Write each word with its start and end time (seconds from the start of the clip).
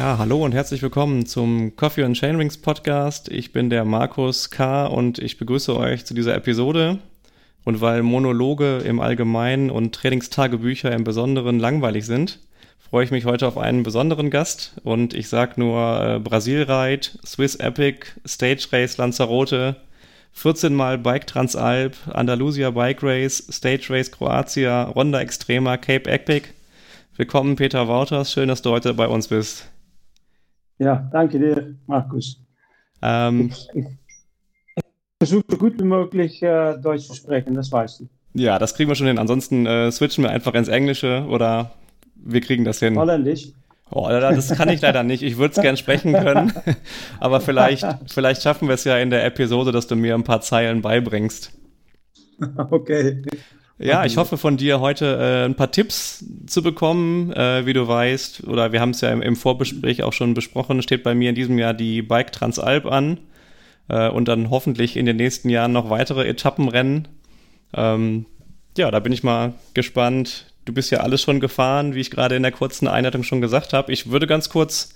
Ja, 0.00 0.16
hallo 0.16 0.42
und 0.42 0.52
herzlich 0.52 0.80
willkommen 0.80 1.26
zum 1.26 1.76
Coffee 1.76 2.04
and 2.04 2.16
Chainrings 2.16 2.56
Podcast. 2.56 3.28
Ich 3.28 3.52
bin 3.52 3.68
der 3.68 3.84
Markus 3.84 4.48
K. 4.48 4.86
und 4.86 5.18
ich 5.18 5.36
begrüße 5.36 5.76
euch 5.76 6.06
zu 6.06 6.14
dieser 6.14 6.34
Episode. 6.34 7.00
Und 7.64 7.82
weil 7.82 8.02
Monologe 8.02 8.78
im 8.78 8.98
Allgemeinen 8.98 9.70
und 9.70 9.94
Trainingstagebücher 9.94 10.90
im 10.90 11.04
Besonderen 11.04 11.58
langweilig 11.58 12.06
sind, 12.06 12.38
freue 12.78 13.04
ich 13.04 13.10
mich 13.10 13.26
heute 13.26 13.46
auf 13.46 13.58
einen 13.58 13.82
besonderen 13.82 14.30
Gast. 14.30 14.72
Und 14.84 15.12
ich 15.12 15.28
sage 15.28 15.60
nur 15.60 16.00
äh, 16.02 16.18
Brasil 16.18 16.62
Ride, 16.62 17.06
Swiss 17.26 17.56
Epic, 17.56 18.06
Stage 18.26 18.68
Race 18.72 18.96
Lanzarote, 18.96 19.76
14 20.32 20.74
Mal 20.74 20.96
Bike 20.96 21.26
Transalp, 21.26 21.94
Andalusia 22.10 22.70
Bike 22.70 23.02
Race, 23.02 23.46
Stage 23.52 23.88
Race 23.90 24.10
Kroatia, 24.10 24.84
Ronda 24.84 25.20
Extrema, 25.20 25.76
Cape 25.76 26.10
Epic. 26.10 26.48
Willkommen, 27.18 27.56
Peter 27.56 27.86
Wouters. 27.86 28.32
Schön, 28.32 28.48
dass 28.48 28.62
du 28.62 28.70
heute 28.70 28.94
bei 28.94 29.06
uns 29.06 29.28
bist. 29.28 29.68
Ja, 30.80 31.08
danke 31.12 31.38
dir, 31.38 31.74
Markus. 31.86 32.40
Ähm, 33.02 33.50
ich, 33.52 33.68
ich, 33.74 33.84
versuche 35.18 35.44
so 35.50 35.58
gut 35.58 35.78
wie 35.78 35.84
möglich 35.84 36.42
äh, 36.42 36.78
Deutsch 36.78 37.06
zu 37.06 37.14
sprechen, 37.14 37.52
das 37.54 37.70
weißt 37.70 38.00
du. 38.00 38.08
Ja, 38.32 38.58
das 38.58 38.74
kriegen 38.74 38.88
wir 38.88 38.94
schon 38.94 39.06
hin. 39.06 39.18
Ansonsten 39.18 39.66
äh, 39.66 39.92
switchen 39.92 40.24
wir 40.24 40.30
einfach 40.30 40.54
ins 40.54 40.68
Englische 40.68 41.26
oder 41.28 41.72
wir 42.14 42.40
kriegen 42.40 42.64
das 42.64 42.78
hin. 42.78 42.96
Holländisch. 42.96 43.48
Oh, 43.90 44.08
das 44.08 44.48
kann 44.56 44.70
ich 44.70 44.80
leider 44.80 45.02
nicht. 45.02 45.22
Ich 45.22 45.36
würde 45.36 45.52
es 45.54 45.60
gern 45.60 45.76
sprechen 45.76 46.14
können, 46.14 46.52
aber 47.20 47.40
vielleicht, 47.40 47.84
vielleicht 48.06 48.40
schaffen 48.40 48.68
wir 48.68 48.74
es 48.74 48.84
ja 48.84 48.96
in 48.98 49.10
der 49.10 49.26
Episode, 49.26 49.72
dass 49.72 49.86
du 49.86 49.96
mir 49.96 50.14
ein 50.14 50.24
paar 50.24 50.40
Zeilen 50.40 50.80
beibringst. 50.82 51.52
Okay. 52.70 53.22
Ja, 53.82 54.04
ich 54.04 54.18
hoffe 54.18 54.36
von 54.36 54.58
dir 54.58 54.80
heute 54.80 55.16
äh, 55.18 55.44
ein 55.46 55.54
paar 55.54 55.72
Tipps 55.72 56.22
zu 56.46 56.62
bekommen, 56.62 57.32
äh, 57.32 57.64
wie 57.64 57.72
du 57.72 57.88
weißt, 57.88 58.46
oder 58.46 58.72
wir 58.72 58.80
haben 58.82 58.90
es 58.90 59.00
ja 59.00 59.10
im, 59.10 59.22
im, 59.22 59.36
Vorbespräch 59.36 60.02
auch 60.02 60.12
schon 60.12 60.34
besprochen, 60.34 60.82
steht 60.82 61.02
bei 61.02 61.14
mir 61.14 61.30
in 61.30 61.34
diesem 61.34 61.56
Jahr 61.58 61.72
die 61.72 62.02
Bike 62.02 62.30
Transalp 62.30 62.84
an 62.84 63.20
äh, 63.88 64.10
und 64.10 64.28
dann 64.28 64.50
hoffentlich 64.50 64.98
in 64.98 65.06
den 65.06 65.16
nächsten 65.16 65.48
Jahren 65.48 65.72
noch 65.72 65.88
weitere 65.88 66.28
Etappenrennen. 66.28 67.08
Ähm, 67.72 68.26
ja, 68.76 68.90
da 68.90 69.00
bin 69.00 69.14
ich 69.14 69.22
mal 69.22 69.54
gespannt. 69.72 70.52
Du 70.66 70.74
bist 70.74 70.90
ja 70.90 71.00
alles 71.00 71.22
schon 71.22 71.40
gefahren, 71.40 71.94
wie 71.94 72.00
ich 72.00 72.10
gerade 72.10 72.36
in 72.36 72.42
der 72.42 72.52
kurzen 72.52 72.86
Einleitung 72.86 73.22
schon 73.22 73.40
gesagt 73.40 73.72
habe. 73.72 73.90
Ich 73.92 74.10
würde 74.10 74.26
ganz 74.26 74.50
kurz 74.50 74.94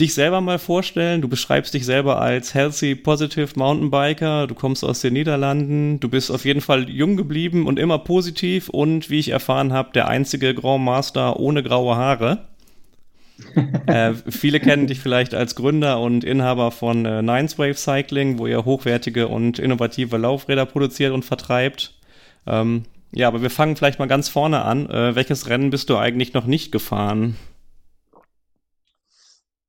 dich 0.00 0.14
selber 0.14 0.40
mal 0.40 0.58
vorstellen. 0.58 1.20
Du 1.20 1.28
beschreibst 1.28 1.74
dich 1.74 1.84
selber 1.84 2.20
als 2.20 2.54
healthy, 2.54 2.94
positive 2.94 3.50
Mountainbiker. 3.56 4.46
Du 4.46 4.54
kommst 4.54 4.84
aus 4.84 5.00
den 5.00 5.14
Niederlanden. 5.14 6.00
Du 6.00 6.08
bist 6.08 6.30
auf 6.30 6.44
jeden 6.44 6.60
Fall 6.60 6.88
jung 6.88 7.16
geblieben 7.16 7.66
und 7.66 7.78
immer 7.78 7.98
positiv 7.98 8.68
und, 8.68 9.10
wie 9.10 9.18
ich 9.18 9.28
erfahren 9.28 9.72
habe, 9.72 9.92
der 9.94 10.08
einzige 10.08 10.54
Grand 10.54 10.84
Master 10.84 11.38
ohne 11.38 11.62
graue 11.62 11.96
Haare. 11.96 12.46
äh, 13.86 14.14
viele 14.28 14.60
kennen 14.60 14.86
dich 14.86 15.00
vielleicht 15.00 15.34
als 15.34 15.54
Gründer 15.54 16.00
und 16.00 16.24
Inhaber 16.24 16.70
von 16.70 17.04
äh, 17.04 17.22
Nines 17.22 17.58
Wave 17.58 17.74
Cycling, 17.74 18.38
wo 18.38 18.46
ihr 18.46 18.64
hochwertige 18.64 19.28
und 19.28 19.58
innovative 19.58 20.16
Laufräder 20.16 20.66
produziert 20.66 21.12
und 21.12 21.24
vertreibt. 21.24 21.94
Ähm, 22.46 22.84
ja, 23.12 23.28
aber 23.28 23.42
wir 23.42 23.50
fangen 23.50 23.76
vielleicht 23.76 23.98
mal 23.98 24.06
ganz 24.06 24.28
vorne 24.28 24.62
an. 24.62 24.88
Äh, 24.88 25.14
welches 25.14 25.48
Rennen 25.48 25.70
bist 25.70 25.90
du 25.90 25.96
eigentlich 25.96 26.32
noch 26.34 26.46
nicht 26.46 26.72
gefahren? 26.72 27.36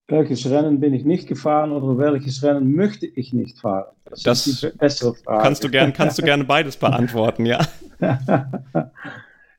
Welches 0.08 0.48
Rennen 0.50 0.80
bin 0.80 0.94
ich 0.94 1.04
nicht 1.04 1.28
gefahren 1.28 1.72
oder 1.72 1.98
welches 1.98 2.44
Rennen 2.44 2.76
möchte 2.76 3.08
ich 3.08 3.34
nicht 3.34 3.60
fahren? 3.60 3.92
Das, 4.06 4.22
das 4.22 4.48
ist 4.48 4.64
die 4.64 4.78
bessere 4.78 5.16
Frage. 5.16 5.42
Kannst 5.42 5.64
du, 5.64 5.70
gern, 5.70 5.94
kannst 5.94 6.20
du 6.20 6.22
gerne 6.26 6.44
beides 6.44 6.78
beantworten, 6.78 7.46
ja. 7.48 7.60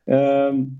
ähm, 0.06 0.78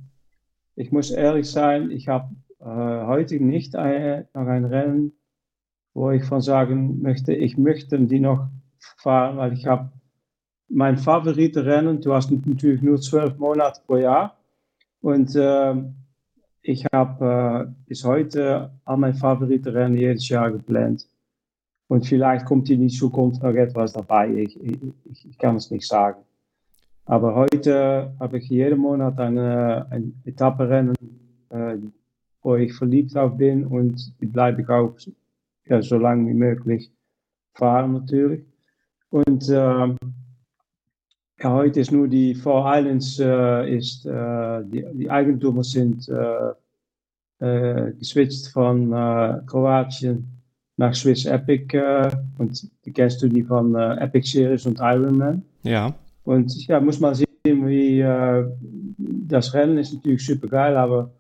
ich 0.77 0.93
muss 0.93 1.11
ehrlich 1.11 1.51
sein, 1.51 1.91
ich 1.91 2.07
habe 2.07 2.29
äh, 2.61 2.65
heute 2.65 3.43
nicht 3.43 3.75
ein, 3.75 4.29
noch 4.35 4.47
ein 4.47 4.65
Rennen, 4.65 5.13
wo 5.95 6.13
ich 6.13 6.25
von 6.25 6.41
sagen 6.41 7.03
möchte, 7.03 7.35
ich 7.35 7.59
möchte 7.59 7.99
die 7.99 8.21
noch 8.21 8.49
fahren, 8.99 9.37
weil 9.37 9.53
ich 9.53 9.67
habe 9.67 9.91
mein 10.69 10.97
favorite 10.97 11.65
Rennen, 11.65 12.01
du 12.01 12.15
hast 12.15 12.31
natürlich 12.31 12.83
nur 12.83 13.01
zwölf 13.01 13.37
Monate 13.39 13.81
pro 13.87 13.97
Jahr 13.97 14.37
und 15.01 15.35
äh, 15.35 15.75
habe 16.93 17.69
äh, 17.69 17.73
bis 17.87 18.05
heute 18.05 18.71
all 18.85 18.97
meine 18.97 19.15
favorite 19.15 19.73
Rennen 19.73 19.97
jedes 19.97 20.29
Jahr 20.29 20.51
geplant. 20.51 21.07
Und 21.89 22.07
vielleicht 22.07 22.45
kommt 22.47 22.69
in 22.71 22.81
die 22.81 22.89
Zukunft 22.89 23.43
noch 23.43 23.55
etwas 23.55 23.93
dabei. 23.93 24.29
Ich, 24.35 24.61
ich, 24.61 25.27
ich 25.31 25.39
kann 25.39 25.57
es 25.57 25.71
nicht 25.71 25.87
sagen. 25.87 26.21
Aber 27.05 27.37
heute 27.37 28.13
habe 28.19 28.39
ich 28.39 28.49
jeden 28.49 28.81
Monat 28.81 29.19
eine, 29.21 29.87
ein 29.91 30.21
Etappenrennen, 30.25 30.97
äh, 31.51 31.77
wo 32.43 32.57
ich 32.57 32.75
verliebt 32.75 33.17
auf 33.17 33.37
bin 33.37 33.65
und 33.65 34.21
die 34.21 34.27
bleibe 34.27 34.63
ich 34.63 34.69
auch 34.69 34.97
ja, 35.67 35.81
so 35.83 35.99
lange 35.99 36.29
wie 36.29 36.35
möglich 36.35 36.91
fahren 37.55 37.93
natürlich. 37.93 38.45
Und 39.11 39.49
ja, 41.39 41.53
heute 41.53 41.81
ist 41.81 41.93
nur 41.93 42.09
die 42.09 42.35
Four 42.35 42.65
Islands, 42.67 43.19
äh, 43.19 43.77
ist, 43.77 44.07
äh, 44.07 44.63
die, 44.65 44.85
die 44.95 45.11
Eigentümer 45.11 45.63
sind 45.63 46.09
äh, 46.09 46.53
äh, 47.39 47.93
geswitcht 47.93 48.49
von 48.49 48.93
äh, 48.93 49.41
Kroatien 49.47 50.29
nach 50.79 50.95
Swiss 50.95 51.27
Epic. 51.27 51.77
Äh, 51.77 52.11
und 52.39 52.71
die 52.85 52.93
kennst 52.93 53.23
du 53.23 53.29
die 53.29 53.43
von 53.43 53.75
äh, 53.75 53.97
Epic 53.97 54.27
Series 54.27 54.65
und 54.65 54.79
Ironman. 54.81 55.43
Ja. 55.63 55.95
Und 56.25 56.67
ja, 56.67 56.81
muss 56.81 57.01
man 57.01 57.15
sehen, 57.15 57.29
wie 57.45 58.01
äh, 58.01 58.47
das 58.97 59.53
Rennen 59.53 59.77
ist 59.77 59.93
natürlich 59.93 60.25
super 60.25 60.49
geil, 60.49 60.77
aber 60.77 61.11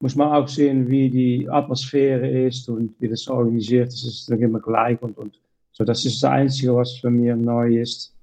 muss 0.00 0.16
man 0.16 0.32
auch 0.32 0.48
sehen, 0.48 0.88
wie 0.88 1.10
die 1.10 1.48
Atmosphäre 1.48 2.46
ist 2.46 2.68
und 2.68 2.94
wie 2.98 3.08
das 3.08 3.28
organisiert 3.28 3.88
ist. 3.88 4.02
Es 4.04 4.20
ist 4.20 4.30
dann 4.30 4.40
immer 4.40 4.60
gleich 4.60 5.00
und, 5.00 5.16
und 5.16 5.38
so. 5.70 5.84
Das 5.84 6.04
ist 6.04 6.22
das 6.22 6.30
Einzige, 6.30 6.74
was 6.74 6.96
für 6.96 7.10
mich 7.10 7.34
neu 7.36 7.80
ist 7.80 8.14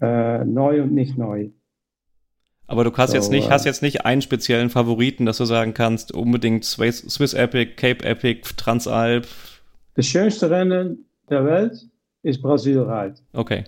äh, 0.00 0.44
neu 0.44 0.82
und 0.82 0.92
nicht 0.92 1.18
neu. 1.18 1.50
Aber 2.66 2.84
du 2.84 2.94
hast 2.96 3.10
so, 3.10 3.16
jetzt 3.16 3.30
nicht, 3.30 3.50
hast 3.50 3.64
jetzt 3.64 3.82
nicht 3.82 4.04
einen 4.04 4.20
speziellen 4.20 4.68
Favoriten, 4.68 5.24
dass 5.24 5.38
du 5.38 5.46
sagen 5.46 5.72
kannst, 5.72 6.12
unbedingt 6.12 6.64
Swiss, 6.64 6.98
Swiss 6.98 7.32
Epic, 7.32 7.76
Cape 7.76 8.04
Epic, 8.04 8.42
Transalp. 8.56 9.26
Das 9.94 10.06
schönste 10.06 10.50
Rennen 10.50 11.06
der 11.30 11.44
Welt 11.46 11.88
ist 12.22 12.42
Brasil 12.42 12.80
Ride. 12.80 13.14
Okay. 13.32 13.64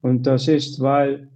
Und 0.00 0.26
das 0.26 0.48
ist, 0.48 0.80
weil 0.80 1.28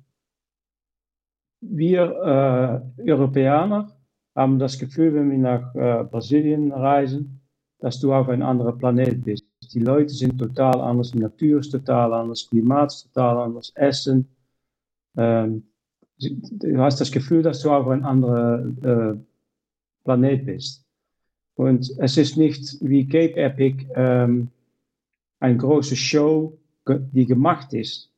wir 1.60 2.82
äh, 2.98 3.10
Europäer 3.10 3.88
haben 4.34 4.58
das 4.58 4.78
Gefühl, 4.78 5.14
wenn 5.14 5.30
wir 5.30 5.38
nach 5.38 5.74
äh, 5.74 6.04
Brasilien 6.04 6.72
reisen, 6.72 7.40
dass 7.78 8.00
du 8.00 8.12
auf 8.12 8.28
ein 8.28 8.42
anderer 8.42 8.76
Planet 8.76 9.24
bist. 9.24 9.44
Die 9.74 9.80
Leute 9.80 10.12
sind 10.12 10.38
total 10.38 10.80
anders, 10.80 11.12
die 11.12 11.18
Natur 11.18 11.60
ist 11.60 11.70
total 11.70 12.12
anders, 12.12 12.48
Klimaat 12.48 12.92
ist 12.92 13.12
total 13.12 13.38
anders, 13.38 13.72
Essen. 13.74 14.28
Ähm, 15.16 15.64
du 16.18 16.78
hast 16.78 17.00
das 17.00 17.10
Gefühl, 17.10 17.42
dass 17.42 17.60
du 17.60 17.70
auf 17.70 17.88
ein 17.88 18.04
anderer 18.04 18.64
äh, 18.82 19.16
Planet 20.04 20.46
bist. 20.46 20.84
Und 21.54 21.90
es 21.98 22.16
ist 22.16 22.36
nicht 22.36 22.76
wie 22.80 23.06
Cape 23.06 23.36
Epic 23.36 23.86
ähm, 23.94 24.48
eine 25.40 25.56
große 25.56 25.96
Show, 25.96 26.58
die 26.86 27.26
gemacht 27.26 27.72
ist. 27.72 28.10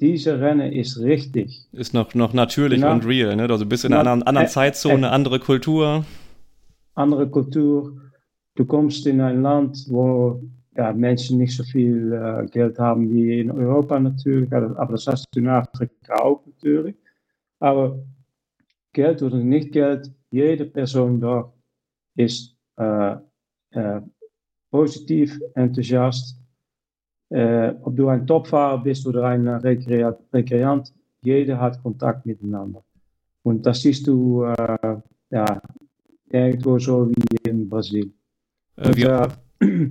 Diese 0.00 0.40
Rennen 0.40 0.72
ist 0.72 0.98
richtig. 0.98 1.66
Ist 1.72 1.94
noch, 1.94 2.14
noch 2.14 2.32
natürlich 2.32 2.80
Na, 2.80 2.92
und 2.92 3.06
real, 3.06 3.36
ne? 3.36 3.48
Also 3.48 3.64
bist 3.64 3.84
in 3.84 3.92
einer 3.92 4.10
anderen 4.10 4.48
Zeitzone, 4.48 5.10
andere 5.10 5.38
Kultur. 5.38 6.04
Andere 6.94 7.28
Kultur. 7.28 8.00
Du 8.56 8.64
kommst 8.64 9.06
in 9.06 9.20
ein 9.20 9.42
Land, 9.42 9.86
wo 9.88 10.42
ja, 10.76 10.92
Menschen 10.92 11.38
nicht 11.38 11.56
so 11.56 11.62
viel 11.64 12.12
äh, 12.12 12.46
Geld 12.46 12.78
haben 12.78 13.10
wie 13.10 13.40
in 13.40 13.50
Europa 13.50 13.98
natürlich, 13.98 14.52
aber 14.52 14.92
das 14.92 15.06
hast 15.06 15.26
du 15.32 15.40
in 15.40 15.48
Afrika 15.48 16.14
auch 16.14 16.44
natürlich. 16.46 16.96
Aber 17.60 17.98
Geld 18.92 19.22
oder 19.22 19.38
nicht 19.38 19.72
Geld, 19.72 20.10
jede 20.30 20.64
Person 20.64 21.20
dort 21.20 21.52
ist 22.16 22.56
äh, 22.76 23.16
äh, 23.70 24.00
positiv, 24.70 25.40
enthousiast. 25.54 26.40
Äh, 27.30 27.74
ob 27.82 27.96
du 27.96 28.08
ein 28.08 28.26
Topfahrer 28.26 28.82
bist 28.82 29.06
oder 29.06 29.24
ein 29.24 29.48
Rekreant, 29.48 30.92
jeder 31.22 31.58
hat 31.58 31.82
Kontakt 31.82 32.26
miteinander. 32.26 32.84
Und 33.42 33.64
das 33.64 33.80
siehst 33.82 34.06
du 34.06 34.44
äh, 34.44 34.96
ja, 35.30 35.62
irgendwo 36.30 36.78
so 36.78 37.08
wie 37.08 37.48
in 37.48 37.68
Brasilien. 37.68 38.14
Äh, 38.76 38.88
und, 38.88 38.98
äh, 38.98 39.90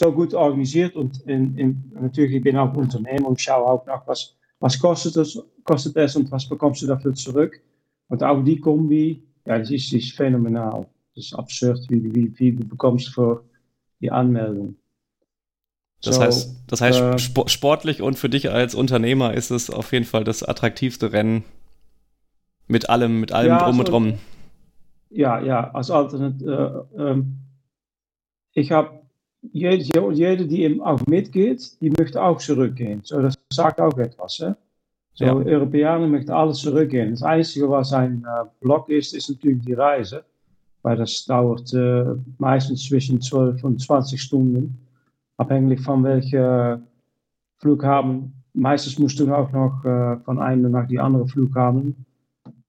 so 0.00 0.10
gut 0.10 0.32
organisiert 0.32 0.96
und 0.96 1.20
in, 1.26 1.56
in, 1.58 1.92
natürlich, 2.00 2.36
ich 2.36 2.42
bin 2.42 2.56
auch 2.56 2.74
Unternehmer 2.74 3.28
und 3.28 3.38
schaue 3.38 3.66
auch 3.66 3.86
nach, 3.86 4.06
was, 4.06 4.34
was 4.58 4.78
kostet, 4.78 5.14
es, 5.16 5.38
kostet 5.64 5.94
es 5.96 6.16
und 6.16 6.30
was 6.32 6.48
bekommst 6.48 6.80
du 6.80 6.86
dafür 6.86 7.12
zurück. 7.12 7.60
Und 8.08 8.22
auch 8.22 8.42
die 8.42 8.58
Kombi, 8.58 9.22
ja, 9.44 9.58
das 9.58 9.70
ist, 9.70 9.92
ist 9.92 10.12
phänomenal. 10.12 10.86
Das 11.14 11.26
ist 11.26 11.34
absurd, 11.34 11.80
wie, 11.90 12.14
wie 12.14 12.30
viel 12.30 12.56
du 12.56 12.66
bekommst 12.66 13.08
für 13.08 13.44
die 14.00 14.10
Anmeldung. 14.10 14.74
Das 16.02 16.16
so, 16.16 16.22
heißt, 16.22 16.64
das 16.66 16.80
heißt 16.80 16.98
äh, 16.98 17.18
sportlich 17.48 18.00
und 18.00 18.18
für 18.18 18.30
dich 18.30 18.50
als 18.50 18.74
Unternehmer 18.74 19.34
ist 19.34 19.50
es 19.50 19.68
auf 19.68 19.92
jeden 19.92 20.06
Fall 20.06 20.24
das 20.24 20.42
attraktivste 20.42 21.12
Rennen 21.12 21.44
mit 22.68 22.88
allem, 22.88 23.20
mit 23.20 23.32
allem 23.32 23.48
ja, 23.48 23.64
drum 23.64 23.78
und 23.80 23.88
drum. 23.88 24.14
Ja, 25.10 25.42
ja, 25.42 25.70
als 25.72 25.90
Alternat, 25.90 26.40
äh, 26.40 27.02
ähm, 27.02 27.40
ich 28.54 28.72
habe 28.72 28.99
jede, 29.42 30.12
jede, 30.12 30.46
die 30.46 30.62
eben 30.62 30.80
auch 30.82 31.04
mitgeht, 31.06 31.80
die 31.80 31.90
möchte 31.90 32.22
auch 32.22 32.38
zurückgehen. 32.38 33.00
So, 33.04 33.20
das 33.20 33.34
sagt 33.52 33.80
auch 33.80 33.96
etwas. 33.98 34.38
Hè? 34.38 34.54
So, 35.14 35.24
ja. 35.24 35.34
Europäer 35.34 35.98
möchten 35.98 36.30
alles 36.30 36.58
zurückgehen. 36.58 37.10
Das 37.10 37.22
Einzige, 37.22 37.68
was 37.68 37.92
ein 37.92 38.24
äh, 38.24 38.44
Block 38.60 38.88
ist, 38.88 39.14
ist 39.14 39.30
natürlich 39.30 39.64
die 39.64 39.74
Reise. 39.74 40.24
Weil 40.82 40.96
das 40.96 41.24
dauert 41.26 41.72
äh, 41.74 42.04
meistens 42.38 42.84
zwischen 42.84 43.20
12 43.20 43.64
und 43.64 43.80
20 43.80 44.20
Stunden. 44.20 44.78
Abhängig 45.36 45.80
von 45.80 46.02
welcher 46.04 46.80
Flughafen. 47.58 48.32
Meistens 48.54 48.98
musst 48.98 49.20
du 49.20 49.32
auch 49.32 49.52
noch 49.52 49.84
äh, 49.84 50.16
von 50.24 50.38
einem 50.38 50.70
nach 50.70 50.86
die 50.86 50.98
andere 50.98 51.26
Flughafen. 51.28 52.06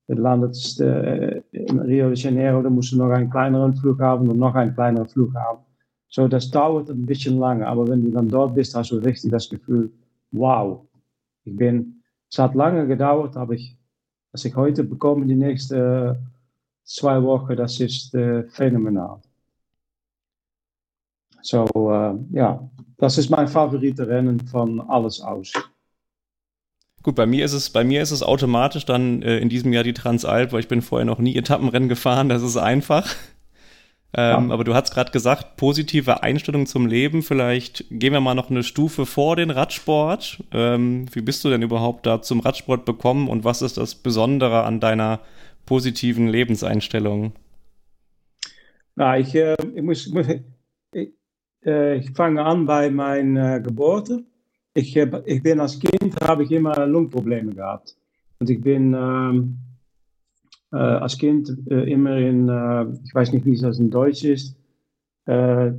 Du 0.07 0.15
landet 0.15 0.79
äh, 0.81 1.41
in 1.51 1.79
Rio 1.79 2.09
de 2.09 2.17
Janeiro, 2.17 2.61
dann 2.61 2.75
musst 2.75 2.91
du 2.91 2.97
noch 2.97 3.11
einen 3.11 3.29
kleineren 3.29 3.73
Flughafen 3.75 4.27
und 4.27 4.37
noch 4.37 4.55
einen 4.55 4.73
kleineren 4.73 5.07
Flughafen. 5.07 5.63
So, 6.13 6.27
das 6.27 6.51
dauert 6.51 6.89
ein 6.89 7.05
bisschen 7.05 7.39
lange, 7.39 7.65
aber 7.65 7.87
wenn 7.87 8.03
du 8.03 8.11
dann 8.11 8.27
dort 8.27 8.53
bist, 8.53 8.75
hast 8.75 8.91
du 8.91 8.97
richtig 8.97 9.31
das 9.31 9.49
Gefühl, 9.49 9.91
wow, 10.31 10.85
ich 11.45 11.55
bin, 11.55 12.03
es 12.29 12.37
hat 12.37 12.53
lange 12.53 12.85
gedauert, 12.85 13.37
aber 13.37 13.53
ich, 13.53 13.77
was 14.33 14.43
ich 14.43 14.53
heute 14.53 14.83
bekomme, 14.83 15.25
die 15.25 15.35
nächsten 15.35 16.17
zwei 16.83 17.23
Wochen, 17.23 17.55
das 17.55 17.79
ist 17.79 18.13
äh, 18.13 18.43
phänomenal. 18.49 19.21
So, 21.41 21.65
äh, 21.65 22.13
ja, 22.33 22.69
das 22.97 23.17
ist 23.17 23.29
mein 23.29 23.47
favorite 23.47 24.05
Rennen 24.05 24.39
von 24.47 24.81
alles 24.81 25.21
aus. 25.21 25.53
Gut, 27.03 27.15
bei 27.15 27.25
mir 27.25 27.45
ist 27.45 27.53
es, 27.53 27.69
bei 27.69 27.85
mir 27.85 28.01
ist 28.01 28.11
es 28.11 28.21
automatisch 28.21 28.85
dann 28.85 29.21
äh, 29.21 29.39
in 29.39 29.47
diesem 29.47 29.71
Jahr 29.71 29.85
die 29.85 29.93
Transalp, 29.93 30.51
weil 30.51 30.59
ich 30.59 30.67
bin 30.67 30.81
vorher 30.81 31.05
noch 31.05 31.19
nie 31.19 31.37
Etappenrennen 31.37 31.87
gefahren, 31.87 32.27
das 32.27 32.43
ist 32.43 32.57
einfach. 32.57 33.15
Ähm, 34.13 34.49
ja. 34.49 34.53
Aber 34.53 34.63
du 34.63 34.73
hast 34.73 34.93
gerade 34.93 35.11
gesagt, 35.11 35.55
positive 35.55 36.21
Einstellung 36.21 36.65
zum 36.65 36.85
Leben. 36.85 37.21
Vielleicht 37.21 37.85
gehen 37.89 38.13
wir 38.13 38.19
mal 38.19 38.35
noch 38.35 38.49
eine 38.49 38.63
Stufe 38.63 39.05
vor 39.05 39.37
den 39.37 39.49
Radsport. 39.49 40.43
Ähm, 40.51 41.05
wie 41.13 41.21
bist 41.21 41.43
du 41.45 41.49
denn 41.49 41.61
überhaupt 41.61 42.05
da 42.05 42.21
zum 42.21 42.41
Radsport 42.41 42.83
bekommen 42.83 43.29
und 43.29 43.45
was 43.45 43.61
ist 43.61 43.77
das 43.77 43.95
Besondere 43.95 44.63
an 44.63 44.79
deiner 44.79 45.21
positiven 45.65 46.27
Lebenseinstellung? 46.27 47.31
Na, 48.95 49.17
ich, 49.17 49.33
äh, 49.35 49.55
ich, 49.73 49.81
muss, 49.81 50.13
ich, 50.93 51.13
äh, 51.65 51.95
ich 51.95 52.11
fange 52.11 52.43
an 52.43 52.65
bei 52.65 52.89
meiner 52.89 53.55
äh, 53.55 53.61
Geburt. 53.61 54.11
Ich, 54.73 54.95
ich 54.97 55.43
bin 55.43 55.59
als 55.59 55.79
Kind, 55.79 56.15
habe 56.21 56.43
ich 56.43 56.51
immer 56.51 56.85
Lungenprobleme 56.85 57.53
gehabt. 57.53 57.95
Und 58.39 58.49
ich 58.49 58.59
bin 58.59 58.93
ähm, 58.93 59.57
äh, 60.71 60.77
als 60.77 61.17
Kind 61.17 61.51
äh, 61.69 61.91
immer 61.91 62.17
in, 62.17 62.47
äh, 62.47 62.85
ich 63.03 63.13
weiß 63.13 63.33
nicht, 63.33 63.45
wie 63.45 63.57
das 63.57 63.79
in 63.79 63.89
Deutsch 63.89 64.23
ist, 64.23 64.57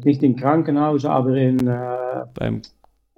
nicht 0.05 0.23
in 0.23 0.37
Krankenhaus, 0.37 1.05
aber 1.05 1.35
in 1.35 1.59
Beim 2.35 2.62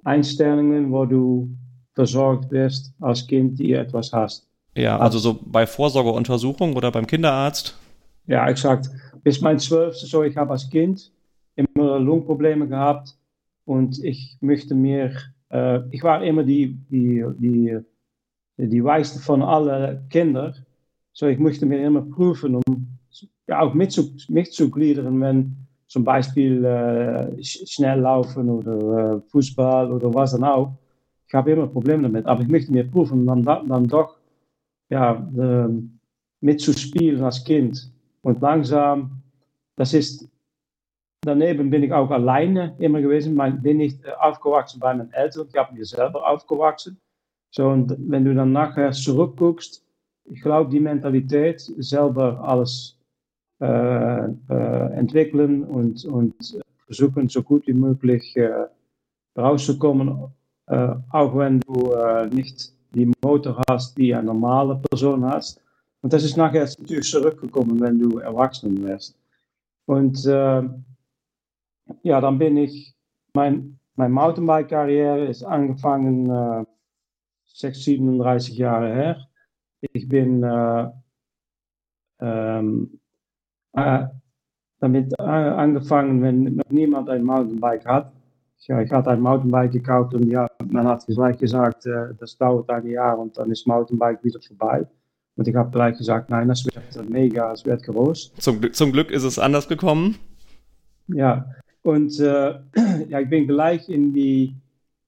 Einstellungen, 0.03 0.91
wo 0.91 1.05
du 1.05 1.55
versorgt 1.93 2.51
wirst 2.51 2.93
als 2.99 3.27
Kind, 3.27 3.59
die 3.59 3.73
etwas 3.73 4.11
hast. 4.11 4.49
Ja, 4.75 4.97
also 4.97 5.19
so 5.19 5.39
bei 5.45 5.67
Vorsorgeuntersuchung 5.67 6.75
oder 6.75 6.91
beim 6.91 7.05
Kinderarzt? 7.05 7.77
Ja, 8.25 8.49
exakt. 8.49 8.89
Bis 9.23 9.39
mein 9.39 9.59
zwölfte, 9.59 10.07
so 10.07 10.23
ich 10.23 10.35
habe 10.35 10.51
als 10.51 10.69
Kind 10.69 11.11
immer 11.55 11.99
Lungenprobleme 11.99 12.67
gehabt 12.67 13.15
und 13.65 14.03
ich 14.03 14.37
möchte 14.41 14.73
mir, 14.73 15.11
äh, 15.49 15.81
ich 15.91 16.03
war 16.03 16.23
immer 16.23 16.43
die, 16.43 16.75
die, 16.89 17.23
die, 17.37 17.79
die 18.57 18.83
wijste 18.83 19.19
von 19.19 19.43
allen 19.43 20.09
Kindern 20.09 20.55
so, 21.15 21.27
ich 21.27 21.39
möchte 21.39 21.65
mir 21.65 21.81
immer 21.81 22.01
prüfen, 22.01 22.55
um 22.55 22.87
ja, 23.47 23.61
auch 23.61 23.73
mitzugliedern, 23.73 25.21
wenn 25.21 25.55
zum 25.87 26.03
Beispiel 26.03 26.65
äh, 26.65 27.41
schnell 27.41 28.01
laufen 28.01 28.49
oder 28.49 29.15
äh, 29.15 29.21
Fußball 29.29 29.93
oder 29.93 30.13
was 30.13 30.33
dann 30.33 30.43
auch. 30.43 30.73
Ich 31.25 31.33
habe 31.33 31.51
immer 31.51 31.67
Probleme 31.67 32.03
damit, 32.03 32.25
aber 32.25 32.41
ich 32.41 32.49
möchte 32.49 32.71
mir 32.71 32.83
prüfen, 32.83 33.25
dann, 33.25 33.43
dann 33.43 33.87
doch 33.87 34.17
ja, 34.89 35.13
äh, 35.37 35.69
mitzuspielen 36.41 37.23
als 37.23 37.45
Kind. 37.45 37.89
Und 38.21 38.41
langsam, 38.41 39.21
das 39.77 39.93
ist, 39.93 40.27
daneben 41.21 41.69
bin 41.69 41.83
ich 41.83 41.93
auch 41.93 42.11
alleine 42.11 42.75
immer 42.79 43.01
gewesen, 43.01 43.39
ich 43.39 43.61
bin 43.61 43.77
nicht 43.77 44.03
äh, 44.03 44.11
aufgewachsen 44.19 44.81
bei 44.81 44.93
meinen 44.93 45.13
Eltern, 45.13 45.47
ich 45.49 45.57
habe 45.57 45.73
mir 45.73 45.85
selber 45.85 46.29
aufgewachsen. 46.29 46.99
So, 47.51 47.69
und 47.69 47.95
wenn 47.99 48.25
du 48.25 48.35
dann 48.35 48.51
nachher 48.51 48.91
zurückguckst, 48.91 49.84
ich 50.25 50.41
glaube, 50.41 50.69
die 50.69 50.79
Mentalität, 50.79 51.59
selber 51.77 52.39
alles 52.41 52.97
äh, 53.61 54.25
äh, 54.49 54.93
entwickeln 54.93 55.63
und, 55.63 56.03
und 56.05 56.59
versuchen, 56.85 57.29
so 57.29 57.41
gut 57.41 57.65
wie 57.67 57.73
möglich 57.73 58.35
äh, 58.35 58.67
rauszukommen, 59.37 60.27
äh, 60.67 60.95
auch 61.11 61.37
wenn 61.37 61.59
du 61.61 61.93
nicht 62.33 62.73
die 62.93 63.11
Motor 63.23 63.61
hast, 63.69 63.97
die 63.97 64.13
eine 64.13 64.27
normale 64.27 64.75
Person 64.89 65.25
hast. 65.25 65.61
Und 66.01 66.13
das 66.13 66.23
ist 66.23 66.37
nachher 66.37 66.67
natürlich 66.79 67.09
zurückgekommen, 67.09 67.79
wenn 67.79 67.99
du 67.99 68.19
erwachsen. 68.19 68.87
Und 69.85 70.25
äh, 70.25 70.63
ja, 72.03 72.21
dann 72.21 72.37
bin 72.37 72.57
ich, 72.57 72.93
mein, 73.33 73.79
mein 73.95 74.11
Mountainbike-Karriere 74.11 75.25
ist 75.25 75.43
angefangen 75.43 76.29
äh, 76.29 76.65
6, 77.47 77.83
37 77.83 78.57
Jahre 78.57 78.93
her. 78.93 79.27
Ich 79.93 80.07
bin 80.07 80.43
äh, 80.43 80.87
ähm, 82.19 82.99
äh, 83.73 84.05
damit 84.79 85.13
äh, 85.19 85.23
angefangen, 85.23 86.21
wenn 86.21 86.55
noch 86.55 86.69
niemand 86.69 87.09
ein 87.09 87.23
Mountainbike 87.23 87.85
hat. 87.85 88.11
Ja, 88.67 88.81
ich 88.81 88.91
hatte 88.91 89.11
ein 89.11 89.21
Mountainbike 89.21 89.71
gekauft 89.71 90.13
und 90.15 90.25
ja, 90.27 90.47
man 90.69 90.87
hat 90.87 91.05
gleich 91.05 91.37
gesagt, 91.37 91.85
äh, 91.85 92.13
das 92.19 92.37
dauert 92.37 92.69
ein 92.69 92.87
Jahr 92.87 93.19
und 93.19 93.37
dann 93.37 93.51
ist 93.51 93.67
Mountainbike 93.67 94.23
wieder 94.23 94.39
vorbei. 94.41 94.87
Und 95.35 95.47
ich 95.47 95.55
habe 95.55 95.69
gleich 95.69 95.97
gesagt, 95.97 96.29
nein, 96.29 96.47
das 96.47 96.65
wird 96.65 97.09
mega, 97.09 97.51
es 97.51 97.65
wird 97.65 97.83
groß. 97.83 98.33
Zum, 98.39 98.73
zum 98.73 98.91
Glück 98.91 99.11
ist 99.11 99.23
es 99.23 99.37
anders 99.37 99.67
gekommen. 99.67 100.17
Ja, 101.07 101.45
und 101.83 102.19
äh, 102.19 102.55
ja, 103.09 103.19
ich 103.19 103.29
bin 103.29 103.47
gleich 103.47 103.87
in 103.89 104.13
die, 104.13 104.55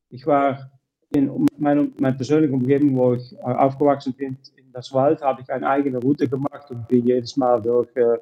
ich 0.10 0.27
war 0.27 0.69
in 1.12 1.48
meiner 1.57 1.88
mein 2.00 2.15
persönlichen 2.15 2.53
Umgebung, 2.53 2.96
wo 2.96 3.13
ich 3.13 3.36
aufgewachsen 3.41 4.13
bin, 4.13 4.38
das 4.77 4.93
Wald 4.93 5.24
habe 5.24 5.41
ich 5.41 5.51
eine 5.51 5.67
eigene 5.67 5.98
Route 5.98 6.29
gemacht 6.29 6.69
und 6.69 6.88
bin 6.88 7.03
jedes 7.03 7.36
Mal 7.36 7.60
durch, 7.60 7.89
äh, 7.96 8.19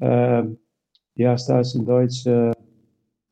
äh, 0.00 0.44
wie 1.14 1.28
heißt 1.28 1.48
das 1.48 1.76
in 1.76 1.86
Deutsch, 1.86 2.26
äh, 2.26 2.50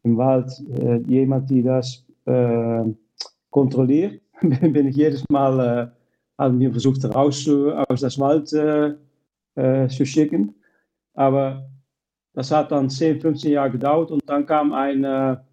im 0.04 0.16
Wald, 0.16 0.52
äh, 0.78 0.98
jemand, 1.08 1.50
die 1.50 1.64
das 1.64 2.06
äh, 2.24 2.84
kontrolliert, 3.50 4.22
bin 4.40 4.86
ich 4.86 4.94
jedes 4.94 5.24
Mal, 5.28 5.58
äh, 5.58 6.40
haben 6.40 6.60
wir 6.60 6.70
versucht 6.70 7.04
raus 7.04 7.48
aus 7.88 8.00
das 8.00 8.18
Wald 8.20 8.48
zu 8.48 10.04
schicken. 10.04 10.54
Aber 11.14 11.68
das 12.34 12.50
hat 12.52 12.70
dann 12.70 12.90
10, 12.90 13.22
15 13.22 13.52
Jahre 13.52 13.70
gedauert 13.70 14.10
und 14.10 14.22
dann 14.28 14.44
kam 14.44 14.74
eine, 14.74 15.44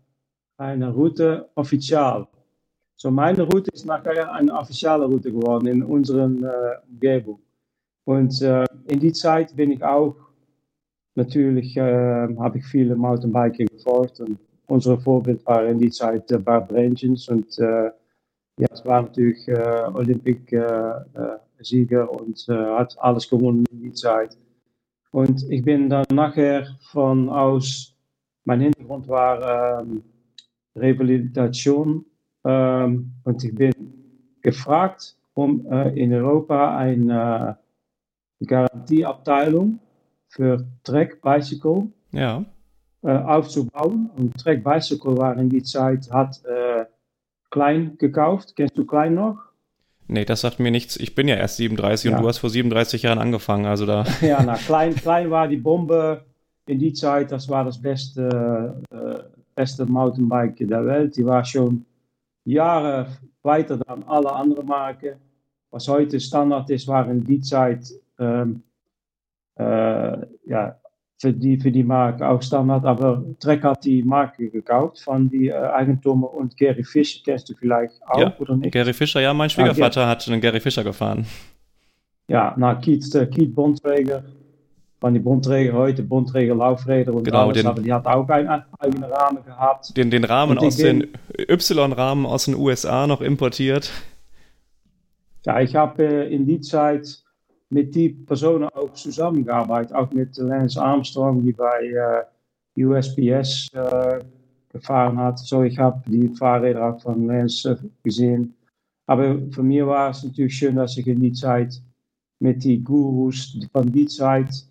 eine 0.57 0.91
Route 0.91 1.49
offiziell. 1.55 2.27
So, 3.03 3.11
meine 3.11 3.43
Route 3.43 3.69
ist 3.73 3.85
nachher 3.85 4.31
eine 4.31 4.53
offizielle 4.53 5.03
Route 5.03 5.29
geworden 5.29 5.67
in 5.67 5.83
unserer 5.83 6.23
äh, 6.23 6.77
Umgebung. 6.89 7.41
Und 8.05 8.41
äh, 8.41 8.63
in 8.87 9.01
die 9.01 9.11
Zeit 9.11 9.53
bin 9.57 9.71
ich 9.71 9.83
auch, 9.83 10.15
natürlich 11.15 11.75
äh, 11.75 12.33
habe 12.37 12.59
ich 12.59 12.65
viele 12.65 12.95
Mountainbiking 12.95 13.67
gefolgt 13.67 14.21
und 14.21 14.39
unsere 14.67 14.97
Vorbild 15.01 15.45
war 15.45 15.65
in 15.65 15.79
die 15.79 15.91
Zeit 15.91 16.31
äh, 16.31 16.37
Bart 16.37 16.69
Brentjens 16.69 17.27
und 17.27 17.59
äh, 17.59 17.91
ja, 18.57 18.67
es 18.71 18.85
war 18.85 19.01
natürlich 19.01 19.49
äh, 19.49 19.89
Olympic-Sieger 19.93 22.03
äh, 22.03 22.07
und 22.07 22.47
hat 22.47 22.95
alles 22.99 23.29
gewonnen 23.29 23.65
in 23.69 23.81
die 23.81 23.91
Zeit. 23.91 24.37
Und 25.11 25.43
ich 25.51 25.61
bin 25.61 25.89
dann 25.89 26.05
nachher 26.09 26.67
von 26.93 27.27
aus, 27.27 27.93
mein 28.45 28.61
Hintergrund 28.61 29.09
war 29.09 29.81
ähm, 29.81 30.03
ähm, 32.43 33.13
und 33.23 33.43
ich 33.43 33.55
bin 33.55 33.73
gefragt, 34.41 35.15
um 35.33 35.65
äh, 35.71 35.89
in 35.99 36.13
Europa 36.13 36.77
eine 36.77 37.57
Garantieabteilung 38.45 39.79
für 40.27 40.65
Trek 40.83 41.21
Bicycle 41.21 41.87
ja. 42.11 42.43
äh, 43.03 43.11
aufzubauen. 43.11 44.09
Und 44.15 44.37
Trek 44.37 44.63
Bicycle 44.63 45.17
war 45.17 45.37
in 45.37 45.49
die 45.49 45.63
Zeit, 45.63 46.11
hat 46.11 46.43
äh, 46.45 46.85
Klein 47.49 47.97
gekauft. 47.99 48.55
Kennst 48.55 48.77
du 48.77 48.85
Klein 48.85 49.15
noch? 49.15 49.37
Nee, 50.07 50.25
das 50.25 50.41
sagt 50.41 50.59
mir 50.59 50.71
nichts. 50.71 50.97
Ich 50.97 51.15
bin 51.15 51.27
ja 51.27 51.35
erst 51.35 51.57
37 51.57 52.09
ja. 52.09 52.17
und 52.17 52.23
du 52.23 52.27
hast 52.27 52.39
vor 52.39 52.49
37 52.49 53.03
Jahren 53.03 53.19
angefangen, 53.19 53.65
also 53.65 53.85
da. 53.85 54.05
Ja, 54.21 54.43
na, 54.43 54.55
Klein, 54.55 54.95
Klein 54.95 55.31
war 55.31 55.47
die 55.47 55.57
Bombe 55.57 56.25
in 56.65 56.79
die 56.79 56.93
Zeit, 56.93 57.31
das 57.31 57.49
war 57.49 57.63
das 57.63 57.81
beste, 57.81 58.81
äh, 58.91 59.23
beste 59.55 59.85
Mountainbike 59.85 60.67
der 60.67 60.85
Welt. 60.85 61.15
Die 61.15 61.25
war 61.25 61.45
schon 61.45 61.85
Jahre 62.45 63.07
weiter 63.41 63.77
dan 63.77 64.03
alle 64.03 64.31
andere 64.31 64.63
Marken. 64.63 65.15
Was 65.71 65.87
heute 65.87 66.19
Standard 66.19 66.69
ist, 66.69 66.87
waren 66.87 67.11
in 67.11 67.23
die 67.23 67.41
Zeit 67.41 67.91
ähm, 68.19 68.63
äh, 69.55 70.17
ja, 70.45 70.75
für 71.23 71.33
die, 71.33 71.57
für 71.57 71.71
die 71.71 71.83
Marke 71.83 72.27
auch 72.27 72.41
Standard, 72.41 72.85
aber 72.85 73.23
Trek 73.39 73.63
hat 73.63 73.85
die 73.85 74.03
Marke 74.03 74.49
gekauft 74.49 74.99
von 74.99 75.29
die 75.29 75.47
äh, 75.47 75.53
Eigentümer 75.53 76.33
und 76.33 76.57
Gary 76.57 76.83
Fischer 76.83 77.21
kennst 77.23 77.49
du 77.49 77.53
vielleicht 77.55 78.01
auch, 78.07 78.19
ja, 78.19 78.33
oder 78.39 78.57
nicht? 78.57 78.73
Gary 78.73 78.93
Fischer, 78.93 79.21
ja, 79.21 79.33
mein 79.33 79.49
Schwiegervater 79.49 80.01
ja, 80.01 80.07
hat 80.07 80.27
einen 80.27 80.41
Gary 80.41 80.59
Fischer 80.59 80.83
gefahren. 80.83 81.25
Ja, 82.27 82.53
na, 82.57 82.75
Keith, 82.75 83.15
äh, 83.15 83.25
Keith 83.27 83.55
Bondträger, 83.55 84.23
von 85.03 85.13
die 85.13 85.19
Bondträger 85.19 85.73
heute, 85.73 86.01
Bondträger 86.01 86.55
Laufräder 86.55 87.13
und 87.13 87.25
genau, 87.25 87.47
alles, 87.47 87.57
den, 87.57 87.67
aber 87.67 87.81
die 87.81 87.91
hat 87.91 88.05
auch 88.05 88.25
einen 88.29 88.63
eigenen 88.79 89.11
Rahmen 89.11 89.43
gehabt. 89.43 89.97
Den, 89.97 90.09
den 90.09 90.23
Rahmen 90.23 90.57
aus 90.57 90.77
den 90.77 91.09
Y-Rahmen 91.37 92.25
aus 92.25 92.45
den 92.45 92.55
USA 92.55 93.05
noch 93.05 93.19
importiert. 93.19 93.91
Ja, 95.45 95.59
ich 95.59 95.75
habe 95.75 96.05
äh, 96.05 96.33
in 96.33 96.45
die 96.45 96.61
Zeit 96.61 97.21
mit 97.69 97.93
die 97.93 98.11
Personen 98.11 98.69
auch 98.69 98.93
zusammengearbeitet, 98.93 99.93
auch 99.93 100.09
mit 100.13 100.37
Lance 100.37 100.81
Armstrong, 100.81 101.43
die 101.43 101.51
bei 101.51 102.25
äh, 102.77 102.85
USPS 102.85 103.73
äh, 103.73 104.19
gefahren 104.69 105.17
hat. 105.17 105.37
So, 105.37 105.63
ich 105.63 105.77
habe 105.77 106.01
die 106.07 106.29
Fahrräder 106.29 106.81
auch 106.81 107.01
von 107.01 107.27
Lance 107.27 107.77
gesehen. 108.03 108.53
Aber 109.05 109.37
für 109.51 109.63
mich 109.63 109.85
war 109.85 110.11
es 110.11 110.23
natürlich 110.23 110.55
schön, 110.55 110.77
dass 110.77 110.95
ich 110.95 111.07
in 111.07 111.19
die 111.19 111.33
Zeit 111.33 111.81
mit 112.39 112.63
die 112.63 112.81
Gurus 112.81 113.67
von 113.73 113.91
die 113.91 114.05
Zeit 114.05 114.65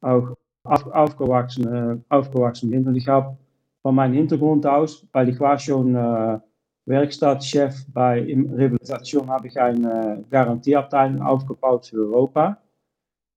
auch 0.00 0.34
auf, 0.64 0.86
aufgewachsen, 0.86 1.66
äh, 1.66 1.98
aufgewachsen 2.08 2.70
bin. 2.70 2.86
Und 2.86 2.96
ich 2.96 3.08
habe 3.08 3.36
von 3.82 3.94
meinem 3.94 4.14
Hintergrund 4.14 4.66
aus, 4.66 5.06
weil 5.12 5.28
ich 5.28 5.40
war 5.40 5.58
schon 5.58 5.94
äh, 5.94 6.38
Werkstattchef 6.86 7.86
bei 7.92 8.20
in 8.20 8.50
Rehabilitation 8.54 9.28
habe 9.28 9.48
ich 9.48 9.60
eine 9.60 10.24
Garantieabteilung 10.30 11.22
aufgebaut 11.22 11.86
für 11.86 11.96
Europa. 11.96 12.58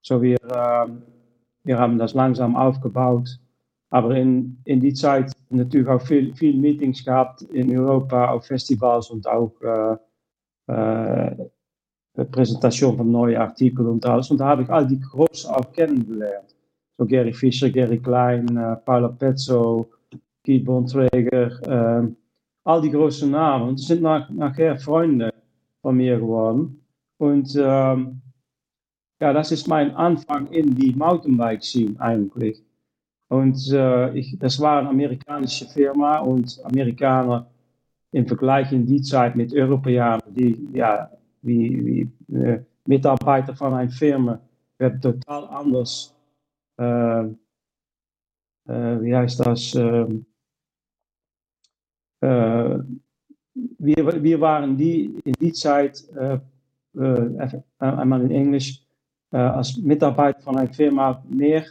So 0.01 0.21
wir, 0.21 0.37
äh, 0.43 0.87
wir 1.63 1.77
haben 1.77 1.97
das 1.97 2.13
langsam 2.13 2.55
aufgebaut. 2.55 3.39
Aber 3.89 4.15
in, 4.15 4.57
in 4.63 4.79
die 4.79 4.93
Zeit 4.93 5.33
natürlich 5.49 5.87
auch 5.87 6.01
viel, 6.01 6.33
viel 6.33 6.57
Meetings 6.57 7.03
gehabt 7.03 7.41
in 7.41 7.77
Europa, 7.77 8.31
auf 8.31 8.45
Festivals 8.45 9.09
und 9.09 9.27
auch 9.27 9.51
äh, 9.61 11.35
äh, 12.15 12.25
Präsentation 12.25 12.97
von 12.97 13.11
neuen 13.11 13.37
Artikeln 13.37 13.87
und 13.87 14.05
alles. 14.05 14.29
Und 14.31 14.39
da 14.39 14.47
habe 14.47 14.63
ich 14.63 14.69
all 14.69 14.87
die 14.87 14.99
Großen 14.99 15.49
auch 15.49 15.71
kennengelernt. 15.71 16.55
So 16.97 17.05
Gary 17.05 17.33
Fischer, 17.33 17.69
Gary 17.69 17.99
Klein, 17.99 18.57
äh, 18.57 18.75
Paula 18.77 19.09
Pezzo, 19.09 19.89
Keith 20.43 20.65
Bontrager, 20.65 22.03
äh, 22.03 22.07
all 22.63 22.81
die 22.81 22.91
großen 22.91 23.31
Namen. 23.31 23.69
Und 23.69 23.79
sind 23.79 24.01
nach, 24.01 24.29
nachher 24.29 24.77
Freunde 24.77 25.33
von 25.81 25.95
mir 25.95 26.19
geworden. 26.19 26.81
Und 27.17 27.55
ähm, 27.55 28.21
ja, 29.21 29.31
das 29.33 29.51
ist 29.51 29.67
mein 29.67 29.95
Anfang 29.95 30.47
in 30.47 30.75
die 30.75 30.93
Mountainbike-Scene 30.95 31.99
eigentlich. 31.99 32.61
Und 33.29 33.71
äh, 33.71 34.13
ich, 34.17 34.37
das 34.39 34.59
war 34.59 34.85
amerikanische 34.85 35.65
Firma 35.65 36.19
und 36.19 36.59
Amerikaner 36.65 37.47
im 38.11 38.27
Vergleich 38.27 38.71
in 38.73 38.85
die 38.85 39.01
Zeit 39.01 39.35
mit 39.35 39.53
Europäern, 39.53 40.19
die 40.27 40.67
ja, 40.73 41.09
wie, 41.41 42.09
wie 42.29 42.35
äh, 42.35 42.61
Mitarbeiter 42.85 43.55
von 43.55 43.73
einer 43.73 43.91
Firma, 43.91 44.39
werden 44.77 45.01
total 45.01 45.47
anders, 45.47 46.15
äh, 46.77 47.23
äh 47.23 49.01
wie 49.01 49.15
heißt 49.15 49.39
das, 49.45 49.75
äh, 52.21 52.79
wir, 53.53 54.23
wir 54.23 54.41
waren 54.41 54.77
die, 54.77 55.19
in 55.23 55.33
die 55.33 55.51
Zeit, 55.53 56.03
äh, 56.15 56.39
äh, 56.97 57.61
einmal 57.79 58.21
in 58.21 58.31
Englisch, 58.31 58.81
als 59.33 59.77
Mitarbeiter 59.77 60.41
von 60.41 60.57
einer 60.57 60.73
Firma 60.73 61.23
mehr 61.29 61.63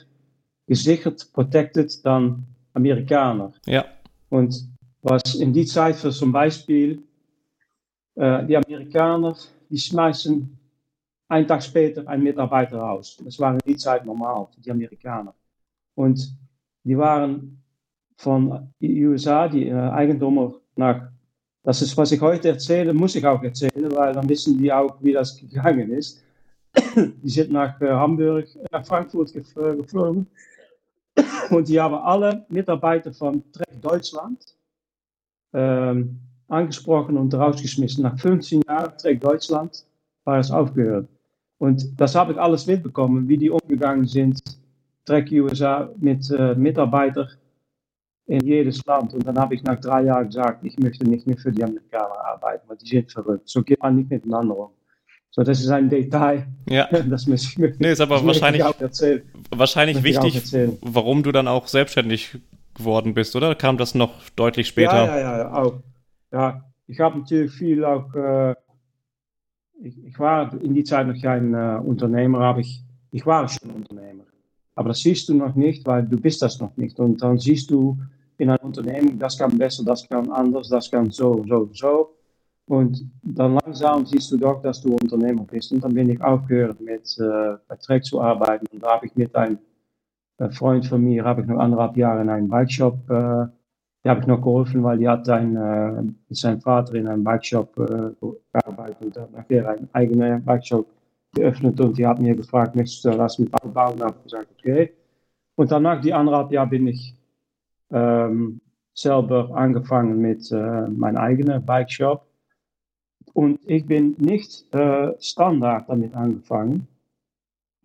gesichert, 0.66 1.30
protected 1.34 2.02
dan 2.06 2.42
Amerikaner. 2.72 3.52
Ja. 3.66 3.84
Und 4.30 4.66
was 5.02 5.34
in 5.34 5.52
die 5.52 5.66
Zeit 5.66 5.96
für 5.96 6.10
zum 6.10 6.32
Beispiel, 6.32 7.02
die 8.16 8.56
Amerikaner, 8.56 9.36
die 9.70 9.78
schmeißen 9.78 10.58
einen 11.28 11.46
Tag 11.46 11.62
später 11.62 12.06
einen 12.08 12.24
Mitarbeiter 12.24 12.78
raus. 12.78 13.16
Das 13.24 13.38
war 13.38 13.54
in 13.54 13.60
die 13.64 13.76
Zeit 13.76 14.04
normal 14.04 14.48
für 14.52 14.60
die 14.60 14.70
Amerikaner. 14.70 15.34
Und 15.94 16.36
die 16.82 16.98
waren 16.98 17.62
von 18.16 18.72
USA, 18.82 19.48
die 19.48 19.68
äh, 19.68 19.74
Eigentummer 19.74 20.54
nach, 20.76 21.10
das 21.62 21.82
ist, 21.82 21.96
was 21.96 22.10
ich 22.12 22.20
heute 22.20 22.48
erzähle, 22.48 22.92
muss 22.92 23.14
ich 23.14 23.24
auch 23.24 23.42
erzählen, 23.42 23.94
weil 23.94 24.12
dann 24.12 24.28
wissen 24.28 24.58
die 24.58 24.72
auch, 24.72 24.96
wie 25.00 25.12
das 25.12 25.36
gegangen 25.36 25.92
ist. 25.92 26.22
Die 26.94 27.28
sind 27.28 27.50
nach 27.50 27.80
äh, 27.80 27.90
Hamburg, 27.90 28.46
nach 28.70 28.86
Frankfurt 28.86 29.32
geflogen 29.32 30.26
und 31.50 31.68
die 31.68 31.80
haben 31.80 31.96
alle 31.96 32.46
Mitarbeiter 32.48 33.12
von 33.12 33.42
Trek 33.50 33.82
Deutschland 33.82 34.56
ähm, 35.52 36.20
angesprochen 36.50 37.16
und 37.16 37.33
rausgeschmissen. 37.35 38.02
Nach 38.02 38.19
15 38.19 38.62
Jahren 38.66 38.97
Trek 38.99 39.21
Deutschland 39.21 39.85
war 40.25 40.38
es 40.38 40.50
aufgehört. 40.50 41.09
Und 41.59 42.00
das 42.00 42.14
habe 42.14 42.33
ich 42.33 42.38
alles 42.38 42.66
mitbekommen, 42.66 43.28
wie 43.28 43.37
die 43.37 43.50
umgegangen 43.50 44.07
sind, 44.07 44.40
Trek 45.04 45.30
USA 45.33 45.90
mit 45.99 46.30
äh, 46.30 46.54
Mitarbeitern 46.54 47.28
in 48.26 48.47
jedes 48.47 48.85
Land. 48.87 49.12
Und 49.12 49.26
dann 49.26 49.38
habe 49.38 49.54
ich 49.54 49.62
nach 49.64 49.80
drei 49.80 50.02
Jahren 50.02 50.26
gesagt, 50.26 50.64
ich 50.64 50.78
möchte 50.78 51.04
nicht 51.09 51.26
mehr 51.26 51.37
für 51.37 51.52
die 51.52 51.64
Amerikaner 51.64 52.19
arbeiten, 52.25 52.69
weil 52.69 52.76
die 52.76 52.88
sind 52.88 53.11
verrückt. 53.11 53.49
So 53.49 53.62
geht 53.62 53.83
man 53.83 53.97
nicht 53.97 54.11
miteinander 54.11 54.57
um. 54.57 54.71
So, 55.33 55.42
das 55.42 55.61
ist 55.61 55.69
ein 55.71 55.88
Detail. 55.88 56.47
Ja. 56.69 56.88
Das 57.09 57.26
muss 57.26 57.45
ich, 57.45 57.59
nee, 57.59 57.92
ist 57.92 58.00
aber 58.00 58.25
wahrscheinlich, 58.25 58.64
wahrscheinlich 59.50 60.02
wichtig, 60.02 60.42
warum 60.80 61.23
du 61.23 61.33
dann 61.33 61.49
auch 61.49 61.66
selbstständig 61.66 62.38
geworden 62.75 63.14
bist, 63.14 63.37
oder? 63.37 63.54
Kam 63.54 63.76
das 63.76 63.95
noch 63.95 64.12
deutlich 64.37 64.69
später? 64.69 65.07
Ja, 65.07 65.19
ja, 65.19 65.38
ja, 65.38 65.52
auch. 65.52 65.80
Ja, 66.32 66.64
ich 66.87 67.00
habe 67.00 67.18
natürlich 67.18 67.52
viel 67.52 67.84
auch, 67.84 68.14
äh, 68.14 68.54
ich, 69.82 70.04
ich, 70.04 70.18
war 70.18 70.52
in 70.60 70.75
die 70.75 70.84
Zeit 70.84 71.06
noch 71.06 71.20
kein 71.20 71.54
äh, 71.54 71.80
Unternehmer, 71.84 72.40
aber 72.40 72.60
ich, 72.60 72.84
ich 73.10 73.25
war 73.26 73.49
schon 73.49 73.70
Unternehmer. 73.70 74.25
Aber 74.75 74.90
das 74.90 75.00
siehst 75.00 75.28
du 75.28 75.34
noch 75.34 75.54
nicht, 75.54 75.87
weil 75.87 76.06
du 76.06 76.20
bist 76.20 76.42
das 76.42 76.60
noch 76.60 76.76
nicht. 76.76 76.99
Und 76.99 77.22
dann 77.22 77.38
siehst 77.38 77.70
du, 77.70 77.99
in 78.40 78.49
einer 78.49 78.64
Unternehmung, 78.64 79.18
das 79.18 79.38
kann 79.38 79.56
besser, 79.56 79.84
das 79.84 80.08
kann 80.08 80.30
anders, 80.30 80.68
das 80.68 80.90
kann 80.90 81.10
so, 81.10 81.44
so, 81.46 81.68
so. 81.72 82.16
Und 82.66 83.04
dann 83.22 83.58
langsam 83.64 84.06
siehst 84.06 84.30
du 84.30 84.37
doch, 84.37 84.62
dass 84.62 84.80
du 84.80 84.94
Unternehmer 84.94 85.44
bist. 85.44 85.72
Und 85.72 85.84
dann 85.84 85.92
bin 85.92 86.08
ich 86.08 86.20
aufgehört 86.22 86.80
mit 86.80 87.18
äh, 87.18 87.76
Trek 87.82 88.04
zu 88.04 88.20
arbeiten. 88.20 88.66
Und 88.72 88.82
da 88.82 88.92
habe 88.92 89.06
ich 89.06 89.16
mit 89.16 89.34
einem 89.34 89.58
äh, 90.38 90.49
Freund 90.50 90.87
von 90.87 91.02
mir, 91.02 91.25
habe 91.25 91.42
ich 91.42 91.49
noch 91.49 91.58
anderthalb 91.58 91.96
Jahre 91.96 92.22
in 92.22 92.28
einem 92.28 92.49
Bikeshop, 92.49 93.10
äh, 93.10 93.46
die 94.04 94.09
habe 94.09 94.21
ich 94.21 94.26
noch 94.26 94.40
geholfen, 94.40 94.83
weil 94.83 94.99
die 94.99 95.09
hat 95.09 95.28
ein, 95.28 95.57
äh, 95.57 96.02
mit 96.02 96.16
seinem 96.30 96.61
Vater 96.61 96.95
in 96.95 97.07
einem 97.07 97.23
Bikeshop 97.23 97.78
äh, 97.78 98.26
gearbeitet 98.52 99.02
und 99.02 99.16
hat 99.16 99.33
nachher 99.33 99.69
einen 99.69 99.88
eigenen 99.92 100.45
Bikeshop 100.45 100.87
geöffnet 101.35 101.80
und 101.80 101.99
die 101.99 102.07
hat 102.07 102.21
mir 102.21 102.35
gefragt, 102.35 102.75
möchtest 102.75 103.04
du 103.04 103.11
das 103.11 103.38
mit 103.38 103.52
aufbauen? 103.54 103.95
Und 103.95 104.02
habe 104.02 104.23
gesagt, 104.23 104.49
okay. 104.59 104.92
Und 105.57 105.71
danach 105.71 106.00
die 106.00 106.14
anderthalb 106.14 106.50
Jahre 106.52 106.71
bin 106.71 106.87
ich 106.88 107.14
ähm, 107.90 108.61
selber 108.95 109.50
angefangen 109.54 110.21
mit 110.21 110.50
äh, 110.50 110.88
meinem 110.88 111.16
eigenen 111.19 111.64
Bike 111.64 111.90
Shop. 111.90 112.26
Und 113.35 113.61
ich 113.66 113.87
bin 113.87 114.16
nicht 114.19 114.75
äh, 114.75 115.12
Standard 115.21 115.88
damit 115.88 116.14
angefangen, 116.14 116.88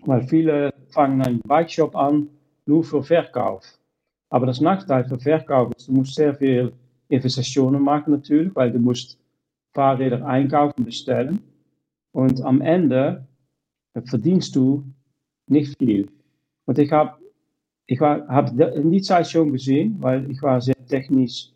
weil 0.05 0.23
viele 0.23 0.73
fangen 0.89 1.21
einen 1.21 1.41
Bike 1.41 1.69
Shop 1.69 1.95
an 1.95 2.29
nur 2.65 2.83
für 2.83 3.03
Verkauf. 3.03 3.63
Aber 4.35 4.47
das 4.47 4.59
Nachteil 4.59 5.05
für 5.05 5.17
Verkauf 5.17 5.71
du 5.85 5.93
musst 5.93 6.15
sehr 6.15 6.35
viel 6.35 6.73
Investitionen 7.07 7.81
machen 7.81 8.11
natürlich, 8.11 8.53
weil 8.53 8.69
du 8.69 8.79
musst 8.79 9.17
Fahrräder 9.73 10.25
einkaufen, 10.25 10.83
bestellen. 10.83 11.39
Und 12.11 12.41
am 12.41 12.59
Ende 12.59 13.25
verdienst 14.03 14.53
du 14.57 14.83
nicht 15.47 15.77
viel. 15.77 16.09
Und 16.65 16.77
ich 16.79 16.91
habe 16.91 17.15
ich 17.85 18.01
habe 18.01 18.61
in 18.75 18.91
die 18.91 19.01
Zeit 19.01 19.29
schon 19.29 19.53
gesehen, 19.53 19.95
weil 20.01 20.29
ich 20.29 20.41
war 20.41 20.59
sehr 20.59 20.85
technisch, 20.85 21.53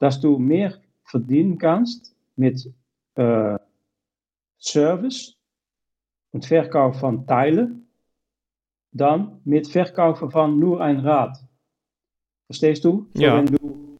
dass 0.00 0.20
du 0.20 0.38
mehr 0.38 0.74
verdienen 1.04 1.56
kannst 1.56 2.16
mit 2.34 2.68
äh, 3.14 3.58
Service 4.58 5.36
und 6.32 6.44
Verkauf 6.44 6.98
von 6.98 7.28
Teilen, 7.28 7.86
dann 8.90 9.40
mit 9.44 9.68
Verkaufen 9.68 10.32
von 10.32 10.58
nur 10.58 10.80
ein 10.80 10.98
Rad. 10.98 11.47
Verstehst 12.48 12.84
du? 12.84 13.06
So, 13.12 13.22
ja. 13.22 13.42
du, 13.42 13.98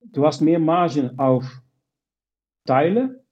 du 0.00 0.26
hast 0.26 0.40
mehr 0.40 0.58
Margen 0.58 1.18
auf 1.18 1.44
Teile 2.64 3.22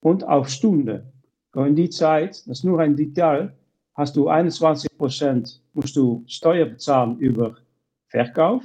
und 0.00 0.24
auf 0.24 0.48
Stunden. 0.48 1.12
Und 1.54 1.68
in 1.68 1.76
die 1.76 1.90
Zeit, 1.90 2.30
das 2.46 2.58
ist 2.58 2.64
nur 2.64 2.80
ein 2.80 2.96
Detail, 2.96 3.56
hast 3.94 4.16
du 4.16 4.28
21 4.28 4.96
Prozent 4.98 5.62
musst 5.74 5.96
du 5.96 6.24
Steuer 6.26 6.66
bezahlen 6.66 7.18
über 7.18 7.56
Verkauf, 8.08 8.64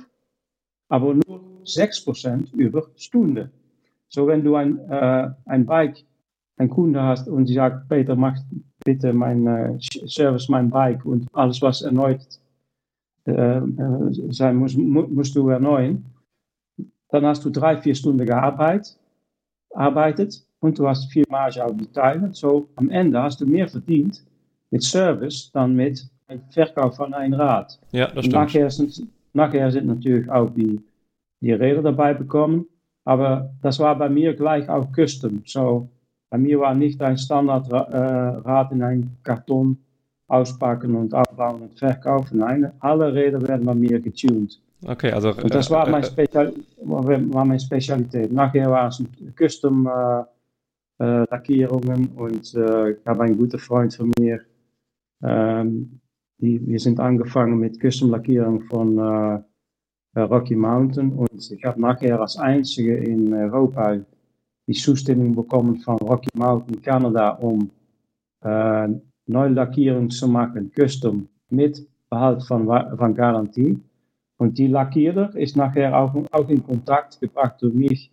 aber 0.89 1.13
nur 1.13 1.41
6 1.63 2.05
Prozent 2.05 2.53
über 2.53 2.88
Stunde. 2.96 3.51
So, 4.10 4.27
wenn 4.27 4.43
du 4.43 4.55
ein, 4.55 4.79
äh, 4.89 5.29
ein 5.46 5.65
Bike, 5.65 6.05
ein 6.58 6.70
Kunde 6.70 7.01
hast 7.01 7.27
und 7.27 7.46
die 7.46 7.53
sagt, 7.53 7.88
Peter, 7.88 8.15
mach 8.15 8.38
bitte 8.84 9.13
mein 9.13 9.48
äh, 9.48 9.77
Service, 10.08 10.50
mein 10.50 10.70
Bike 10.70 11.05
und 11.05 11.27
alles, 11.34 11.62
was 11.62 11.82
erneut 11.82 12.39
sein 13.25 14.55
muss, 14.55 14.75
musst 14.75 15.35
du 15.35 15.49
erneuern. 15.49 16.03
Dann 17.09 17.25
hast 17.25 17.45
du 17.45 17.49
drei, 17.49 17.77
vier 17.77 17.95
Stunden 17.95 18.25
gearbeitet, 18.25 18.97
arbeitet 19.73 20.45
und 20.59 20.77
du 20.77 20.87
hast 20.87 21.11
viel 21.11 21.25
Marge 21.29 21.63
auf 21.63 21.75
die 21.77 21.87
Teile. 21.87 22.33
So 22.33 22.67
am 22.75 22.89
Ende 22.89 23.21
hast 23.21 23.39
du 23.39 23.45
mehr 23.45 23.67
verdient 23.67 24.23
mit 24.71 24.83
Service 24.83 25.51
dann 25.53 25.75
mit 25.75 26.09
Verkauf 26.49 26.95
von 26.95 27.13
einem 27.13 27.33
Rad. 27.33 27.79
Ja, 27.91 28.07
das 28.07 28.25
stimmt. 28.25 28.33
Nachher 28.33 28.69
sind, 28.69 29.07
nachher 29.33 29.71
sind 29.71 29.87
natürlich 29.87 30.29
auch 30.29 30.49
die, 30.49 30.81
die 31.41 31.51
Räder 31.51 31.83
dabei 31.83 32.13
bekommen, 32.13 32.65
aber 33.05 33.53
das 33.61 33.79
war 33.79 33.95
bei 33.97 34.09
mir 34.09 34.33
gleich 34.33 34.67
auch 34.67 34.87
Custom. 34.93 35.43
So, 35.45 35.89
bei 36.29 36.39
mir 36.39 36.59
war 36.59 36.73
nicht 36.73 37.01
ein 37.01 37.17
Standardrad 37.17 38.71
äh, 38.71 38.73
in 38.73 38.81
einem 38.81 39.11
Karton 39.23 39.77
auspacken 40.33 40.95
und 40.95 41.13
abbauen 41.13 41.61
und 41.63 41.77
verkaufen. 41.77 42.39
Nein, 42.39 42.71
alle 42.79 43.13
Räder 43.13 43.41
werden 43.47 43.65
bei 43.65 43.75
mir 43.75 43.99
getuned. 43.99 44.59
Okay, 44.85 45.11
also. 45.11 45.29
Und 45.29 45.53
das 45.53 45.69
war, 45.69 45.87
mein 45.89 46.03
Spezial, 46.03 46.53
war 46.81 47.45
meine 47.45 47.59
Spezialität. 47.59 48.31
Nachher 48.33 48.69
war 48.69 48.87
es 48.87 49.01
Custom 49.37 49.87
äh, 49.87 50.23
äh, 51.03 51.25
Lackierungen 51.31 52.07
und 52.15 52.53
äh, 52.55 52.91
ich 52.91 53.05
habe 53.05 53.23
einen 53.23 53.37
guten 53.37 53.59
Freund 53.59 53.93
von 53.93 54.11
mir, 54.19 54.41
ähm, 55.23 55.99
die, 56.39 56.65
wir 56.67 56.79
sind 56.79 56.99
angefangen 56.99 57.59
mit 57.59 57.79
Custom 57.79 58.09
Lackierung 58.09 58.61
von 58.63 58.97
äh, 58.97 60.19
Rocky 60.19 60.55
Mountain 60.55 61.11
und 61.13 61.51
ich 61.51 61.63
habe 61.63 61.79
nachher 61.79 62.19
als 62.19 62.37
einzige 62.37 62.95
in 62.97 63.33
Europa 63.33 63.97
die 64.67 64.73
Zustimmung 64.73 65.35
bekommen 65.35 65.77
von 65.77 65.97
Rocky 65.97 66.29
Mountain 66.35 66.81
Canada 66.81 67.29
um 67.31 67.69
äh, 68.41 68.89
neue 69.25 69.49
Lackierung 69.49 70.09
zu 70.09 70.27
machen, 70.27 70.71
custom, 70.71 71.27
mit 71.49 71.87
Behalt 72.09 72.43
von, 72.43 72.65
von 72.97 73.15
Garantie. 73.15 73.79
Und 74.37 74.57
die 74.57 74.67
Lackierer 74.67 75.35
ist 75.35 75.55
nachher 75.55 75.97
auch, 75.97 76.13
auch 76.31 76.49
in 76.49 76.63
Kontakt 76.63 77.19
gebracht 77.21 77.61
durch 77.61 77.73
mich 77.73 78.11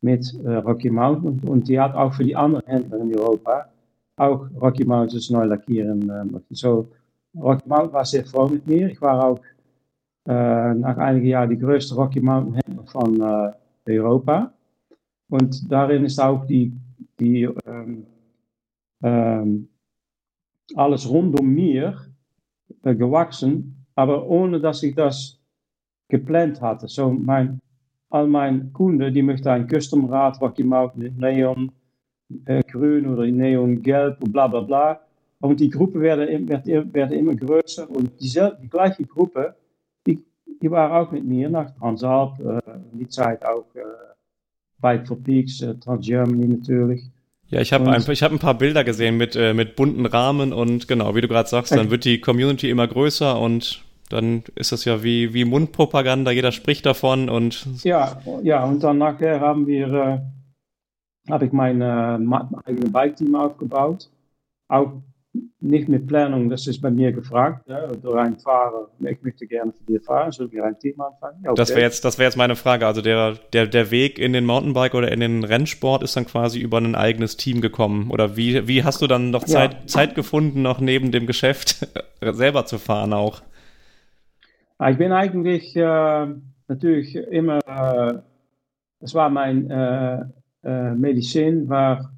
mit 0.00 0.34
äh, 0.44 0.56
Rocky 0.56 0.90
Mountain 0.90 1.40
und 1.48 1.66
die 1.66 1.80
hat 1.80 1.94
auch 1.94 2.12
für 2.12 2.24
die 2.24 2.36
anderen 2.36 2.66
Händler 2.66 2.98
in 3.00 3.18
Europa 3.18 3.70
auch 4.16 4.46
Rocky 4.60 4.84
Mountains 4.84 5.30
neu 5.30 5.44
lackieren. 5.44 6.08
Äh, 6.08 6.40
so, 6.50 6.90
Rocky 7.34 7.68
Mountain 7.68 7.92
war 7.92 8.04
sehr 8.04 8.24
froh 8.24 8.48
mit 8.48 8.66
mir. 8.66 8.90
Ich 8.90 9.00
war 9.00 9.24
auch 9.24 9.40
äh, 10.28 10.74
nach 10.74 10.96
einigen 10.98 11.26
Jahren 11.26 11.50
die 11.50 11.58
größte 11.58 11.94
Rocky 11.94 12.20
Mountain 12.20 12.54
Händler 12.54 12.86
von 12.86 13.20
äh, 13.86 13.98
Europa. 13.98 14.52
Und 15.28 15.70
darin 15.70 16.04
ist 16.04 16.20
auch 16.20 16.44
die, 16.46 16.72
die 17.18 17.48
ähm, 17.66 18.06
ähm, 19.02 19.68
alles 20.74 21.08
rund 21.08 21.38
um 21.38 21.48
mir 21.48 21.96
äh, 22.82 22.94
gewachsen, 22.94 23.86
aber 23.94 24.26
ohne 24.26 24.60
dass 24.60 24.82
ich 24.82 24.94
das 24.94 25.38
geplant 26.08 26.60
hatte. 26.60 26.88
So 26.88 27.10
mein, 27.10 27.60
meine 28.10 28.70
Kunden, 28.72 29.12
die 29.12 29.22
möchten 29.22 29.48
ein 29.48 29.68
Custom-Rad, 29.68 30.40
was 30.40 30.58
ich 30.58 30.64
mache 30.64 31.04
in 31.04 31.16
Neon 31.16 31.72
äh, 32.46 32.62
grün 32.62 33.06
oder 33.06 33.26
Neon 33.26 33.82
gelb 33.82 34.18
bla 34.20 34.46
bla 34.46 34.60
bla. 34.60 35.00
Und 35.40 35.60
die 35.60 35.68
Gruppe 35.68 36.00
werden, 36.00 36.48
werden, 36.48 36.94
werden 36.94 37.18
immer 37.18 37.34
größer 37.34 37.90
und 37.90 38.18
dieselbe, 38.20 38.58
die 38.62 38.68
gleiche 38.68 39.04
Gruppe, 39.04 39.54
die, 40.06 40.24
die 40.62 40.70
waren 40.70 40.92
auch 40.92 41.12
mit 41.12 41.24
mir 41.24 41.50
nach 41.50 41.70
Transalp, 41.72 42.40
äh, 42.40 42.60
die 42.92 43.08
Zeit 43.08 43.44
auch 43.44 43.66
äh, 43.74 43.82
Bike 44.80 45.06
for 45.06 45.18
Peaks, 45.22 45.60
äh, 45.60 45.74
Trans 45.74 46.06
Germany 46.06 46.46
natürlich. 46.46 47.10
Ja, 47.54 47.60
ich 47.60 47.72
habe 47.72 47.88
ein, 47.88 48.02
hab 48.02 48.32
ein 48.32 48.38
paar 48.40 48.58
Bilder 48.58 48.82
gesehen 48.82 49.16
mit, 49.16 49.36
äh, 49.36 49.54
mit 49.54 49.76
bunten 49.76 50.06
Rahmen 50.06 50.52
und 50.52 50.88
genau, 50.88 51.14
wie 51.14 51.20
du 51.20 51.28
gerade 51.28 51.48
sagst, 51.48 51.70
dann 51.70 51.88
wird 51.88 52.04
die 52.04 52.20
Community 52.20 52.68
immer 52.68 52.88
größer 52.88 53.38
und 53.38 53.84
dann 54.10 54.42
ist 54.56 54.72
das 54.72 54.84
ja 54.84 55.04
wie, 55.04 55.32
wie 55.34 55.44
Mundpropaganda, 55.44 56.32
jeder 56.32 56.50
spricht 56.50 56.84
davon 56.84 57.28
und. 57.28 57.66
Ja, 57.84 58.20
ja, 58.42 58.64
und 58.64 58.82
dann 58.82 58.98
nachher 58.98 59.38
haben 59.38 59.68
wir, 59.68 59.86
äh, 59.86 61.30
habe 61.30 61.46
ich 61.46 61.52
mein, 61.52 61.80
äh, 61.80 62.18
mein 62.18 62.48
eigenes 62.66 62.90
Bike-Team 62.90 63.36
aufgebaut. 63.36 64.10
Auch 64.66 64.94
nicht 65.60 65.88
mit 65.88 66.06
Planung, 66.06 66.48
das 66.48 66.66
ist 66.66 66.80
bei 66.80 66.90
mir 66.90 67.12
gefragt, 67.12 67.66
ja, 67.68 67.88
durch 67.88 68.16
einen 68.16 68.38
Fahrer, 68.38 68.88
ich 69.00 69.20
möchte 69.22 69.46
gerne 69.46 69.72
für 69.72 69.92
dich 69.92 70.04
fahren, 70.04 70.30
soll 70.30 70.50
wir 70.52 70.64
ein 70.64 70.78
Team 70.78 71.00
anfangen? 71.00 71.38
Okay. 71.42 71.54
Das 71.56 71.70
wäre 71.70 71.80
jetzt, 71.80 72.04
das 72.04 72.16
jetzt 72.18 72.36
meine 72.36 72.54
Frage. 72.54 72.86
Also 72.86 73.02
der, 73.02 73.34
der, 73.52 73.66
der 73.66 73.90
Weg 73.90 74.18
in 74.18 74.32
den 74.32 74.44
Mountainbike 74.44 74.94
oder 74.94 75.10
in 75.10 75.20
den 75.20 75.42
Rennsport 75.42 76.02
ist 76.02 76.16
dann 76.16 76.26
quasi 76.26 76.60
über 76.60 76.78
ein 76.78 76.94
eigenes 76.94 77.36
Team 77.36 77.60
gekommen. 77.60 78.10
Oder 78.10 78.36
wie, 78.36 78.68
wie 78.68 78.84
hast 78.84 79.02
du 79.02 79.06
dann 79.06 79.30
noch 79.30 79.44
Zeit, 79.44 79.74
ja. 79.74 79.86
Zeit 79.86 80.14
gefunden, 80.14 80.62
noch 80.62 80.80
neben 80.80 81.10
dem 81.10 81.26
Geschäft 81.26 81.88
selber 82.20 82.66
zu 82.66 82.78
fahren 82.78 83.12
auch? 83.12 83.42
Ah, 84.78 84.90
ich 84.90 84.98
bin 84.98 85.12
eigentlich 85.12 85.74
äh, 85.74 86.26
natürlich 86.68 87.16
immer, 87.16 87.58
äh, 87.66 88.18
das 89.00 89.14
war 89.14 89.30
mein 89.30 89.70
äh, 89.70 90.24
äh 90.62 90.94
Medizin, 90.94 91.68
war 91.68 92.00
äh, 92.00 92.13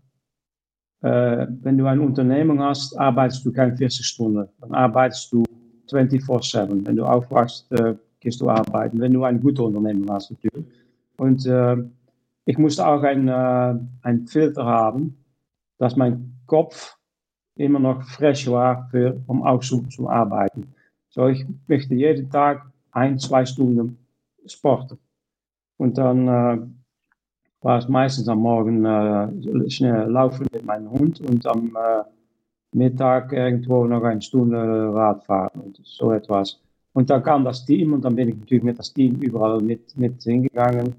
wenn 1.07 1.79
du 1.79 1.87
eine 1.87 2.03
Unternehmung 2.03 2.61
hast, 2.61 2.97
arbeitest 2.99 3.45
du 3.45 3.53
keine 3.53 3.77
40 3.77 4.07
Stunden. 4.07 4.49
Dann 4.61 4.75
arbeitest 4.75 5.33
du 5.33 5.45
24-7. 5.91 6.87
Wenn 6.87 6.97
du 6.97 7.05
aufwachst, 7.05 7.71
äh, 7.73 7.95
gehst 8.21 8.41
du 8.41 8.51
arbeiten. 8.51 9.01
Wenn 9.01 9.13
du 9.13 9.25
eine 9.25 9.39
gute 9.39 9.63
Unternehmung 9.63 10.11
hast, 10.11 10.31
natürlich. 10.31 10.67
Und 11.17 11.47
äh, 11.47 11.77
ich 12.45 12.59
musste 12.59 12.87
auch 12.87 13.03
ein, 13.03 13.29
äh, 13.29 13.75
ein 14.03 14.27
Filter 14.27 14.65
haben, 14.65 15.25
dass 15.79 15.97
mein 15.97 16.35
Kopf 16.47 16.97
immer 17.57 17.79
noch 17.79 18.03
frisch 18.03 18.49
war, 18.49 18.89
für, 18.91 19.21
um 19.27 19.43
auch 19.43 19.63
so 19.63 19.81
zu 19.83 20.09
arbeiten. 20.09 20.75
So, 21.09 21.29
ich 21.29 21.45
möchte 21.67 21.95
jeden 21.95 22.31
Tag 22.31 22.71
ein, 22.93 23.19
zwei 23.19 23.45
Stunden 23.47 23.99
sporten. 24.47 24.99
Und 25.79 25.99
dann 25.99 26.76
war 27.63 27.79
es 27.79 27.89
meistens 27.89 28.29
am 28.29 28.41
Morgen 28.41 28.85
äh, 28.85 29.71
schnell 29.71 30.09
laufen 30.09 30.47
mit 30.53 30.65
meinem 30.65 30.91
Hund 30.91 31.21
und 31.21 31.47
am 31.47 31.77
äh, 31.77 32.05
Mittag 32.73 33.33
irgendwo 33.33 33.87
noch 33.87 34.03
eine 34.03 34.23
Stunde 34.23 34.93
Radfahren 34.93 35.61
und 35.61 35.81
so 35.83 36.13
etwas. 36.13 36.61
Und 36.93 37.11
dann 37.11 37.23
kam 37.23 37.45
das 37.45 37.65
Team 37.65 37.93
und 37.93 38.05
dann 38.05 38.17
bin 38.17 38.29
ich 38.29 38.37
natürlich 38.37 38.65
mit 38.65 38.79
das 38.79 38.93
Team 38.93 39.17
überall 39.17 39.61
mit, 39.61 39.97
mit 39.97 40.23
hingegangen. 40.23 40.95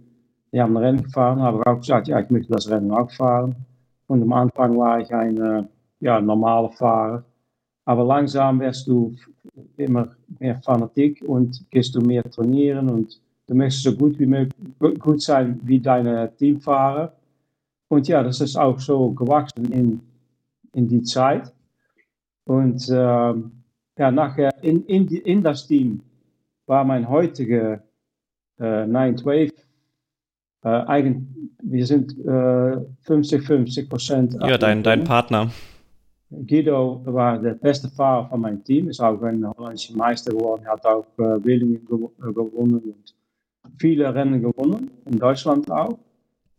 Die 0.51 0.61
haben 0.61 0.77
ein 0.77 0.83
Rennen 0.83 1.03
gefahren, 1.03 1.41
habe 1.41 1.65
auch 1.65 1.79
gesagt, 1.79 2.07
ja, 2.07 2.19
ich 2.19 2.29
möchte 2.29 2.53
das 2.53 2.69
Rennen 2.69 2.91
auch 2.91 3.09
fahren. 3.11 3.55
Und 4.07 4.21
am 4.21 4.33
Anfang 4.33 4.77
war 4.77 4.99
ich 4.99 5.13
ein 5.13 5.37
äh, 5.37 5.63
ja, 5.99 6.21
normaler 6.21 6.69
Fahrer. 6.69 7.23
Aber 7.85 8.03
langsam 8.03 8.59
wirst 8.59 8.87
du 8.87 9.15
immer 9.77 10.09
mehr 10.39 10.57
Fanatik 10.57 11.23
und 11.25 11.65
gehst 11.71 11.95
du 11.95 12.01
mehr 12.01 12.23
trainieren 12.29 12.89
und 12.89 13.19
Du 13.47 13.55
möchtest 13.55 13.83
so 13.83 13.95
gut 13.95 14.19
wie 14.19 14.25
möglich 14.25 14.99
gut 14.99 15.21
sein 15.21 15.59
wie 15.63 15.79
deine 15.79 16.35
Teamfahrer. 16.35 17.13
Und 17.87 18.07
ja, 18.07 18.21
das 18.21 18.41
ist 18.41 18.57
auch 18.57 18.79
so 18.79 19.11
gewachsen 19.11 19.71
in, 19.71 20.01
in 20.73 20.87
die 20.87 21.01
Zeit. 21.03 21.53
Und 22.43 22.89
äh, 22.89 22.93
ja, 22.93 24.11
nachher 24.11 24.51
in, 24.61 24.85
in, 24.85 25.07
die, 25.07 25.19
in 25.19 25.41
das 25.41 25.65
Team 25.65 26.01
war 26.65 26.83
mein 26.83 27.07
heutiger 27.07 27.83
äh, 28.59 28.85
912 28.85 29.51
äh, 30.63 30.67
eigen, 30.67 31.57
wir 31.63 31.85
sind 31.85 32.17
äh, 32.25 32.77
50, 33.01 33.43
50 33.43 33.89
Prozent. 33.89 34.37
Ja, 34.41 34.57
dein, 34.57 34.83
dein 34.83 35.05
Partner. 35.05 35.51
Guido 36.29 37.01
war 37.05 37.39
der 37.39 37.53
beste 37.53 37.87
Fahrer 37.87 38.27
von 38.27 38.41
meinem 38.41 38.61
Team, 38.63 38.89
ist 38.89 38.99
auch 38.99 39.21
ein 39.21 39.47
holländischer 39.47 39.95
Meister 39.95 40.31
geworden, 40.31 40.67
hat 40.67 40.85
auch 40.85 41.05
äh, 41.17 41.43
Willingen 41.43 41.85
gewonnen 41.85 42.79
und 42.79 43.16
viele 43.77 44.13
Rennen 44.13 44.41
gewonnen, 44.41 44.91
in 45.05 45.19
Deutschland 45.19 45.69
auch. 45.71 45.97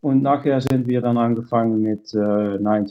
Und 0.01 0.23
nachher 0.23 0.61
sind 0.61 0.87
wir 0.87 1.01
dann 1.01 1.19
angefangen 1.19 1.81
mit 1.81 2.15
äh, 2.15 2.59
9 2.59 2.87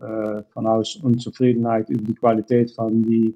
äh, 0.00 0.42
von 0.50 0.66
aus 0.66 0.96
Unzufriedenheit 0.96 1.90
über 1.90 2.02
die 2.02 2.14
Qualität 2.14 2.70
von 2.70 3.02
die 3.02 3.34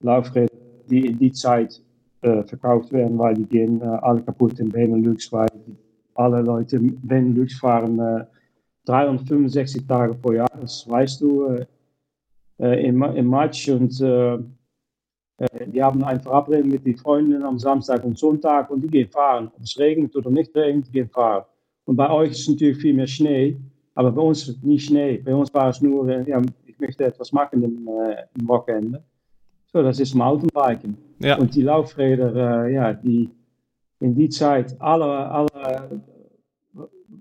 Laufräder, 0.00 0.52
die 0.88 1.06
in 1.06 1.18
die 1.18 1.32
Zeit 1.32 1.80
äh, 2.22 2.42
verkauft 2.42 2.92
werden, 2.92 3.18
weil 3.18 3.34
die 3.34 3.46
gehen 3.46 3.80
äh, 3.80 3.84
alle 3.84 4.22
kaputt 4.22 4.58
in 4.60 4.68
Benelux, 4.68 5.32
weil 5.32 5.48
alle 6.14 6.42
Leute 6.42 6.76
in 6.76 7.00
Benelux 7.00 7.58
fahren 7.58 7.98
äh, 7.98 8.24
365 8.84 9.86
Tage 9.86 10.14
pro 10.14 10.32
Jahr, 10.32 10.50
das 10.60 10.88
weißt 10.88 11.20
du, 11.20 11.64
äh, 12.58 12.86
im, 12.86 13.02
im 13.02 13.30
Match 13.30 13.68
und 13.68 13.98
die 15.66 15.82
haben 15.82 16.04
ein 16.04 16.20
Verabredung 16.20 16.70
mit 16.70 16.86
den 16.86 16.96
Freunden 16.96 17.42
am 17.42 17.58
Samstag 17.58 18.04
und 18.04 18.18
Sonntag 18.18 18.70
und 18.70 18.82
die 18.82 18.88
gehen 18.88 19.08
fahren. 19.08 19.50
Ob 19.54 19.62
es 19.62 19.78
regnet 19.78 20.14
oder 20.14 20.30
nicht 20.30 20.54
regnet, 20.54 20.86
die 20.88 20.92
gehen 20.92 21.08
fahren. 21.08 21.44
Und 21.84 21.96
bei 21.96 22.10
euch 22.10 22.30
ist 22.30 22.40
es 22.40 22.48
natürlich 22.48 22.78
viel 22.78 22.94
mehr 22.94 23.06
Schnee, 23.06 23.56
aber 23.94 24.12
bei 24.12 24.22
uns 24.22 24.42
ist 24.42 24.56
es 24.56 24.62
nicht 24.62 24.86
Schnee. 24.86 25.18
Bei 25.18 25.34
uns 25.34 25.52
war 25.52 25.68
es 25.68 25.80
nur, 25.80 26.08
äh, 26.08 26.28
ja, 26.28 26.40
ich 26.66 26.78
möchte 26.78 27.04
etwas 27.04 27.32
machen 27.32 27.62
im, 27.62 27.88
äh, 27.88 28.24
im 28.38 28.48
Wochenende. 28.48 29.02
So, 29.72 29.82
das 29.82 29.98
ist 29.98 30.14
Mountainbiken. 30.14 30.96
Ja. 31.18 31.38
Und 31.38 31.54
die 31.54 31.62
Laufräder, 31.62 32.66
äh, 32.66 32.74
ja, 32.74 32.92
die 32.92 33.30
in 34.00 34.14
die 34.14 34.28
Zeit, 34.28 34.80
alle, 34.80 35.04
alle 35.04 36.02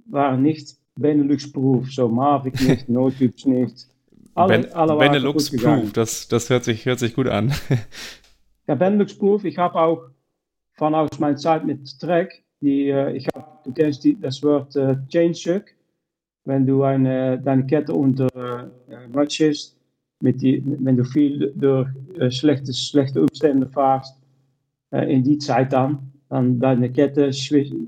waren 0.07 0.41
nicht 0.41 0.75
Benelux-Beruf. 0.95 1.91
So 1.91 2.07
Mavic 2.07 2.61
nicht, 2.61 2.89
Notyps 2.89 3.45
nicht. 3.45 3.87
Alle, 4.33 4.59
ben, 4.59 4.73
alle 4.73 4.97
Benelux 4.97 5.51
Proof, 5.51 5.91
das, 5.93 6.27
das 6.27 6.49
hört, 6.49 6.63
sich, 6.63 6.85
hört 6.85 6.99
sich 6.99 7.15
gut 7.15 7.27
an. 7.27 7.53
ja, 8.67 8.75
Benelux-Proof, 8.75 9.43
ich 9.43 9.57
habe 9.57 9.79
auch 9.79 10.03
von 10.73 10.95
aus 10.95 11.19
meiner 11.19 11.35
Zeit 11.35 11.65
mit 11.65 11.99
Trek, 11.99 12.43
die, 12.61 12.89
äh, 12.89 13.11
ich 13.13 13.27
hab, 13.27 13.63
du 13.63 13.73
kennst 13.73 14.03
die, 14.03 14.19
das 14.19 14.41
Wort 14.43 14.75
äh, 14.75 14.95
Chain 15.07 15.35
Shock, 15.35 15.65
wenn 16.45 16.65
du 16.65 16.83
eine, 16.83 17.39
deine 17.39 17.65
Kette 17.65 17.93
unter 17.93 18.27
äh, 18.35 19.07
matchst, 19.11 19.77
mit 20.21 20.41
die, 20.41 20.63
wenn 20.65 20.95
du 20.95 21.03
viel 21.03 21.51
durch 21.55 21.89
äh, 22.17 22.31
schlechte, 22.31 22.73
schlechte 22.73 23.21
Umstände 23.21 23.67
fahrst, 23.67 24.15
äh, 24.91 25.13
in 25.13 25.23
die 25.23 25.37
Zeit 25.39 25.73
dann, 25.73 26.11
dann 26.29 26.59
deine 26.59 26.91
Kette 26.91 27.31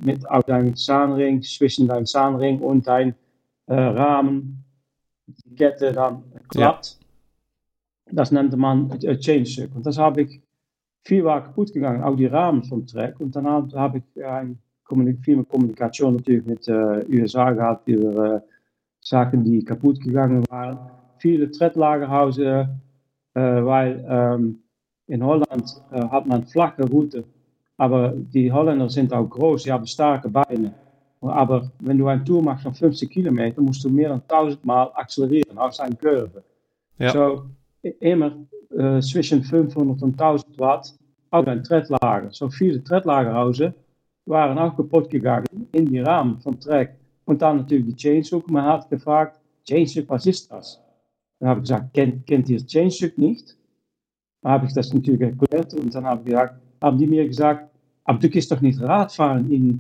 mit 0.01 0.29
auch 0.29 0.43
deinem 0.43 0.75
Zahnring, 0.75 1.41
zwischen 1.41 1.87
deinem 1.87 2.05
Zahnring 2.05 2.59
und 2.59 2.85
dein 2.87 3.15
äh, 3.67 3.75
Rahmen, 3.75 4.63
die 5.27 5.55
Kette 5.55 5.91
dann 5.91 6.23
klappt. 6.49 6.97
Ja. 6.99 8.13
Das 8.13 8.31
nannte 8.31 8.57
man 8.57 8.91
äh, 9.01 9.17
Chain 9.17 9.45
Shock. 9.45 9.75
Und 9.75 9.85
das 9.85 9.97
habe 9.97 10.23
ich 10.23 10.41
viel 11.03 11.23
war 11.23 11.43
kaputt 11.43 11.73
gegangen, 11.73 12.03
auch 12.03 12.15
die 12.15 12.25
Rahmen 12.25 12.63
vom 12.63 12.85
Track. 12.85 13.19
Und 13.19 13.35
habe 13.35 13.79
hab 13.79 13.95
ich 13.95 14.25
ein, 14.25 14.59
viel 15.21 15.35
mehr 15.35 15.45
Kommunikation 15.45 16.15
natürlich 16.15 16.45
mit 16.45 16.67
äh, 16.67 17.05
USA 17.09 17.51
gehabt 17.51 17.87
über 17.87 18.35
äh, 18.35 18.41
Sachen, 19.01 19.43
die 19.43 19.63
kaputt 19.63 19.99
gegangen 20.01 20.43
waren. 20.49 20.77
Viele 21.17 21.49
Treadlagerhausen, 21.51 22.81
äh, 23.33 23.39
weil 23.39 24.05
ähm, 24.07 24.59
in 25.07 25.23
Holland 25.23 25.81
hat 25.91 26.25
man 26.25 26.45
flache 26.45 26.83
Route, 26.89 27.25
aber 27.77 28.13
die 28.15 28.51
Holländer 28.51 28.89
sind 28.89 29.11
auch 29.11 29.25
groß, 29.25 29.63
die 29.63 29.71
haben 29.71 29.85
starke 29.85 30.29
Beine. 30.29 30.73
Aber 31.29 31.71
wenn 31.79 31.97
du 31.97 32.07
eine 32.07 32.23
Tour 32.23 32.41
machst 32.41 32.63
von 32.63 32.73
50 32.73 33.09
Kilometer, 33.09 33.61
musst 33.61 33.83
du 33.83 33.89
mehr 33.89 34.09
dan 34.09 34.21
1000 34.21 34.65
Mal 34.65 34.91
accelereren 34.95 35.57
aus 35.57 35.79
einer 35.79 35.95
Kurve. 35.95 36.43
Ja. 36.97 37.11
So, 37.11 37.45
immer 37.99 38.37
äh, 38.77 38.99
zwischen 39.01 39.43
500 39.43 40.01
und 40.01 40.19
1000 40.19 40.59
Watt 40.59 40.93
auch 41.31 41.45
ein 41.45 41.63
Treadlager. 41.63 42.31
So 42.31 42.49
viele 42.49 42.83
Treadlagerhausen 42.83 43.73
waren 44.25 44.57
auch 44.57 44.75
kaputt 44.75 45.09
gegangen 45.09 45.67
in 45.71 45.85
die 45.85 45.99
Rahmen 45.99 46.39
vom 46.39 46.59
Track. 46.59 46.95
Und 47.25 47.41
dann 47.41 47.57
natürlich 47.57 47.85
die 47.85 47.95
Chainhook. 47.95 48.49
Man 48.49 48.63
hat 48.63 48.89
gefragt, 48.89 49.39
Chainhook, 49.67 50.09
was 50.09 50.25
ist 50.25 50.51
das? 50.51 50.79
Dann 51.39 51.49
habe 51.49 51.59
ich 51.59 51.63
gesagt, 51.63 51.93
kennt, 51.93 52.25
kennt 52.27 52.49
ihr 52.49 52.65
Chainhook 52.65 53.17
nicht? 53.17 53.57
Dann 54.41 54.51
habe 54.51 54.65
ich 54.67 54.73
das 54.73 54.93
natürlich 54.93 55.21
erklärt 55.21 55.73
und 55.73 55.93
dann 55.95 56.05
habe 56.05 56.21
ich 56.21 56.27
gesagt, 56.27 56.61
haben 56.81 56.97
die 56.97 57.07
mir 57.07 57.25
gesagt, 57.25 57.69
aber 58.03 58.19
du 58.19 58.29
kannst 58.29 58.51
doch 58.51 58.61
nicht 58.61 58.81
Radfahren 58.81 59.49
in 59.49 59.79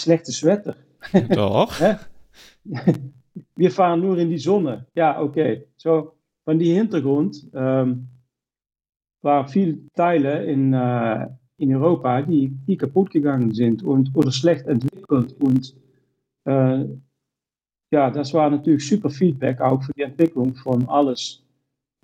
schlechtes 0.00 0.44
Wetter. 0.44 0.76
Doch. 1.30 1.72
Wir 3.56 3.70
fahren 3.70 4.00
nur 4.00 4.18
in 4.18 4.30
die 4.30 4.38
Sonne. 4.38 4.86
Ja, 4.94 5.20
okay. 5.20 5.66
So, 5.76 6.12
von 6.44 6.58
die 6.58 6.72
Hintergrund 6.74 7.48
ähm, 7.54 8.08
waren 9.22 9.48
viele 9.48 9.78
Teile 9.94 10.44
in, 10.44 10.72
äh, 10.72 11.28
in 11.58 11.74
Europa, 11.74 12.22
die, 12.22 12.48
die 12.66 12.76
kaputt 12.76 13.10
gegangen 13.10 13.52
sind 13.52 13.82
und, 13.82 14.14
oder 14.14 14.30
schlecht 14.30 14.66
entwickelt. 14.66 15.34
Und 15.40 15.74
äh, 16.44 16.84
ja, 17.90 18.10
das 18.10 18.32
war 18.34 18.50
natürlich 18.50 18.86
super 18.88 19.10
Feedback 19.10 19.60
auch 19.60 19.82
für 19.82 19.92
die 19.92 20.02
Entwicklung 20.02 20.54
von 20.54 20.88
alles, 20.88 21.42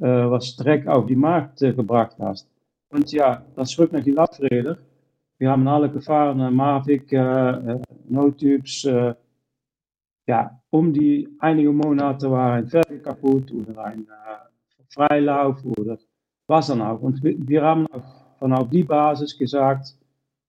äh, 0.00 0.06
was 0.06 0.56
Trek 0.56 0.86
auf 0.86 1.06
die 1.06 1.16
Markt 1.16 1.58
gebracht 1.58 2.18
hat. 2.18 2.46
Und 2.90 3.10
ja, 3.12 3.44
dan 3.54 3.66
zurück 3.66 3.92
naar 3.92 4.02
die 4.02 4.10
Laufräder. 4.10 4.78
Wir 5.42 5.50
haben 5.50 5.66
alle 5.66 5.90
gefahren, 5.90 6.54
Mavic, 6.54 7.12
äh, 7.12 7.80
No-Tubes, 8.08 8.84
ja, 10.28 10.62
um 10.70 10.92
die 10.92 11.28
einige 11.40 11.72
Monate 11.72 12.30
war 12.30 12.52
ein 12.52 12.68
Fertig 12.68 13.02
kaputt 13.02 13.50
oder 13.50 13.86
ein 13.86 14.02
äh, 14.02 14.84
Freilauf 14.88 15.64
oder 15.64 15.98
was 16.46 16.68
dann 16.68 16.80
auch. 16.80 17.00
Und 17.00 17.20
wir, 17.24 17.86
von 18.38 18.52
auf 18.52 18.70
die 18.70 18.84
Basis 18.84 19.36
gesagt, 19.36 19.96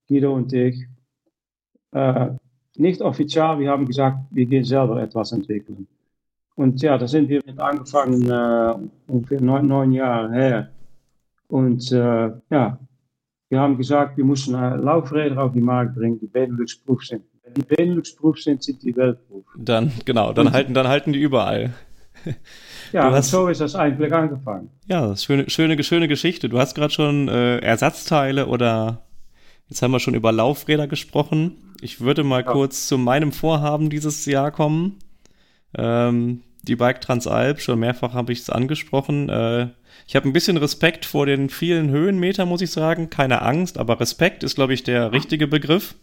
Guido 0.06 0.32
und 0.32 0.52
ich, 0.52 0.86
äh, 1.90 2.28
nicht 2.76 3.00
offiziell, 3.02 3.58
wir 3.58 3.70
haben 3.72 3.86
gesagt, 3.86 4.18
wir 4.30 4.46
gehen 4.46 4.62
selber 4.62 5.02
etwas 5.02 5.32
entwickeln. 5.32 5.88
Und 6.54 6.80
ja, 6.82 6.96
da 6.96 7.08
sind 7.08 7.28
wir 7.28 7.40
mit 7.44 7.58
angefangen, 7.58 8.30
äh, 8.30 9.12
ungefähr 9.12 9.40
neun, 9.40 9.66
neun 9.66 9.90
Jahre 9.90 10.32
her. 10.32 10.70
Und 11.48 11.90
äh, 11.90 12.30
ja, 12.48 12.78
wir 13.54 13.60
haben 13.60 13.78
gesagt, 13.78 14.16
wir 14.18 14.24
müssen 14.24 14.52
Laufräder 14.52 15.42
auf 15.42 15.52
die 15.52 15.60
Markt 15.60 15.94
bringen, 15.94 16.18
die 16.20 16.26
Benelux-proof 16.26 17.02
sind 17.04 17.22
die 17.56 17.62
Benelux-Proof 17.62 18.40
sind, 18.40 18.62
sind 18.62 18.82
die 18.82 18.96
Weltproof. 18.96 19.44
Dann, 19.56 19.92
genau, 20.04 20.32
dann 20.32 20.52
halten, 20.52 20.74
dann 20.74 20.88
halten 20.88 21.12
die 21.12 21.20
überall. 21.20 21.74
Ja, 22.92 23.10
hast, 23.10 23.30
so 23.30 23.48
ist 23.48 23.60
das 23.60 23.74
eigentlich 23.74 24.12
angefangen. 24.12 24.70
Ja, 24.86 25.08
das 25.08 25.20
ist 25.20 25.24
schöne, 25.24 25.50
schöne, 25.50 25.82
schöne 25.82 26.06
Geschichte. 26.06 26.48
Du 26.48 26.58
hast 26.58 26.74
gerade 26.74 26.92
schon 26.92 27.28
äh, 27.28 27.58
Ersatzteile 27.58 28.46
oder 28.46 29.02
jetzt 29.68 29.82
haben 29.82 29.90
wir 29.90 30.00
schon 30.00 30.14
über 30.14 30.30
Laufräder 30.32 30.86
gesprochen. 30.86 31.56
Ich 31.80 32.00
würde 32.00 32.22
mal 32.22 32.44
ja. 32.44 32.52
kurz 32.52 32.86
zu 32.86 32.96
meinem 32.96 33.32
Vorhaben 33.32 33.90
dieses 33.90 34.26
Jahr 34.26 34.52
kommen. 34.52 35.00
Ähm, 35.76 36.42
die 36.64 36.76
Bike 36.76 37.00
Transalp, 37.00 37.60
schon 37.60 37.78
mehrfach 37.78 38.14
habe 38.14 38.32
ich 38.32 38.40
es 38.40 38.50
angesprochen. 38.50 39.28
Äh, 39.28 39.68
ich 40.06 40.16
habe 40.16 40.28
ein 40.28 40.32
bisschen 40.32 40.56
Respekt 40.56 41.04
vor 41.04 41.26
den 41.26 41.48
vielen 41.48 41.90
Höhenmetern, 41.90 42.48
muss 42.48 42.60
ich 42.60 42.70
sagen. 42.70 43.10
Keine 43.10 43.42
Angst, 43.42 43.78
aber 43.78 44.00
Respekt 44.00 44.42
ist, 44.42 44.56
glaube 44.56 44.74
ich, 44.74 44.82
der 44.82 45.12
richtige 45.12 45.46
Begriff. 45.46 45.94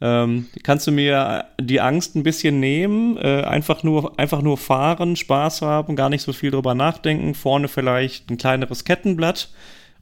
Ähm, 0.00 0.46
kannst 0.64 0.86
du 0.86 0.90
mir 0.90 1.44
die 1.60 1.80
Angst 1.80 2.16
ein 2.16 2.24
bisschen 2.24 2.58
nehmen? 2.58 3.16
Äh, 3.16 3.42
einfach, 3.44 3.84
nur, 3.84 4.18
einfach 4.18 4.42
nur 4.42 4.58
fahren, 4.58 5.14
Spaß 5.14 5.62
haben, 5.62 5.94
gar 5.94 6.10
nicht 6.10 6.22
so 6.22 6.32
viel 6.32 6.50
drüber 6.50 6.74
nachdenken, 6.74 7.34
vorne 7.34 7.68
vielleicht 7.68 8.28
ein 8.30 8.36
kleineres 8.36 8.84
Kettenblatt 8.84 9.50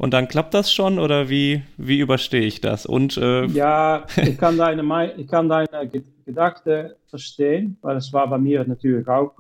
und 0.01 0.15
dann 0.15 0.29
klappt 0.29 0.55
das 0.55 0.73
schon 0.73 0.99
oder 0.99 1.29
wie, 1.29 1.63
wie 1.77 2.01
überstehe 2.01 2.47
ich 2.47 2.63
das? 2.63 2.87
Und, 2.87 3.19
äh, 3.19 3.45
ja, 3.49 4.07
ich 4.17 4.39
kann 4.39 4.57
deine, 4.57 5.15
ich 5.15 5.29
kann 5.29 5.51
deine 5.51 5.91
Gedachte 6.25 6.97
verstehen, 7.09 7.77
weil 7.83 7.99
es 7.99 8.11
war 8.11 8.27
bei 8.31 8.39
mir 8.39 8.67
natürlich 8.67 9.07
auch 9.07 9.39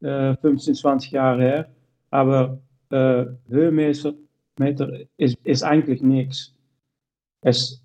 äh, 0.00 0.36
15, 0.38 0.74
20 0.74 1.12
Jahre 1.12 1.42
her. 1.42 1.68
Aber 2.08 2.62
äh, 2.88 3.26
Höhenmeter 3.50 4.14
ist, 5.18 5.36
ist 5.44 5.62
eigentlich 5.62 6.00
nichts. 6.00 6.54
Es, 7.42 7.84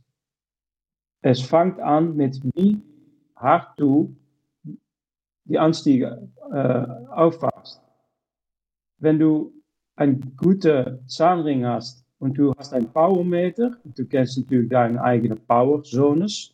es 1.21 1.41
fängt 1.41 1.81
an 1.81 2.15
mit 2.15 2.39
wie 2.55 2.81
hart 3.35 3.77
du 3.77 4.15
die 5.43 5.59
Anstiege 5.59 6.29
äh, 6.49 6.85
aufwachst. 7.11 7.81
Wenn 8.99 9.19
du 9.19 9.51
einen 9.95 10.35
guten 10.37 10.99
Zahnring 11.07 11.65
hast 11.65 12.03
und 12.19 12.37
du 12.37 12.53
hast 12.57 12.73
einen 12.73 12.91
Powermeter, 12.91 13.77
du 13.83 14.05
kennst 14.05 14.37
natürlich 14.37 14.69
deine 14.69 15.01
eigenen 15.01 15.39
Powerzones, 15.45 16.53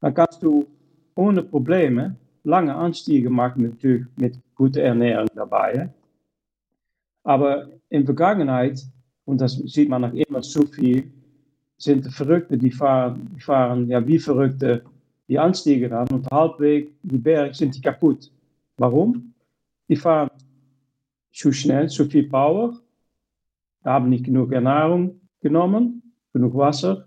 dann 0.00 0.14
kannst 0.14 0.42
du 0.42 0.66
ohne 1.14 1.42
Probleme 1.42 2.16
lange 2.44 2.74
Anstiege 2.74 3.30
machen, 3.30 3.64
natürlich 3.64 4.06
mit 4.16 4.38
guter 4.54 4.82
Ernährung 4.82 5.28
dabei. 5.34 5.92
Aber 7.24 7.68
in 7.88 8.04
Vergangenheit, 8.04 8.80
und 9.24 9.40
das 9.40 9.56
sieht 9.56 9.88
man 9.88 10.02
noch 10.02 10.12
immer 10.12 10.42
zu 10.42 10.66
viel, 10.66 11.10
sind 11.78 12.04
de 12.04 12.12
Verrückte, 12.12 12.56
die 12.56 12.70
fahren, 12.70 13.88
ja, 13.88 14.06
wie 14.06 14.18
Verrückte 14.18 14.82
die 15.28 15.38
Anstiege 15.38 15.94
an 15.96 16.08
und 16.08 16.30
halbwegs 16.30 16.90
die 17.02 17.18
Berg 17.18 17.54
sind 17.54 17.74
die 17.74 17.80
kaputt. 17.80 18.30
Warum? 18.76 19.34
Die 19.88 19.96
fahren 19.96 20.30
zu 21.36 21.52
schnell, 21.52 21.88
zu 21.88 22.06
viel 22.06 22.28
Power, 22.28 22.80
haben 23.84 24.08
nicht 24.08 24.24
genug 24.24 24.52
Ernährung 24.52 25.20
genommen, 25.40 26.14
genug 26.32 26.54
Wasser. 26.54 27.06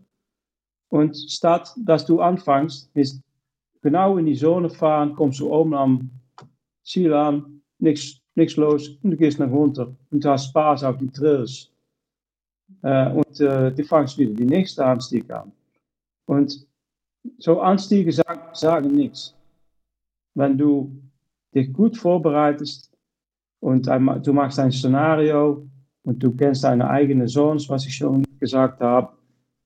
Und 0.89 1.18
statt 1.18 1.74
dass 1.78 2.06
du 2.06 2.22
anfängst, 2.22 2.92
ist 2.94 3.22
genau 3.82 4.18
in 4.18 4.28
die 4.28 4.36
Zone 4.36 4.70
fahren, 4.70 5.15
kommst 5.15 5.39
du 5.39 5.52
oben 5.52 5.74
am 5.74 6.12
Ziel 6.84 7.12
an, 7.13 7.62
nichts, 7.80 8.22
nichts 8.36 8.56
los 8.56 8.89
und 9.02 9.12
du 9.12 9.18
gehst 9.18 9.39
nach 9.39 9.50
runter 9.50 9.96
und 10.12 10.24
hast 10.26 10.50
Spaß 10.50 10.84
auf 10.84 10.98
die 10.98 11.10
Trails. 11.10 11.72
Äh, 12.84 13.12
und 13.12 13.39
äh, 13.39 13.72
du 13.72 13.78
wieder 14.18 14.34
die 14.34 14.46
nächste 14.46 14.86
Anstieg 14.86 15.30
an. 15.32 15.52
Und 16.28 16.68
so 17.39 17.62
Anstiege 17.62 18.12
sagen, 18.12 18.42
sagen 18.54 18.92
nichts. 18.92 19.36
Wenn 20.36 20.56
du 20.56 21.02
dich 21.56 21.74
gut 21.74 21.98
vorbereitest 21.98 22.88
und 23.60 23.88
du 23.88 24.34
machst 24.34 24.60
ein 24.60 24.72
Szenario 24.72 25.67
und 26.04 26.24
du 26.24 26.36
kennst 26.36 26.63
deine 26.63 26.89
eigenen 26.89 27.28
Zones, 27.28 27.69
was 27.69 27.86
ich 27.86 27.95
schon 27.95 28.24
gesagt 28.39 28.82
habe, 28.82 29.10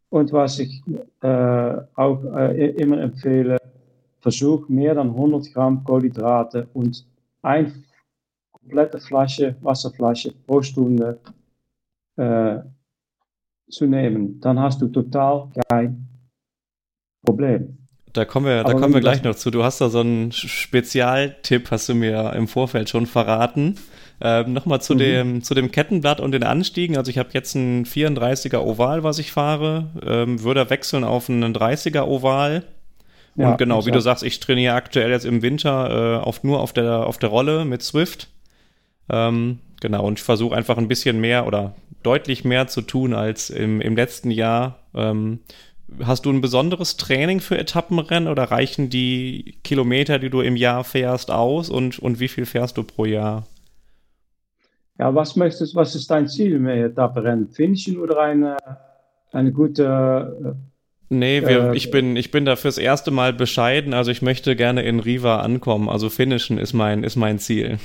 und 0.10 0.32
was 0.32 0.60
ich 0.60 0.82
äh, 1.22 1.76
auch 1.96 2.24
äh, 2.36 2.70
immer 2.72 3.02
empfehle, 3.02 3.58
versuch 4.20 4.70
mehr 4.70 4.94
dan 4.94 5.10
100 5.10 5.52
Gramm 5.54 5.84
Kohlenhydrate 5.84 6.68
und 6.74 7.06
ein 7.42 7.84
komplette 8.52 9.00
Flasche, 9.00 9.56
Wasserflasche 9.62 10.34
pro 10.46 10.62
Stunde 10.62 11.20
äh, 12.16 12.60
zu 13.70 13.88
nehmen, 13.88 14.40
dann 14.40 14.60
hast 14.60 14.82
du 14.82 14.88
total 14.88 15.50
kein 15.68 16.08
Problem. 17.26 17.83
Da 18.14 18.26
kommen 18.26 18.46
wir, 18.46 18.64
da 18.64 18.74
kommen 18.74 18.94
wir 18.94 19.02
gleich 19.02 19.24
noch 19.24 19.36
zu. 19.36 19.50
Du 19.50 19.64
hast 19.64 19.82
da 19.82 19.90
so 19.90 20.00
einen 20.00 20.32
Spezialtipp, 20.32 21.72
hast 21.72 21.90
du 21.90 21.96
mir 21.96 22.34
im 22.34 22.48
Vorfeld 22.48 22.88
schon 22.90 23.08
verraten. 23.08 23.80
Ähm, 24.22 24.54
Nochmal 24.54 24.82
zu, 24.82 24.94
mhm. 24.94 25.00
dem, 25.00 25.44
zu 25.44 25.56
dem 25.56 25.72
Kettenblatt 25.72 26.20
und 26.20 26.32
den 26.32 26.44
Anstiegen. 26.44 26.96
Also 26.96 27.10
ich 27.10 27.18
habe 27.18 27.30
jetzt 27.34 27.56
ein 27.56 27.86
34er 27.86 28.60
Oval, 28.60 29.04
was 29.04 29.18
ich 29.18 29.32
fahre, 29.32 29.90
ähm, 30.06 30.44
würde 30.44 30.70
wechseln 30.70 31.04
auf 31.04 31.28
einen 31.28 31.56
30er 31.56 32.04
Oval. 32.04 32.64
Und 33.36 33.44
ja, 33.44 33.56
genau, 33.56 33.86
wie 33.88 33.92
du 33.92 34.00
sagst, 34.00 34.24
ich 34.24 34.40
trainiere 34.40 34.76
aktuell 34.76 35.10
jetzt 35.10 35.26
im 35.26 35.42
Winter 35.42 36.20
äh, 36.22 36.24
auf, 36.24 36.44
nur 36.44 36.60
auf 36.60 36.72
der, 36.72 37.08
auf 37.08 37.18
der 37.18 37.30
Rolle 37.30 37.66
mit 37.66 37.82
Swift. 37.82 38.28
Ähm, 39.10 39.58
genau, 39.82 40.06
und 40.06 40.20
ich 40.20 40.24
versuche 40.24 40.56
einfach 40.56 40.78
ein 40.78 40.88
bisschen 40.88 41.20
mehr 41.20 41.48
oder 41.48 41.76
deutlich 42.04 42.44
mehr 42.44 42.68
zu 42.68 42.82
tun 42.82 43.16
als 43.16 43.50
im, 43.50 43.82
im 43.82 43.96
letzten 43.96 44.30
Jahr. 44.30 44.80
Ähm, 44.94 45.40
hast 46.04 46.26
du 46.26 46.32
ein 46.32 46.42
besonderes 46.42 46.98
Training 46.98 47.40
für 47.40 47.58
Etappenrennen 47.58 48.30
oder 48.30 48.44
reichen 48.44 48.90
die 48.90 49.60
Kilometer, 49.64 50.20
die 50.20 50.30
du 50.30 50.42
im 50.42 50.56
Jahr 50.56 50.84
fährst, 50.84 51.32
aus 51.32 51.70
und, 51.70 52.00
und 52.00 52.20
wie 52.20 52.28
viel 52.28 52.46
fährst 52.46 52.78
du 52.78 52.84
pro 52.84 53.06
Jahr? 53.06 53.46
Ja, 55.00 55.14
was 55.16 55.36
möchtest, 55.36 55.76
was 55.76 55.96
ist 55.96 56.10
dein 56.12 56.28
Ziel 56.28 56.60
mit 56.60 56.78
Etappenrennen? 56.78 57.50
Finishen 57.50 57.98
oder 58.00 58.20
eine, 58.20 58.58
eine 59.32 59.52
gute. 59.52 60.56
Äh, 61.10 61.14
nee, 61.14 61.42
wir, 61.42 61.72
äh, 61.72 61.76
ich, 61.76 61.90
bin, 61.92 62.16
ich 62.16 62.32
bin 62.32 62.46
da 62.46 62.56
fürs 62.56 62.78
erste 62.78 63.12
Mal 63.12 63.34
bescheiden. 63.34 63.94
Also 63.94 64.12
ich 64.12 64.22
möchte 64.22 64.56
gerne 64.56 64.84
in 64.84 65.00
Riva 65.00 65.42
ankommen. 65.42 65.90
Also 65.90 66.10
finishen 66.10 66.58
ist 66.58 66.74
mein, 66.74 67.04
ist 67.04 67.16
mein 67.16 67.40
Ziel. 67.40 67.80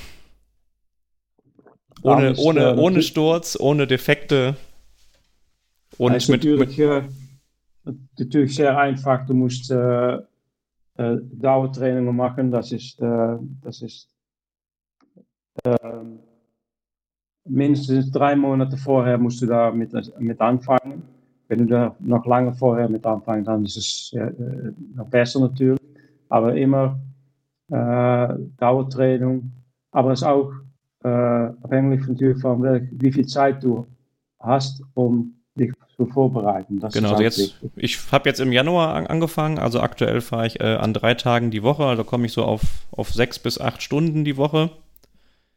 Ohne, 2.01 2.35
ohne, 2.37 2.61
äh, 2.61 2.75
ohne 2.77 3.01
Sturz, 3.01 3.57
ohne 3.59 3.87
Defekte. 3.87 4.55
Und 5.97 6.13
mit, 6.13 6.29
natürlich, 6.29 6.77
mit, 6.77 6.79
äh, 6.79 7.01
natürlich 8.17 8.55
sehr 8.55 8.77
einfach. 8.77 9.25
Du 9.25 9.33
musst 9.33 9.71
äh, 9.71 10.15
äh, 10.15 11.17
Dauertrainingen 11.33 12.15
machen. 12.15 12.51
Das 12.51 12.71
ist, 12.71 12.99
äh, 13.01 13.37
das 13.61 13.81
ist 13.81 14.09
mindestens 17.45 18.11
drei 18.11 18.33
Monate 18.35 18.77
vorher 18.77 19.17
musst 19.17 19.41
du 19.41 19.45
da 19.45 19.71
mit, 19.71 19.91
mit 20.19 20.39
anfangen. 20.39 21.03
Wenn 21.49 21.59
du 21.59 21.65
da 21.65 21.95
noch 21.99 22.25
lange 22.25 22.53
vorher 22.53 22.87
mit 22.87 23.05
anfangen, 23.05 23.43
dann 23.43 23.65
ist 23.65 23.75
es 23.75 24.11
ja, 24.11 24.27
äh, 24.27 24.71
noch 24.95 25.09
besser 25.09 25.41
natürlich. 25.41 25.79
Aber 26.29 26.55
immer 26.55 26.99
Dauertraining. 27.69 29.51
Aber 29.91 30.11
es 30.11 30.21
ist 30.21 30.27
auch 30.27 30.51
äh, 31.03 31.07
abhängig 31.07 32.07
natürlich 32.07 32.41
von 32.41 32.63
wie 32.63 33.11
viel 33.11 33.25
Zeit 33.25 33.63
du 33.63 33.85
hast, 34.39 34.83
um 34.95 35.35
dich 35.55 35.71
zu 35.99 36.05
vorbereiten. 36.05 36.79
Das 36.79 36.93
genau, 36.93 37.11
also 37.11 37.23
jetzt, 37.23 37.37
wichtig. 37.37 37.71
ich 37.75 37.99
habe 38.11 38.29
jetzt 38.29 38.39
im 38.39 38.53
Januar 38.53 38.95
an, 38.95 39.05
angefangen, 39.07 39.59
also 39.59 39.81
aktuell 39.81 40.21
fahre 40.21 40.47
ich 40.47 40.59
äh, 40.61 40.75
an 40.75 40.93
drei 40.93 41.13
Tagen 41.13 41.51
die 41.51 41.61
Woche, 41.61 41.85
also 41.85 42.05
komme 42.05 42.25
ich 42.25 42.31
so 42.31 42.43
auf, 42.43 42.61
auf 42.91 43.11
sechs 43.11 43.37
bis 43.37 43.59
acht 43.59 43.83
Stunden 43.83 44.23
die 44.23 44.37
Woche. 44.37 44.69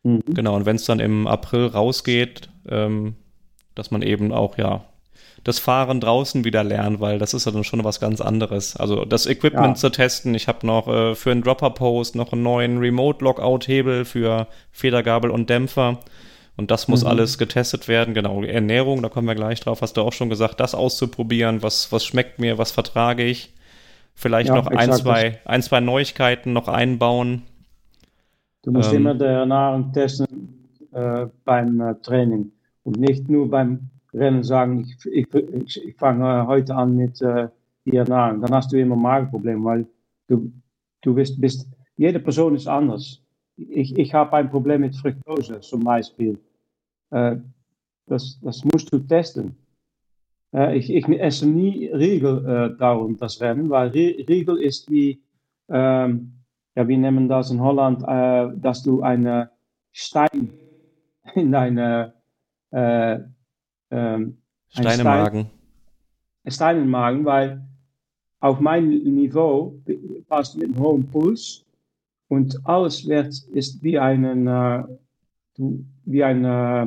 Mhm. 0.03 0.23
Genau, 0.27 0.57
und 0.57 0.67
wenn 0.67 0.77
es 0.77 0.85
dann 0.85 0.99
im 0.99 1.29
April 1.29 1.67
rausgeht, 1.67 2.49
ähm, 2.69 3.15
dass 3.77 3.93
man 3.93 4.03
eben 4.03 4.33
auch, 4.33 4.59
ja, 4.59 4.85
das 5.45 5.59
Fahren 5.59 6.01
draußen 6.01 6.45
wieder 6.45 6.65
lernt, 6.65 7.01
weil 7.01 7.19
das 7.19 7.35
ist 7.35 7.47
ja 7.47 7.53
dann 7.53 7.65
schon 7.65 7.83
was 7.85 8.01
ganz 8.01 8.21
anderes. 8.21 8.77
Also 8.77 9.05
das 9.05 9.27
Equipment 9.27 9.67
ja. 9.67 9.75
zu 9.75 9.91
testen. 9.91 10.35
Ich 10.35 10.47
habe 10.47 10.67
noch 10.67 10.87
äh, 10.89 11.15
für 11.15 11.33
einen 11.33 11.43
Dropper-Post 11.43 12.15
noch 12.15 12.33
einen 12.33 12.43
neuen 12.43 12.79
Remote-Lockout-Hebel 12.79 14.05
für 14.05 14.47
Federgabel 14.71 15.31
und 15.31 15.51
Dämpfer. 15.51 15.99
Und 16.57 16.71
das 16.71 16.87
muss 16.87 17.03
mhm. 17.03 17.11
alles 17.11 17.39
getestet 17.39 17.89
werden. 17.89 18.15
Genau, 18.15 18.43
Ernährung, 18.43 19.03
da 19.03 19.09
kommen 19.09 19.27
wir 19.27 19.35
gleich 19.35 19.61
drauf, 19.61 19.81
hast 19.81 19.97
du 19.97 20.03
auch 20.03 20.13
schon 20.13 20.29
gesagt, 20.29 20.61
das 20.61 20.75
auszuprobieren. 20.75 21.63
Was, 21.63 21.91
was 21.93 22.05
schmeckt 22.05 22.39
mir, 22.39 22.59
was 22.59 22.73
vertrage 22.73 23.25
ich? 23.25 23.53
Vielleicht 24.15 24.49
ja, 24.49 24.57
noch 24.57 24.67
ein 24.67 24.93
zwei, 24.93 25.39
ein, 25.45 25.63
zwei 25.63 25.81
Neuigkeiten 25.81 26.53
noch 26.53 26.69
einbauen. 26.69 27.43
Du 28.63 28.71
musst 28.71 28.93
ähm, 28.93 28.99
immer 28.99 29.15
die 29.15 29.25
Ernährung 29.25 29.93
testen 29.93 30.69
äh, 30.93 31.27
beim 31.45 31.81
äh, 31.81 31.95
Training 32.03 32.53
und 32.85 32.99
nicht 32.99 33.29
nur 33.29 33.51
beim 33.51 33.91
Rennen 34.13 34.43
sagen, 34.43 34.81
ich, 34.81 35.07
ich, 35.07 35.35
ich, 35.35 35.85
ich 35.85 35.97
fange 35.97 36.47
heute 36.47 36.75
an 36.75 36.95
mit 36.95 37.21
äh, 37.23 37.49
die 37.87 37.97
Ernährung. 37.97 38.43
Dann 38.43 38.53
hast 38.53 38.73
du 38.73 38.79
immer 38.79 38.95
Magenprobleme, 38.95 39.65
weil 39.65 39.87
du, 40.29 40.53
du 41.01 41.15
bist, 41.15 41.41
bist, 41.41 41.67
jede 41.97 42.21
Person 42.21 42.55
ist 42.55 42.69
anders. 42.69 43.22
Ich, 43.57 43.97
ich 43.97 44.15
habe 44.15 44.33
ein 44.37 44.51
Problem 44.51 44.81
mit 44.81 44.97
Fructose 44.97 45.61
zum 45.61 45.85
Beispiel. 45.85 46.39
Äh, 47.11 47.37
das, 48.07 48.39
das 48.41 48.65
musst 48.65 48.93
du 48.93 48.99
testen. 48.99 49.57
Äh, 50.53 50.77
ich, 50.77 50.93
ich 50.93 51.09
esse 51.09 51.49
nie 51.49 51.87
Riegel 51.89 52.45
äh, 52.47 52.79
darum, 52.79 53.17
das 53.17 53.41
Rennen, 53.41 53.71
weil 53.71 53.89
Riegel 53.89 54.59
ist 54.59 54.91
wie, 54.91 55.23
ähm, 55.69 56.33
ja, 56.75 56.87
wir 56.89 56.99
nennen 56.99 57.29
das 57.29 57.51
in 57.51 57.61
Holland, 57.61 58.03
äh, 58.03 58.57
dass 58.59 58.83
du 58.83 59.03
einen 59.03 59.49
Stein 59.93 60.51
in 61.35 61.53
deine 61.53 62.15
äh, 62.71 63.19
ähm, 63.91 64.39
Stein 64.69 65.01
im 65.01 65.05
Magen. 65.05 65.51
Ein 66.45 66.51
Stein 66.51 66.77
im 66.79 66.91
Magen, 66.91 67.25
weil 67.25 67.63
auf 68.41 68.59
mein 68.59 68.89
Niveau 68.89 69.81
passt 70.29 70.57
mit 70.57 70.65
einem 70.65 70.79
hohen 70.79 71.07
Puls 71.07 71.65
und 72.33 72.59
alles 72.65 73.07
wird, 73.07 73.35
ist 73.53 73.83
wie 73.83 73.99
ein, 73.99 74.47
äh, 74.47 74.85
wie 76.07 76.25
ein 76.25 76.45
äh, 76.47 76.87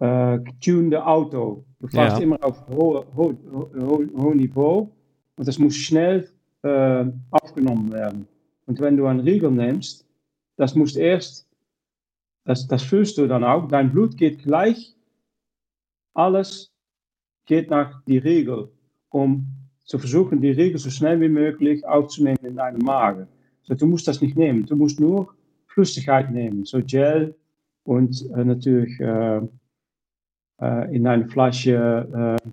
äh, 0.00 0.40
getunede 0.40 1.06
Auto. 1.06 1.64
Du 1.78 1.86
fährst 1.86 2.16
ja. 2.16 2.24
immer 2.24 2.42
auf 2.42 2.66
hohem 2.66 3.04
ho 3.16 3.38
ho 3.52 4.04
ho 4.16 4.34
Niveau 4.34 4.90
und 5.36 5.46
das 5.46 5.60
muss 5.60 5.76
schnell 5.76 6.28
äh, 6.62 7.04
aufgenommen 7.30 7.92
werden. 7.92 8.26
Und 8.66 8.80
wenn 8.80 8.96
du 8.96 9.06
einen 9.06 9.20
Riegel 9.20 9.52
nimmst, 9.52 10.04
das 10.56 10.74
muss 10.74 10.96
erst, 10.96 11.46
das, 12.44 12.66
das 12.66 12.82
fühlst 12.82 13.18
du 13.18 13.28
dann 13.28 13.44
auch, 13.44 13.68
dein 13.68 13.92
Blut 13.92 14.16
geht 14.16 14.42
gleich, 14.42 14.96
alles 16.14 16.72
geht 17.46 17.70
nach 17.70 18.02
die 18.08 18.18
Riegel, 18.18 18.72
um 19.10 19.46
zu 19.84 20.00
versuchen, 20.00 20.40
die 20.40 20.50
Riegel 20.50 20.78
so 20.78 20.90
schnell 20.90 21.20
wie 21.20 21.28
möglich 21.28 21.86
aufzunehmen 21.86 22.44
in 22.44 22.56
deine 22.56 22.78
Magen. 22.78 23.28
So, 23.64 23.74
du 23.74 23.86
musst 23.86 24.08
das 24.08 24.20
nicht 24.20 24.36
nehmen, 24.36 24.66
du 24.66 24.76
musst 24.76 25.00
nur 25.00 25.34
Flüssigkeit 25.66 26.30
nehmen, 26.30 26.64
so 26.64 26.80
Gel 26.80 27.34
und 27.84 28.28
äh, 28.34 28.44
natürlich 28.44 28.98
äh, 29.00 29.40
äh, 30.60 30.94
in 30.96 31.06
eine 31.06 31.26
Flasche 31.28 32.38
äh, 32.42 32.48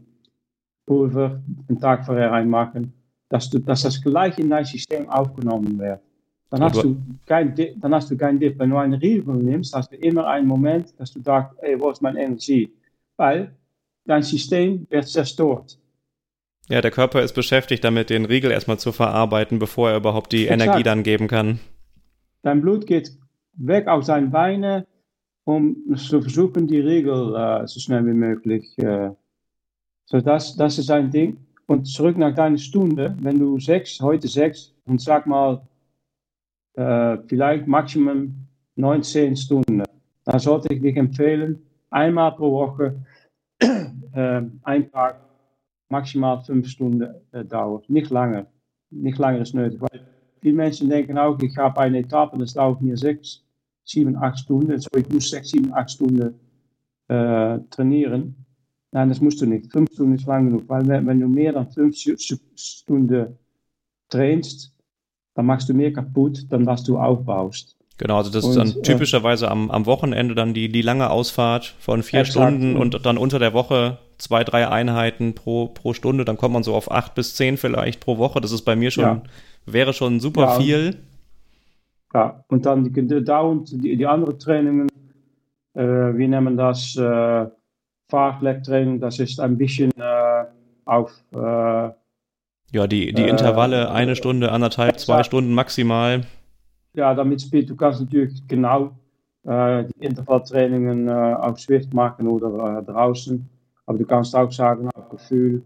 Pulver 0.85 1.41
einen 1.67 1.79
Tag 1.79 2.05
vorher 2.05 2.31
reinmachen 2.31 2.93
dass, 3.29 3.49
du, 3.49 3.59
dass 3.59 3.83
das 3.83 4.01
gleich 4.01 4.37
in 4.39 4.49
dein 4.49 4.65
System 4.65 5.07
aufgenommen 5.07 5.77
wird. 5.77 6.01
Dann 6.49 6.63
hast, 6.63 6.83
du 6.83 6.97
kein, 7.27 7.53
dann 7.77 7.93
hast 7.93 8.09
du 8.09 8.17
kein 8.17 8.39
Dip. 8.39 8.57
Wenn 8.57 8.71
du 8.71 8.77
einen 8.77 8.95
Riegel 8.95 9.35
nimmst, 9.35 9.73
hast 9.75 9.91
du 9.91 9.95
immer 9.97 10.25
einen 10.25 10.47
Moment, 10.47 10.99
dass 10.99 11.13
du 11.13 11.21
sagst, 11.21 11.55
ey, 11.61 11.79
wo 11.79 11.91
ist 11.91 12.01
meine 12.01 12.23
Energie? 12.23 12.73
Weil 13.15 13.55
dein 14.03 14.23
System 14.23 14.87
wird 14.89 15.07
zerstört. 15.07 15.77
Ja, 16.69 16.81
der 16.81 16.91
Körper 16.91 17.23
ist 17.23 17.33
beschäftigt 17.33 17.83
damit, 17.83 18.11
den 18.11 18.25
Riegel 18.25 18.51
erstmal 18.51 18.77
zu 18.77 18.91
verarbeiten, 18.91 19.57
bevor 19.57 19.89
er 19.89 19.97
überhaupt 19.97 20.31
die 20.31 20.47
Exakt. 20.47 20.61
Energie 20.61 20.83
dann 20.83 21.01
geben 21.01 21.27
kann. 21.27 21.59
Dein 22.43 22.61
Blut 22.61 22.85
geht 22.85 23.11
weg 23.53 23.87
aus 23.87 24.05
seinen 24.05 24.29
Beinen, 24.29 24.85
um 25.45 25.75
zu 25.95 26.21
versuchen, 26.21 26.67
die 26.67 26.79
Riegel 26.79 27.35
äh, 27.35 27.65
so 27.67 27.79
schnell 27.79 28.05
wie 28.05 28.13
möglich. 28.13 28.77
Äh, 28.77 29.09
so 30.05 30.21
das, 30.21 30.55
das 30.55 30.77
ist 30.77 30.91
ein 30.91 31.09
Ding. 31.09 31.37
Und 31.65 31.85
zurück 31.85 32.17
nach 32.17 32.35
deiner 32.35 32.57
Stunde, 32.57 33.15
wenn 33.19 33.39
du 33.39 33.59
sechs, 33.59 33.99
heute 33.99 34.27
sechs 34.27 34.73
und 34.85 35.01
sag 35.01 35.25
mal, 35.25 35.61
äh, 36.75 37.17
vielleicht 37.27 37.67
Maximum 37.67 38.47
19 38.75 39.35
Stunden, 39.35 39.83
dann 40.25 40.39
sollte 40.39 40.73
ich 40.73 40.81
dich 40.81 40.95
empfehlen, 40.95 41.61
einmal 41.89 42.31
pro 42.35 42.51
Woche, 42.51 43.03
äh, 43.59 44.41
ein 44.63 44.91
Tag, 44.91 45.28
maximal 45.89 46.41
fünf 46.43 46.67
Stunden 46.67 47.07
äh, 47.31 47.43
dauert. 47.45 47.89
Nicht 47.89 48.09
langer. 48.09 48.45
Nicht 48.91 49.17
langer 49.17 49.39
ist 49.41 49.53
nötig. 49.53 49.81
Weil 49.81 50.07
viele 50.41 50.55
Menschen 50.55 50.89
denken 50.89 51.17
auch, 51.17 51.39
ich 51.39 51.57
habe 51.57 51.79
eine 51.81 51.99
Etappe, 51.99 52.37
das 52.37 52.53
dauert 52.53 52.81
mir 52.81 52.97
sechs, 52.97 53.43
sieben, 53.83 54.15
acht 54.15 54.39
Stunden. 54.39 54.79
So, 54.79 54.89
ich 54.95 55.09
muss 55.09 55.29
sechs, 55.29 55.49
sieben, 55.49 55.73
acht 55.73 55.91
Stunden 55.91 56.35
äh, 57.07 57.59
trainieren. 57.69 58.35
Nein, 58.91 59.09
das 59.09 59.21
musst 59.21 59.41
du 59.41 59.45
nicht. 59.45 59.71
Fünf 59.71 59.91
Stunden 59.93 60.15
ist 60.15 60.25
lang 60.25 60.45
genug, 60.45 60.63
weil 60.67 60.87
wenn 60.87 61.19
du 61.19 61.27
mehr 61.27 61.53
dan 61.53 61.69
fünf 61.69 61.95
Stunden 61.95 63.37
trainst, 64.09 64.73
dann 65.35 65.45
machst 65.45 65.69
du 65.69 65.73
mehr 65.73 65.93
kaputt, 65.93 66.45
dann 66.49 66.65
was 66.65 66.83
du 66.83 66.97
aufbaust. 66.97 67.77
Genau, 67.97 68.17
also 68.17 68.31
das 68.31 68.45
und, 68.45 68.51
ist 68.51 68.57
dann 68.57 68.83
typischerweise 68.83 69.45
äh, 69.45 69.49
am, 69.49 69.69
am 69.69 69.85
Wochenende 69.85 70.33
dann 70.33 70.53
die, 70.53 70.69
die 70.69 70.81
lange 70.81 71.09
Ausfahrt 71.09 71.75
von 71.79 72.01
vier 72.01 72.21
exakt. 72.21 72.33
Stunden 72.33 72.77
und 72.77 73.05
dann 73.05 73.17
unter 73.17 73.39
der 73.39 73.53
Woche 73.53 73.99
zwei, 74.19 74.43
drei 74.43 74.67
Einheiten 74.67 75.33
pro, 75.33 75.67
pro 75.67 75.93
Stunde. 75.93 76.25
Dann 76.25 76.37
kommt 76.37 76.53
man 76.53 76.63
so 76.63 76.75
auf 76.75 76.91
acht 76.91 77.15
bis 77.15 77.35
zehn 77.35 77.57
vielleicht 77.57 77.99
pro 77.99 78.17
Woche. 78.17 78.41
Das 78.41 78.51
ist 78.51 78.61
bei 78.61 78.75
mir 78.75 78.91
schon, 78.91 79.03
ja. 79.03 79.23
wäre 79.65 79.93
schon 79.93 80.19
super 80.19 80.41
ja, 80.41 80.59
viel. 80.59 80.97
Ja, 82.13 82.43
und 82.47 82.65
dann 82.65 82.83
die, 82.83 82.91
die, 82.91 83.07
die, 83.07 83.97
die 83.97 84.05
anderen 84.05 84.39
Trainingen, 84.39 84.89
äh, 85.73 85.81
wir 85.81 86.27
nennen 86.27 86.57
das 86.57 86.95
äh, 86.95 87.47
Fahrtlecktraining, 88.09 88.99
das 88.99 89.19
ist 89.19 89.39
ein 89.39 89.57
bisschen 89.57 89.91
äh, 89.97 90.45
auf, 90.85 91.11
äh, 91.33 91.37
Ja, 91.37 92.87
die, 92.87 93.13
die 93.13 93.27
Intervalle, 93.27 93.85
äh, 93.85 93.87
eine 93.89 94.15
Stunde, 94.15 94.51
anderthalb, 94.51 94.99
zwei 94.99 95.23
Stunden 95.23 95.53
maximal. 95.53 96.25
Ja, 96.93 97.13
damit 97.13 97.43
spielt 97.43 97.69
du 97.69 97.75
kannst 97.75 98.01
natürlich 98.01 98.47
genau 98.47 98.97
äh, 99.43 99.85
die 99.85 100.05
Intervalltrainingen 100.05 101.07
äh, 101.07 101.11
auf 101.11 101.59
Swift 101.59 101.93
machen 101.93 102.27
oder 102.27 102.79
äh, 102.79 102.83
draußen. 102.83 103.47
Aber 103.89 103.97
du 103.97 104.05
kannst 104.05 104.35
auch 104.35 104.51
sagen, 104.51 104.87
auf 104.93 105.09
Gefühl, 105.09 105.63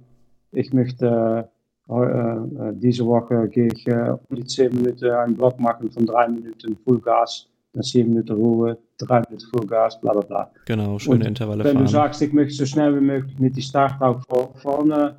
ich 0.54 0.72
möchte 0.72 1.50
äh, 1.90 1.94
äh, 1.94 2.72
diese 2.76 3.06
Woche 3.06 3.50
gehe 3.50 3.68
ich 3.68 3.86
um 3.86 4.38
die 4.38 4.46
10 4.46 4.74
Minuten 4.78 5.10
einen 5.10 5.36
Block 5.36 5.60
machen 5.60 5.92
von 5.92 6.06
3 6.06 6.30
Minuten 6.30 6.78
Fullgas, 6.86 7.50
dann 7.74 7.84
7 7.84 8.10
Minuten 8.10 8.32
Ruhe, 8.32 8.78
3 9.00 9.24
Minuten 9.28 9.46
Fullgas, 9.52 10.00
bla 10.00 10.14
bla 10.14 10.22
bla. 10.22 10.52
Genau, 10.66 10.98
schöne 11.00 11.28
Intervalle 11.28 11.66
Wenn 11.66 11.74
fahren. 11.74 11.86
du 11.86 11.92
sagst, 11.92 12.22
ich 12.22 12.32
möchte 12.32 12.54
so 12.54 12.66
schnell 12.66 12.96
wie 12.96 13.04
möglich 13.04 13.38
mit 13.40 13.58
die 13.58 13.62
Start 13.62 14.02
auch 14.02 14.22
vorne 14.56 15.18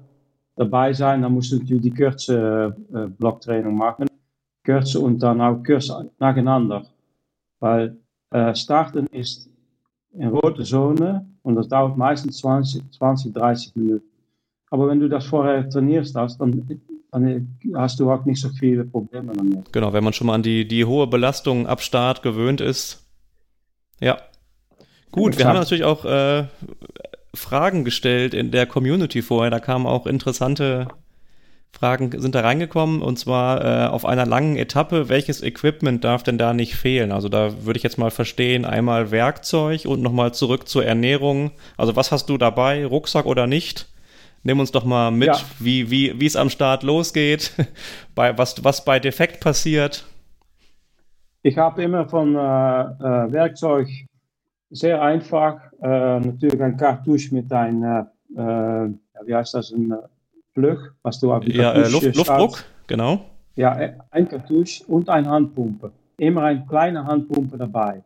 dabei 0.57 0.95
sein, 0.95 1.21
dann 1.21 1.35
musst 1.35 1.53
du 1.53 1.59
natürlich 1.59 1.83
die 1.83 1.91
kurze 1.91 2.75
äh, 2.95 3.07
Blocktraining 3.07 3.77
machen. 3.77 4.07
Kürze 4.65 4.99
und 4.99 5.23
dann 5.23 5.43
auch 5.43 5.63
kürzer 5.63 6.07
nacheinander. 6.19 6.87
Weil 7.61 7.99
äh, 8.31 8.55
starten 8.55 9.09
ist 9.09 9.51
in 10.17 10.29
rote 10.29 10.63
Zone 10.63 11.27
und 11.43 11.57
das 11.57 11.69
dauert 11.69 11.97
meistens 11.97 12.39
20, 12.39 12.83
20, 12.93 13.33
30 13.33 13.77
Minuten. 13.77 14.05
Aber 14.71 14.89
wenn 14.89 15.01
du 15.01 15.09
das 15.09 15.27
vorher 15.27 15.69
trainierst 15.69 16.15
hast, 16.17 16.41
dann, 16.41 16.81
dann 17.13 17.59
hast 17.75 18.01
du 18.01 18.11
auch 18.11 18.25
nicht 18.25 18.41
so 18.41 18.49
viele 18.49 18.85
Probleme 18.85 19.33
damit. 19.33 19.73
Genau, 19.73 19.93
wenn 19.93 20.05
man 20.05 20.13
schon 20.13 20.27
mal 20.27 20.35
an 20.35 20.43
die, 20.43 20.67
die 20.67 20.85
hohe 20.85 21.07
Belastung 21.07 21.67
ab 21.67 21.81
Start 21.83 22.23
gewöhnt 22.23 22.61
ist. 22.61 23.09
Ja. 24.01 24.19
Gut, 25.13 25.39
wir 25.39 25.47
haben 25.47 25.57
natürlich 25.57 25.85
auch 25.85 26.05
äh, 26.05 26.47
Fragen 27.33 27.85
gestellt 27.85 28.35
in 28.35 28.51
der 28.51 28.67
Community 28.67 29.23
vorher. 29.23 29.51
Da 29.51 29.61
kamen 29.61 29.87
auch 29.87 30.07
interessante 30.07 30.89
Fragen 31.75 32.21
sind 32.21 32.37
da 32.37 32.41
reingekommen 32.41 33.03
und 33.03 33.19
zwar 33.19 33.65
äh, 33.65 33.89
auf 33.89 34.07
einer 34.07 34.27
langen 34.27 34.57
Etappe, 34.57 35.09
welches 35.09 35.43
Equipment 35.43 36.05
darf 36.05 36.23
denn 36.23 36.39
da 36.39 36.55
nicht 36.55 36.77
fehlen? 36.77 37.11
Also 37.11 37.29
da 37.29 37.65
würde 37.65 37.77
ich 37.77 37.83
jetzt 37.83 37.99
mal 37.99 38.13
verstehen, 38.13 38.65
einmal 38.65 39.11
Werkzeug 39.11 39.85
und 39.85 40.01
nochmal 40.01 40.33
zurück 40.33 40.69
zur 40.69 40.85
Ernährung. 40.85 41.51
Also 41.77 41.97
was 41.97 42.13
hast 42.13 42.31
du 42.31 42.39
dabei, 42.39 42.87
Rucksack 42.87 43.27
oder 43.27 43.49
nicht? 43.49 43.89
Nimm 44.45 44.61
uns 44.61 44.71
doch 44.71 44.85
mal 44.85 45.11
mit, 45.11 45.29
ja. 45.29 45.39
wie, 45.59 45.91
wie, 45.91 46.21
wie 46.21 46.27
es 46.27 46.37
am 46.37 46.49
Start 46.49 46.85
losgeht, 46.85 47.53
bei, 48.15 48.39
was, 48.39 48.63
was 48.63 48.85
bei 48.85 49.01
Defekt 49.01 49.41
passiert. 49.41 50.07
Ich 51.43 51.59
habe 51.59 51.83
immer 51.83 52.09
von 52.09 52.37
äh, 52.37 52.39
äh, 52.39 53.33
Werkzeug 53.33 53.89
sehr 54.71 55.03
einfach, 55.03 55.61
äh, 55.83 56.21
natürlich 56.21 56.63
ein 56.63 56.77
Kartusch 56.77 57.33
mit 57.33 57.53
einem, 57.53 58.07
äh, 58.37 58.89
wie 59.27 59.35
heißt 59.35 59.55
das, 59.55 59.73
ein 59.73 59.93
Plug, 60.55 60.95
was 61.03 61.21
du 61.21 61.33
auf 61.33 61.45
die 61.45 61.53
ja, 61.53 61.73
äh, 61.73 61.89
Luft, 61.89 62.17
Luftdruck, 62.17 62.65
genau. 62.87 63.21
Ja, 63.57 63.79
äh, 63.79 63.99
ein 64.11 64.29
Kartusch 64.29 64.83
und 64.87 65.09
eine 65.09 65.29
Handpumpe. 65.29 65.93
Immer 66.17 66.45
eine 66.45 66.65
kleine 66.67 67.05
Handpumpe 67.05 67.57
dabei. 67.57 68.03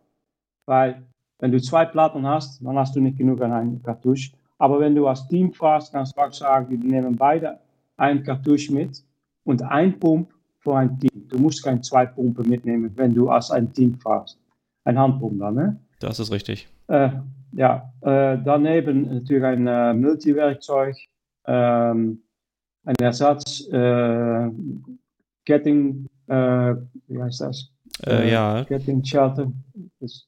Weil, 0.66 1.02
wenn 1.38 1.52
du 1.52 1.60
zwei 1.60 1.84
Platten 1.84 2.26
hast, 2.26 2.64
dann 2.64 2.76
hast 2.76 2.96
du 2.96 3.00
nicht 3.00 3.18
genug 3.18 3.40
an 3.42 3.52
einem 3.52 3.82
Kartusch. 3.82 4.32
Aber 4.58 4.80
wenn 4.80 4.94
du 4.94 5.06
als 5.06 5.26
Team 5.28 5.52
fährst, 5.52 5.92
kannst 5.92 6.16
du 6.16 6.20
auch 6.20 6.32
sagen, 6.32 6.68
wir 6.70 6.78
nehmen 6.78 7.16
beide 7.16 7.58
ein 7.96 8.22
Kartusch 8.22 8.70
mit 8.70 9.02
und 9.44 9.62
ein 9.62 9.98
Pump 9.98 10.30
für 10.58 10.76
ein 10.76 10.98
Team. 10.98 11.28
Du 11.28 11.38
musst 11.38 11.62
keine 11.62 11.80
zwei 11.80 12.06
Pumpen 12.06 12.48
mitnehmen, 12.48 12.92
wenn 12.96 13.14
du 13.14 13.30
als 13.30 13.50
ein 13.50 13.72
Team 13.72 13.98
fährst. 13.98 14.38
Ein 14.84 14.98
Handpump 14.98 15.38
dann, 15.38 15.54
ne? 15.54 15.80
Das 16.00 16.18
ist 16.18 16.32
richtig. 16.32 16.68
Äh, 16.88 17.10
ja, 17.52 17.92
äh, 18.00 18.38
daneben 18.44 19.14
natürlich 19.14 19.44
ein 19.44 19.66
äh, 19.66 19.94
Multiwerkzeug. 19.94 20.96
Ähm, 21.46 22.22
ein 22.88 22.96
Ersatz, 23.00 23.68
äh, 23.70 24.48
Ketting, 25.44 26.08
äh, 26.26 26.74
wie 27.06 27.22
heißt 27.22 27.42
das? 27.42 27.70
Äh, 28.06 28.30
ja. 28.30 28.64
Ketting 28.64 29.04
Shelter. 29.04 29.52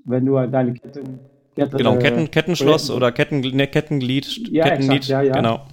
wenn 0.04 0.26
du 0.26 0.34
deine 0.46 0.74
Ketten, 0.74 1.20
Ketten 1.56 1.76
genau, 1.76 1.96
Ketten, 1.96 2.30
Kettenschloss 2.30 2.90
oder 2.90 3.12
Ketten, 3.12 3.40
ne, 3.40 3.66
Kettenglied, 3.66 4.48
ja, 4.50 4.64
Kettenglied, 4.64 4.96
exakt, 4.98 5.08
ja, 5.08 5.22
ja. 5.22 5.34
genau. 5.34 5.66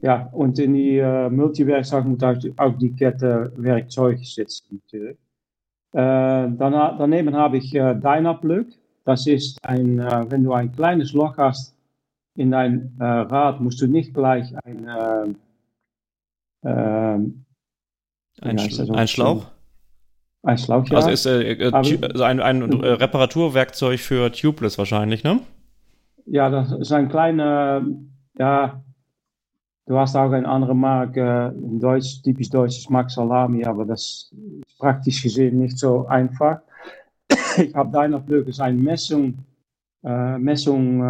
Ja, 0.00 0.28
und 0.32 0.58
in 0.58 0.74
die 0.74 0.98
äh, 0.98 1.30
Multiwerkzeug 1.30 2.06
muss 2.06 2.22
auch 2.56 2.76
die 2.76 2.92
Kettenwerkzeug 2.92 4.18
sitzen 4.24 4.82
natürlich. 4.82 5.16
Äh, 5.92 6.50
dann, 6.58 6.58
daneben 6.98 7.36
habe 7.36 7.58
ich 7.58 7.72
äh, 7.74 7.94
Dynaplug. 7.94 8.66
Das 9.04 9.28
ist 9.28 9.58
ein, 9.64 10.00
äh, 10.00 10.24
wenn 10.28 10.42
du 10.42 10.52
ein 10.54 10.72
kleines 10.72 11.12
Loch 11.12 11.36
hast 11.36 11.76
in 12.34 12.50
dein 12.50 12.96
äh, 12.98 13.04
Rad, 13.04 13.60
musst 13.60 13.80
du 13.80 13.86
nicht 13.86 14.12
gleich 14.12 14.52
ein 14.64 14.88
äh, 14.88 15.34
ähm, 16.64 17.44
ein, 18.40 18.58
Sch 18.58 18.80
ein 18.90 19.08
Schlauch? 19.08 19.46
Ein 20.42 20.58
Schlauch, 20.58 20.86
ja. 20.88 20.96
Also 20.96 21.10
ist 21.10 21.26
äh, 21.26 21.52
äh, 21.52 21.72
also 21.72 22.24
ein, 22.24 22.40
ein 22.40 22.82
äh, 22.82 22.88
Reparaturwerkzeug 22.88 24.00
für 24.00 24.32
Tubeless 24.32 24.78
wahrscheinlich, 24.78 25.22
ne? 25.22 25.40
Ja, 26.26 26.50
das 26.50 26.72
ist 26.72 26.92
ein 26.92 27.08
kleiner, 27.08 27.84
ja, 28.38 28.82
du 29.86 29.98
hast 29.98 30.16
auch 30.16 30.30
eine 30.32 30.48
andere 30.48 30.74
Marke, 30.74 31.54
ein 31.56 31.78
Deutsch, 31.80 32.22
typisch 32.22 32.50
deutsches 32.50 32.88
Mark 32.90 33.10
Salami, 33.10 33.64
aber 33.64 33.84
das 33.84 34.32
ist 34.32 34.78
praktisch 34.78 35.22
gesehen 35.22 35.58
nicht 35.58 35.78
so 35.78 36.06
einfach. 36.06 36.60
ich 37.58 37.74
habe 37.74 37.92
da 37.92 38.08
noch 38.08 38.26
Glück, 38.26 38.48
ist 38.48 38.60
eine 38.60 38.78
Messung, 38.78 39.38
äh, 40.04 40.38
Messung 40.38 41.02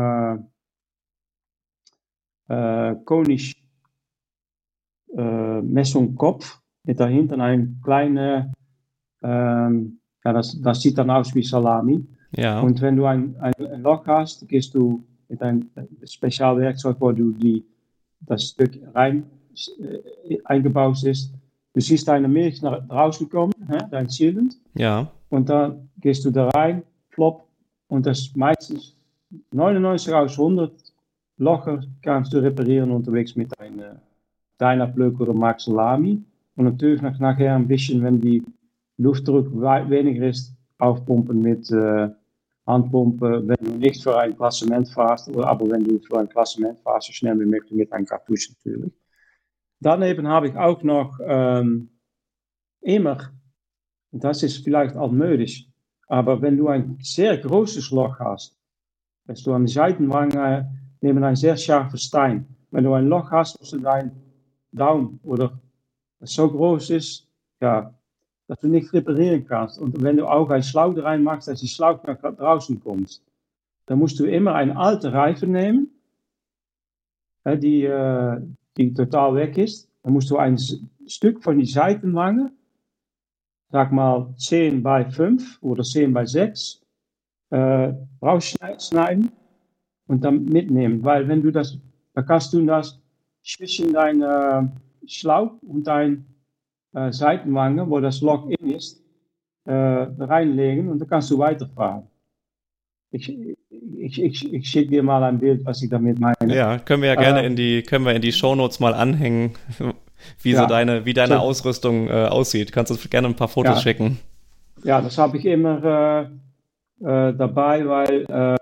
äh, 2.48 2.94
äh, 5.12 5.16
konisch 5.16 5.62
äh, 5.62 5.62
Messungskopf 5.62 6.60
mit 6.84 6.98
dahinter 6.98 7.38
ein 7.38 7.80
kleine, 7.82 8.52
ähm, 9.22 9.98
ja, 10.24 10.32
das, 10.32 10.60
das 10.60 10.80
sieht 10.80 10.98
dann 10.98 11.10
aus 11.10 11.34
wie 11.34 11.42
Salami. 11.42 12.04
Ja. 12.36 12.60
Und 12.60 12.80
wenn 12.80 12.96
du 12.96 13.06
ein, 13.06 13.36
ein, 13.40 13.54
ein 13.54 13.82
Loch 13.82 14.06
hast, 14.06 14.48
gehst 14.48 14.74
du 14.74 15.04
mit 15.28 15.42
einem 15.42 15.70
Spezialwerkzeug, 16.04 16.96
wo 16.98 17.12
du 17.12 17.32
die, 17.32 17.64
das 18.20 18.50
Stück 18.50 18.78
rein 18.94 19.24
äh, 19.78 20.38
eingebaut 20.44 21.02
ist. 21.04 21.32
Du 21.74 21.80
siehst 21.80 22.06
deine 22.08 22.28
Milch 22.28 22.60
nach 22.62 22.86
draußen 22.86 23.28
kommen, 23.28 23.54
hè, 23.68 23.78
dein 23.90 24.08
Sealant. 24.08 24.56
Ja. 24.74 25.10
Und 25.30 25.48
dann 25.48 25.88
gehst 25.98 26.24
du 26.24 26.30
da 26.30 26.48
rein, 26.50 26.82
flop. 27.10 27.46
Und 27.88 28.06
das 28.06 28.32
meistens 28.34 28.96
99 29.52 30.12
aus 30.12 30.32
100 30.32 30.72
Locher 31.38 31.80
kannst 32.02 32.32
du 32.32 32.38
reparieren 32.38 32.90
unterwegs 32.90 33.34
mit 33.36 33.50
deinem 33.58 33.98
Dynaplug 34.62 35.20
oder 35.20 35.34
Max 35.34 35.64
Salami. 35.64 36.22
Und 36.56 36.64
natürlich 36.64 37.02
noch 37.02 37.18
nachher 37.18 37.56
ein 37.56 37.66
bisschen, 37.66 38.02
wenn 38.02 38.20
die 38.20 38.42
Luftdruck 38.98 39.52
weniger 39.52 40.28
ist, 40.28 40.54
aufpumpen 40.78 41.40
mit 41.40 41.70
äh, 41.70 42.08
Handpumpen, 42.66 43.48
wenn 43.48 43.56
du 43.60 43.72
nicht 43.78 44.02
für 44.02 44.18
ein 44.18 44.36
Klassement 44.36 44.88
fährst, 44.88 45.34
aber 45.36 45.68
wenn 45.70 45.84
du 45.84 45.98
für 45.98 46.20
ein 46.20 46.28
Klassement 46.28 46.78
fährst, 46.80 47.08
so 47.08 47.12
schnell 47.12 47.38
wie 47.40 47.46
möglich 47.46 47.72
mit 47.72 47.92
einem 47.92 48.06
Kartusch 48.06 48.50
natürlich. 48.50 48.92
Daneben 49.80 50.28
habe 50.28 50.48
ich 50.48 50.56
auch 50.56 50.82
noch 50.84 51.18
ähm, 51.24 51.90
immer, 52.80 53.32
das 54.12 54.42
ist 54.44 54.62
vielleicht 54.62 54.94
altmodisch, 54.94 55.66
aber 56.06 56.40
wenn 56.40 56.56
du 56.56 56.68
ein 56.68 56.98
sehr 57.00 57.36
großes 57.38 57.90
Loch 57.90 58.18
hast, 58.20 58.56
dass 59.26 59.42
du 59.42 59.52
an 59.54 59.66
die 59.66 59.72
Seitenwange 59.72 60.70
nehmen 61.00 61.24
ein 61.24 61.36
sehr 61.36 61.56
scharfes 61.56 62.04
Stein. 62.04 62.46
Wenn 62.70 62.84
du 62.84 62.92
ein 62.92 63.08
Loch 63.08 63.30
hast, 63.30 63.58
Daumen 64.72 65.20
oder 65.22 65.58
so 66.20 66.50
groß 66.50 66.90
ist, 66.90 67.28
ja, 67.60 67.94
dass 68.48 68.60
du 68.60 68.68
nicht 68.68 68.92
reparieren 68.92 69.46
kannst. 69.46 69.78
Und 69.78 70.02
wenn 70.02 70.16
du 70.16 70.26
auch 70.26 70.50
ein 70.50 70.62
Schlauch 70.62 70.96
reinmachst, 70.96 71.48
dass 71.48 71.60
die 71.60 71.68
Schlauch 71.68 72.02
nach 72.04 72.20
draußen 72.20 72.80
kommt, 72.80 73.20
dann 73.86 73.98
musst 73.98 74.18
du 74.18 74.24
immer 74.24 74.54
eine 74.54 74.76
alte 74.76 75.12
Reifen 75.12 75.52
nehmen, 75.52 75.90
die, 77.44 77.84
äh, 77.84 78.40
die 78.76 78.94
total 78.94 79.34
weg 79.34 79.58
ist. 79.58 79.90
Dann 80.02 80.12
musst 80.12 80.30
du 80.30 80.36
ein 80.36 80.58
Stück 81.06 81.42
von 81.42 81.58
die 81.58 81.66
Seitenwange, 81.66 82.52
sag 83.70 83.92
mal 83.92 84.32
10 84.36 84.82
bei 84.82 85.10
5 85.10 85.62
oder 85.62 85.82
10 85.82 86.12
bei 86.12 86.26
6, 86.26 86.82
äh, 87.50 87.92
rausschneiden 88.22 89.32
und 90.06 90.24
dann 90.24 90.44
mitnehmen. 90.44 91.04
Weil 91.04 91.28
wenn 91.28 91.42
du 91.42 91.50
das, 91.50 91.78
da 92.14 92.22
kannst 92.22 92.52
du 92.52 92.64
das 92.64 93.01
zwischen 93.44 93.92
deinem 93.92 94.22
äh, 94.22 95.08
Schlauch 95.08 95.52
und 95.62 95.86
dein 95.86 96.26
äh, 96.94 97.12
Seitenwange, 97.12 97.88
wo 97.88 98.00
das 98.00 98.20
Loch 98.20 98.48
in 98.48 98.70
ist, 98.70 99.02
äh, 99.64 99.72
reinlegen 99.72 100.88
und 100.88 100.98
dann 100.98 101.08
kannst 101.08 101.30
du 101.30 101.38
weiterfahren. 101.38 102.04
Ich, 103.10 103.28
ich, 103.98 104.22
ich, 104.22 104.52
ich 104.52 104.68
schicke 104.68 104.90
dir 104.90 105.02
mal 105.02 105.22
ein 105.22 105.38
Bild, 105.38 105.64
was 105.66 105.82
ich 105.82 105.90
damit 105.90 106.18
meine. 106.18 106.54
Ja, 106.54 106.78
können 106.78 107.02
wir 107.02 107.10
ja 107.10 107.14
gerne 107.14 107.42
äh, 107.42 107.46
in 107.46 107.56
die, 107.56 107.82
können 107.82 108.06
wir 108.06 108.14
in 108.14 108.22
die 108.22 108.32
Shownotes 108.32 108.80
mal 108.80 108.94
anhängen, 108.94 109.52
wie 110.42 110.52
ja, 110.52 110.62
so 110.62 110.66
deine, 110.66 111.04
wie 111.04 111.12
deine 111.12 111.34
so, 111.34 111.40
Ausrüstung 111.40 112.08
äh, 112.08 112.26
aussieht. 112.26 112.72
Kannst 112.72 112.90
du 112.90 113.08
gerne 113.08 113.28
ein 113.28 113.36
paar 113.36 113.48
Fotos 113.48 113.76
ja, 113.76 113.80
schicken. 113.82 114.18
Ja, 114.82 115.00
das 115.00 115.18
habe 115.18 115.36
ich 115.36 115.44
immer 115.44 115.84
äh, 115.84 116.22
äh, 117.04 117.34
dabei, 117.34 117.86
weil 117.86 118.24
äh, 118.28 118.56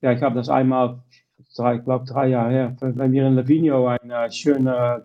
ja, 0.00 0.12
ich 0.12 0.22
habe 0.22 0.34
das 0.34 0.48
einmal 0.48 1.02
drei, 1.54 1.76
ich 1.76 1.84
glaube 1.84 2.04
drei 2.06 2.28
Jahre 2.28 2.50
her, 2.50 2.76
wenn 2.80 3.12
wir 3.12 3.26
in 3.26 3.36
Lavinio 3.36 3.86
eine 3.86 4.30
schöne 4.30 5.04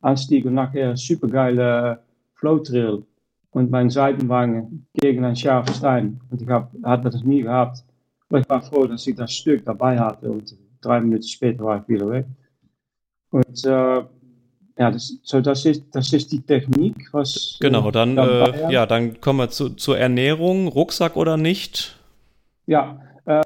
Anstieg 0.00 0.44
und 0.44 0.54
nachher 0.54 0.96
supergeile 0.96 2.00
Flowtrail 2.34 3.02
und 3.50 3.70
mein 3.70 3.90
Seitenwagen 3.90 4.86
gegen 4.94 5.24
einen 5.24 5.36
scharfen 5.36 5.74
Stein. 5.74 6.20
Und 6.30 6.42
ich 6.42 6.48
hab, 6.48 6.70
hatte 6.84 7.10
das 7.10 7.24
nie 7.24 7.42
gehabt. 7.42 7.84
Aber 8.28 8.40
ich 8.40 8.48
war 8.48 8.62
froh, 8.62 8.86
dass 8.86 9.06
ich 9.06 9.16
das 9.16 9.32
Stück 9.32 9.64
dabei 9.64 9.98
hatte 9.98 10.30
und 10.30 10.56
drei 10.80 11.00
Minuten 11.00 11.22
später 11.22 11.64
war 11.64 11.80
ich 11.80 11.88
wieder 11.88 12.10
weg. 12.10 12.26
Und 13.30 13.64
äh, 13.64 14.02
ja, 14.78 14.90
das, 14.90 15.18
so 15.22 15.40
das 15.40 15.64
ist, 15.64 15.84
das 15.92 16.12
ist 16.12 16.30
die 16.32 16.42
Technik, 16.42 17.08
was. 17.12 17.56
Genau, 17.60 17.90
dann, 17.90 18.18
äh, 18.18 18.70
ja, 18.70 18.84
dann 18.84 19.20
kommen 19.20 19.38
wir 19.38 19.48
zu, 19.48 19.70
zur 19.70 19.98
Ernährung, 19.98 20.68
Rucksack 20.68 21.16
oder 21.16 21.36
nicht? 21.36 21.98
Ja, 22.66 23.00
äh, 23.24 23.42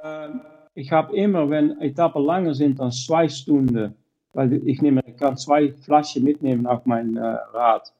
ich 0.74 0.92
habe 0.92 1.16
immer, 1.16 1.50
wenn 1.50 1.80
Etappen 1.80 2.24
langer 2.24 2.54
sind 2.54 2.78
dan 2.78 2.92
zwei 2.92 3.28
Stunden, 3.28 3.94
weil 4.32 4.52
ich 4.66 4.80
nehme, 4.80 5.02
ich 5.06 5.16
kann 5.16 5.36
zwei 5.36 5.72
Flaschen 5.72 6.24
mitnehmen 6.24 6.66
auf 6.66 6.86
mein 6.86 7.16
äh, 7.16 7.20
Rad. 7.20 7.92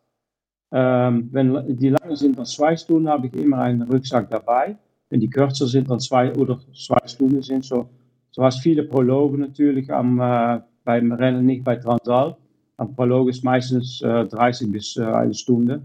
Ähm, 0.73 1.29
wenn 1.33 1.77
die 1.77 1.89
langer 1.89 2.17
sind 2.17 2.39
dan 2.39 2.47
zwei 2.47 2.77
Stunden, 2.77 3.09
habe 3.09 3.27
ich 3.27 3.35
immer 3.35 3.59
einen 3.59 3.83
Rucksack 3.83 4.31
dabei. 4.31 4.77
Wenn 5.09 5.21
die 5.21 5.29
kürzer 5.29 5.67
sind 5.67 5.91
dan 5.91 5.99
zwei 5.99 6.33
oder 6.37 6.61
zwei 6.73 7.05
Stunden 7.07 7.43
sind, 7.43 7.65
so, 7.65 7.89
zoals 8.31 8.59
viele 8.59 8.85
Prologen 8.85 9.41
natürlich 9.41 9.93
am, 9.93 10.21
äh, 10.21 10.61
beim 10.85 11.11
Rennen, 11.11 11.45
nicht 11.45 11.65
bei 11.65 11.77
Transal. 11.77 12.37
Am 12.77 12.95
Prolog 12.95 13.29
ist 13.29 13.43
meistens 13.43 14.01
äh, 14.01 14.27
30 14.27 14.71
bis 14.71 14.97
äh, 14.97 15.03
eine 15.03 15.35
Stunde. 15.35 15.83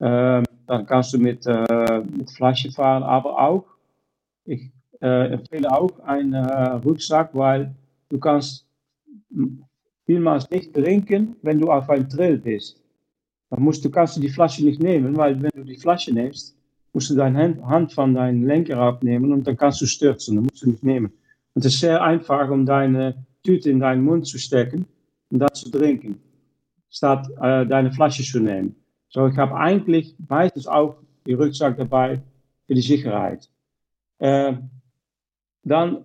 Ähm, 0.00 0.44
dann 0.66 0.84
kannst 0.84 1.14
du 1.14 1.18
mit, 1.18 1.46
mit 1.46 2.30
Flasche 2.30 2.70
fahren, 2.70 3.02
aber 3.02 3.40
auch, 3.40 3.64
ich 4.44 4.70
empfehle 5.06 5.70
auch 5.70 5.98
einen 6.00 6.34
äh, 6.34 6.70
Rucksack, 6.84 7.30
weil 7.34 7.74
du 8.08 8.18
kannst 8.18 8.66
vielmals 10.06 10.50
nicht 10.50 10.74
trinken, 10.74 11.36
wenn 11.42 11.58
du 11.58 11.70
auf 11.70 11.88
einem 11.90 12.08
Trail 12.08 12.38
bist. 12.38 12.82
Dann 13.50 13.62
musst 13.62 13.84
du, 13.84 13.90
kannst 13.90 14.16
du 14.16 14.20
die 14.20 14.28
Flasche 14.28 14.64
nicht 14.64 14.82
nehmen, 14.82 15.16
weil 15.16 15.40
wenn 15.42 15.50
du 15.54 15.64
die 15.64 15.76
Flasche 15.76 16.12
nimmst, 16.12 16.56
musst 16.92 17.10
du 17.10 17.14
deine 17.14 17.56
Hand 17.66 17.92
von 17.92 18.14
deinem 18.14 18.44
Lenker 18.44 18.78
abnehmen 18.78 19.32
und 19.32 19.46
dann 19.46 19.56
kannst 19.56 19.80
du 19.80 19.86
stürzen. 19.86 20.36
Das 20.36 20.44
musst 20.44 20.62
du 20.62 20.70
nicht 20.70 20.82
nehmen. 20.82 21.12
Und 21.54 21.64
es 21.64 21.74
ist 21.74 21.80
sehr 21.80 22.02
einfach, 22.02 22.50
um 22.50 22.66
deine 22.66 23.26
Tüte 23.44 23.70
in 23.70 23.80
deinen 23.80 24.02
Mund 24.02 24.26
zu 24.26 24.38
stecken 24.38 24.86
und 25.30 25.38
das 25.38 25.60
zu 25.60 25.70
trinken, 25.70 26.20
statt 26.90 27.28
äh, 27.40 27.66
deine 27.66 27.92
Flasche 27.92 28.22
zu 28.22 28.40
nehmen. 28.40 28.76
So, 29.10 29.26
ich 29.26 29.36
habe 29.36 29.56
eigentlich 29.56 30.14
meistens 30.28 30.66
auch 30.66 30.96
die 31.26 31.34
Rucksack 31.34 31.76
dabei 31.76 32.20
für 32.66 32.74
die 32.74 32.82
Sicherheit. 32.82 33.48
Äh, 34.18 34.54
dann, 35.68 36.04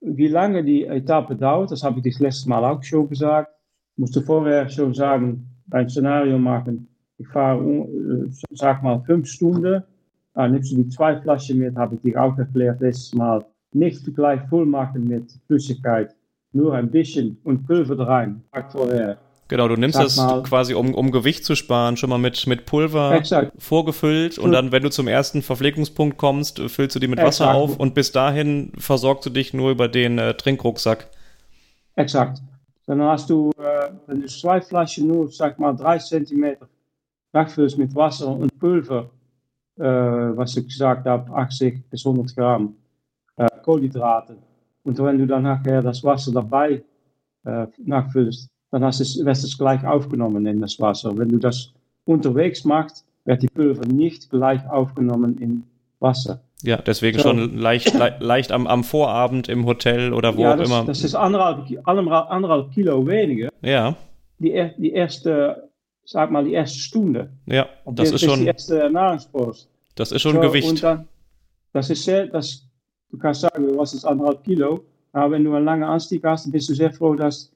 wie 0.00 0.28
lange 0.28 0.62
die 0.64 0.84
Etappe 0.84 1.36
dauert, 1.36 1.70
das 1.70 1.82
habe 1.82 1.98
ich 1.98 2.04
das 2.04 2.20
letzte 2.20 2.48
Mal 2.48 2.64
auch 2.64 2.82
schon 2.82 3.08
gesagt. 3.08 3.50
Musste 3.96 4.20
vorher 4.20 4.68
schon 4.68 4.92
sagen, 4.94 5.48
ein 5.70 5.88
Szenario 5.88 6.38
machen. 6.38 6.88
Ich 7.18 7.28
fahre, 7.28 8.28
sag 8.50 8.82
mal, 8.82 9.00
fünf 9.06 9.26
Stunden. 9.26 9.82
Dann 10.34 10.52
nimmst 10.52 10.72
du 10.72 10.76
die 10.76 10.88
zwei 10.88 11.18
Flaschen 11.20 11.58
mit, 11.58 11.76
habe 11.76 11.94
ich 11.94 12.02
dir 12.02 12.22
auch 12.22 12.36
erklärt 12.36 12.80
letztes 12.80 13.14
Mal. 13.14 13.44
Nicht 13.72 14.14
gleich 14.14 14.40
voll 14.48 14.66
machen 14.66 15.04
mit 15.04 15.32
Flüssigkeit 15.46 16.14
nur 16.56 16.74
ein 16.74 16.90
bisschen 16.90 17.38
und 17.44 17.66
Pulver 17.66 17.98
rein, 18.06 18.42
vorher. 18.70 19.18
Genau, 19.48 19.68
du 19.68 19.76
nimmst 19.76 19.98
das 19.98 20.16
quasi, 20.44 20.74
um, 20.74 20.92
um 20.92 21.12
Gewicht 21.12 21.44
zu 21.44 21.54
sparen, 21.54 21.96
schon 21.96 22.10
mal 22.10 22.18
mit, 22.18 22.46
mit 22.48 22.66
Pulver 22.66 23.12
Exakt. 23.12 23.52
vorgefüllt 23.58 24.38
und 24.38 24.50
dann, 24.50 24.72
wenn 24.72 24.82
du 24.82 24.90
zum 24.90 25.06
ersten 25.06 25.40
Verpflegungspunkt 25.40 26.18
kommst, 26.18 26.58
füllst 26.68 26.96
du 26.96 27.00
die 27.00 27.06
mit 27.06 27.18
Wasser 27.20 27.44
Exakt. 27.44 27.56
auf 27.56 27.76
und 27.76 27.94
bis 27.94 28.10
dahin 28.10 28.72
versorgst 28.76 29.24
du 29.24 29.30
dich 29.30 29.54
nur 29.54 29.70
über 29.70 29.86
den 29.86 30.18
äh, 30.18 30.34
Trinkrucksack. 30.34 31.08
Exakt. 31.94 32.42
Dann 32.86 33.00
hast 33.02 33.30
du, 33.30 33.52
äh, 33.58 33.90
wenn 34.06 34.22
du 34.22 34.26
zwei 34.26 34.60
Flaschen 34.60 35.06
nur, 35.06 35.28
sag 35.30 35.58
mal, 35.58 35.74
drei 35.74 35.98
Zentimeter 35.98 36.68
wegfüllst 37.32 37.78
mit 37.78 37.94
Wasser 37.94 38.28
und 38.28 38.58
Pulver, 38.58 39.10
äh, 39.76 39.82
was 39.82 40.56
ich 40.56 40.66
gesagt 40.66 41.06
habe, 41.06 41.32
80 41.32 41.88
bis 41.88 42.04
100 42.04 42.34
Gramm 42.34 42.74
äh, 43.36 43.46
Kohlenhydrate, 43.62 44.36
und 44.86 44.96
wenn 44.98 45.18
du 45.18 45.26
dann 45.26 45.42
nachher 45.42 45.82
das 45.82 46.04
Wasser 46.04 46.30
dabei 46.30 46.84
äh, 47.44 47.66
nachfüllst, 47.78 48.48
dann 48.70 48.84
hast 48.84 49.00
es, 49.00 49.24
wird 49.24 49.36
es 49.36 49.58
gleich 49.58 49.84
aufgenommen 49.86 50.46
in 50.46 50.60
das 50.60 50.78
Wasser. 50.80 51.16
Wenn 51.16 51.28
du 51.28 51.38
das 51.38 51.72
unterwegs 52.04 52.64
machst, 52.64 53.04
wird 53.24 53.42
die 53.42 53.48
Pulver 53.48 53.86
nicht 53.86 54.30
gleich 54.30 54.68
aufgenommen 54.68 55.38
in 55.38 55.64
Wasser. 56.00 56.40
Ja, 56.62 56.78
deswegen 56.78 57.18
so. 57.18 57.28
schon 57.28 57.58
leicht, 57.58 57.92
le 57.94 58.16
leicht 58.20 58.50
am, 58.50 58.66
am 58.66 58.82
Vorabend 58.82 59.48
im 59.48 59.66
Hotel 59.66 60.12
oder 60.12 60.36
wo 60.36 60.42
ja, 60.42 60.54
auch 60.54 60.56
das, 60.56 60.68
immer. 60.68 60.84
Das 60.84 61.04
ist 61.04 61.14
anderthalb, 61.14 61.86
anderthalb 61.86 62.72
Kilo 62.72 63.06
weniger. 63.06 63.50
Ja. 63.62 63.96
Die, 64.38 64.70
die 64.78 64.92
erste, 64.92 65.68
sag 66.04 66.30
mal, 66.30 66.44
die 66.44 66.52
erste 66.52 66.78
Stunde. 66.78 67.30
Ja, 67.46 67.66
das 67.86 68.10
ist 68.10 68.24
schon. 68.24 68.40
Die 68.40 68.46
erste 68.46 68.90
Nahrungspost. 68.90 69.68
Das 69.94 70.12
ist 70.12 70.22
schon 70.22 70.34
so, 70.34 70.40
Gewicht. 70.40 70.82
Dann, 70.82 71.08
das 71.72 71.90
ist 71.90 72.04
sehr, 72.04 72.26
das, 72.26 72.66
du 73.10 73.18
kannst 73.18 73.42
sagen, 73.42 73.76
was 73.76 73.92
ist 73.92 74.04
anderthalb 74.04 74.42
Kilo, 74.44 74.84
aber 75.12 75.32
wenn 75.32 75.44
du 75.44 75.54
einen 75.54 75.64
langen 75.64 75.84
Anstieg 75.84 76.24
hast, 76.24 76.46
dann 76.46 76.52
bist 76.52 76.68
du 76.68 76.74
sehr 76.74 76.92
froh, 76.92 77.14
dass, 77.14 77.52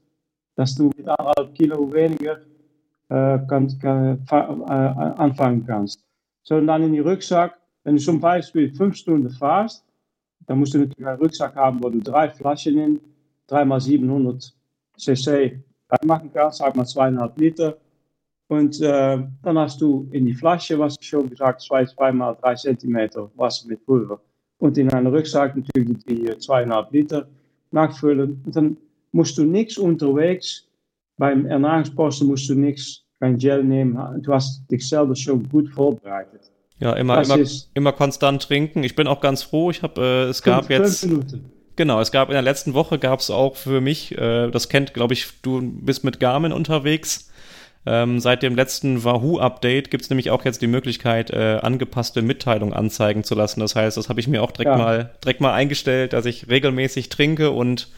dass 0.56 0.74
du 0.74 0.90
mit 0.96 1.08
anderthalb 1.08 1.54
Kilo 1.54 1.92
weniger 1.92 2.38
äh, 3.08 3.38
kann, 3.46 3.68
kann, 3.80 4.24
äh, 4.28 4.72
anfangen 4.72 5.64
kannst. 5.66 6.04
So, 6.42 6.56
und 6.56 6.66
dann 6.66 6.82
in 6.82 6.92
die 6.92 7.00
Rucksack, 7.00 7.56
wenn 7.84 7.96
du 7.96 8.02
zum 8.02 8.20
Beispiel 8.20 8.72
fünf 8.74 8.96
Stunden 8.96 9.30
fahrst, 9.30 9.84
dann 10.46 10.58
musst 10.58 10.74
du 10.74 10.78
natürlich 10.78 11.06
einen 11.06 11.20
Rucksack 11.20 11.54
haben, 11.54 11.82
wo 11.82 11.88
du 11.88 12.00
drei 12.00 12.28
Flaschen 12.30 12.78
in, 12.78 13.00
dreimal 13.46 13.80
700 13.80 14.54
cc 14.96 15.62
reinmachen 15.88 16.30
kannst, 16.32 16.58
sag 16.58 16.76
mal 16.76 16.84
zweieinhalb 16.84 17.38
Liter. 17.38 17.76
Und 18.48 18.80
äh, 18.80 19.18
dann 19.42 19.58
hast 19.58 19.80
du 19.80 20.08
in 20.10 20.26
die 20.26 20.34
Flasche, 20.34 20.78
was 20.78 20.96
ich 21.00 21.08
schon 21.08 21.30
gesagt, 21.30 21.60
zwei, 21.60 21.84
zweimal 21.84 22.36
drei 22.40 22.54
Zentimeter 22.54 23.30
Wasser 23.36 23.68
mit 23.68 23.84
Pulver 23.86 24.20
und 24.58 24.76
in 24.76 24.92
einen 24.92 25.06
Rucksack 25.06 25.56
natürlich 25.56 26.04
die 26.04 26.38
zweieinhalb 26.38 26.90
Liter 26.92 27.28
nachfüllen. 27.70 28.42
Und 28.44 28.56
dann 28.56 28.76
musst 29.12 29.38
du 29.38 29.44
nichts 29.44 29.78
unterwegs, 29.78 30.66
beim 31.16 31.46
Ernährungsposten 31.46 32.26
musst 32.26 32.48
du 32.48 32.54
nichts, 32.54 33.04
kein 33.20 33.36
Gel 33.36 33.62
nehmen. 33.62 33.98
Du 34.22 34.32
hast 34.32 34.62
dich 34.70 34.88
selber 34.88 35.14
schon 35.14 35.48
gut 35.48 35.68
vorbereitet. 35.68 36.50
Ja, 36.78 36.94
immer, 36.94 37.22
immer, 37.22 37.38
immer 37.74 37.92
konstant 37.92 38.42
trinken. 38.42 38.82
Ich 38.82 38.96
bin 38.96 39.06
auch 39.06 39.20
ganz 39.20 39.42
froh. 39.42 39.70
Ich 39.70 39.82
habe, 39.82 40.00
äh, 40.00 40.30
es 40.30 40.42
gab 40.42 40.64
fünf, 40.64 40.70
jetzt. 40.70 41.00
Fünf 41.00 41.12
Minuten. 41.12 41.52
Genau, 41.76 42.00
es 42.00 42.10
gab 42.10 42.28
in 42.28 42.32
der 42.34 42.42
letzten 42.42 42.74
Woche 42.74 42.98
gab 42.98 43.20
es 43.20 43.30
auch 43.30 43.56
für 43.56 43.80
mich, 43.80 44.16
äh, 44.16 44.50
das 44.50 44.68
kennt, 44.68 44.94
glaube 44.94 45.14
ich, 45.14 45.28
du 45.42 45.60
bist 45.62 46.04
mit 46.04 46.20
Garmin 46.20 46.52
unterwegs. 46.52 47.30
Ähm, 47.86 48.20
seit 48.20 48.42
dem 48.42 48.54
letzten 48.54 49.04
Wahoo-Update 49.04 49.90
gibt 49.90 50.04
es 50.04 50.10
nämlich 50.10 50.30
auch 50.30 50.44
jetzt 50.44 50.60
die 50.60 50.66
Möglichkeit, 50.66 51.30
äh, 51.30 51.58
angepasste 51.62 52.20
Mitteilungen 52.20 52.74
anzeigen 52.74 53.24
zu 53.24 53.34
lassen. 53.34 53.60
Das 53.60 53.74
heißt, 53.74 53.96
das 53.96 54.10
habe 54.10 54.20
ich 54.20 54.28
mir 54.28 54.42
auch 54.42 54.50
direkt, 54.50 54.76
ja. 54.76 54.76
mal, 54.76 55.10
direkt 55.24 55.40
mal 55.40 55.54
eingestellt, 55.54 56.12
dass 56.12 56.26
ich 56.26 56.48
regelmäßig 56.50 57.08
trinke 57.08 57.50
und 57.50 57.88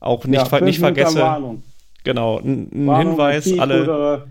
auch 0.00 0.24
nicht, 0.24 0.38
ja, 0.38 0.44
ver 0.44 0.60
nicht 0.60 0.78
vergesse. 0.78 1.20
Warnung. 1.20 1.62
Genau, 2.04 2.38
ein 2.38 2.70
Hinweis, 2.72 3.58
alle, 3.58 3.82
oder, 3.82 4.26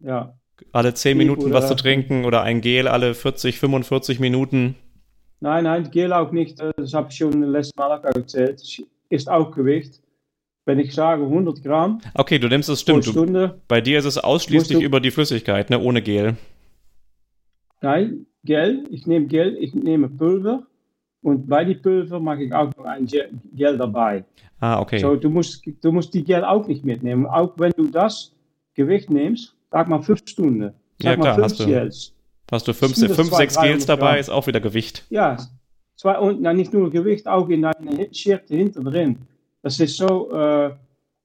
ja. 0.00 0.34
alle 0.72 0.94
10 0.94 1.16
Minuten 1.16 1.44
oder, 1.44 1.54
was 1.54 1.68
zu 1.68 1.76
trinken 1.76 2.24
oder 2.24 2.42
ein 2.42 2.60
Gel 2.60 2.88
alle 2.88 3.14
40, 3.14 3.58
45 3.58 4.20
Minuten. 4.20 4.76
Nein, 5.40 5.64
nein, 5.64 5.90
Gel 5.90 6.12
auch 6.12 6.30
nicht. 6.32 6.60
Das 6.76 6.94
habe 6.94 7.08
ich 7.10 7.16
schon 7.16 7.42
letztes 7.42 7.74
Mal 7.76 7.98
auch 7.98 8.04
erzählt. 8.04 8.62
Ist 9.08 9.30
auch 9.30 9.50
Gewicht 9.50 10.02
wenn 10.64 10.78
ich 10.78 10.94
sage 10.94 11.24
100 11.24 11.62
Gramm. 11.62 12.00
Okay, 12.14 12.38
du 12.38 12.48
nimmst 12.48 12.68
es 12.68 12.80
stimmt. 12.80 13.06
Du, 13.06 13.60
bei 13.68 13.80
dir 13.80 13.98
ist 13.98 14.04
es 14.04 14.18
ausschließlich 14.18 14.82
über 14.82 15.00
die 15.00 15.10
Flüssigkeit, 15.10 15.70
ne, 15.70 15.80
ohne 15.80 16.02
Gel. 16.02 16.36
Nein, 17.80 18.26
Gel. 18.44 18.84
Ich 18.90 19.06
nehme 19.06 19.26
Gel, 19.26 19.56
ich 19.58 19.74
nehme 19.74 20.08
Pulver 20.08 20.66
und 21.22 21.48
bei 21.48 21.64
die 21.64 21.76
Pulver 21.76 22.18
mache 22.20 22.44
ich 22.44 22.52
auch 22.52 22.70
noch 22.76 22.84
ein 22.84 23.06
Gel 23.06 23.78
dabei. 23.78 24.24
Ah, 24.58 24.80
okay. 24.80 24.98
So, 24.98 25.16
du 25.16 25.30
musst, 25.30 25.64
du 25.80 25.92
musst 25.92 26.12
die 26.14 26.24
Gel 26.24 26.44
auch 26.44 26.66
nicht 26.66 26.84
mitnehmen. 26.84 27.26
Auch 27.26 27.52
wenn 27.56 27.72
du 27.76 27.86
das 27.86 28.32
Gewicht 28.74 29.10
nimmst, 29.10 29.56
sag 29.70 29.88
mal 29.88 30.02
fünf 30.02 30.22
Stunden. 30.24 30.72
Sag 31.00 31.16
ja, 31.16 31.16
klar, 31.16 31.36
hast 31.38 31.60
du, 31.60 31.66
Gels. 31.66 32.14
Hast 32.50 32.68
du 32.68 32.74
fünf, 32.74 32.96
fünf 32.96 33.28
zwei, 33.28 33.36
sechs 33.36 33.60
Gels 33.60 33.86
dabei, 33.86 34.18
ist 34.18 34.30
auch 34.30 34.46
wieder 34.46 34.60
Gewicht. 34.60 35.04
Ja, 35.10 35.36
zwei, 35.96 36.18
und 36.18 36.42
na, 36.42 36.52
nicht 36.52 36.72
nur 36.72 36.90
Gewicht, 36.90 37.26
auch 37.26 37.48
in 37.48 37.62
deine 37.62 38.12
Schirte 38.12 38.56
hinter 38.56 38.82
drin. 38.82 39.18
Das 39.62 39.78
ist 39.78 39.96
so 39.96 40.30
äh, 40.32 40.70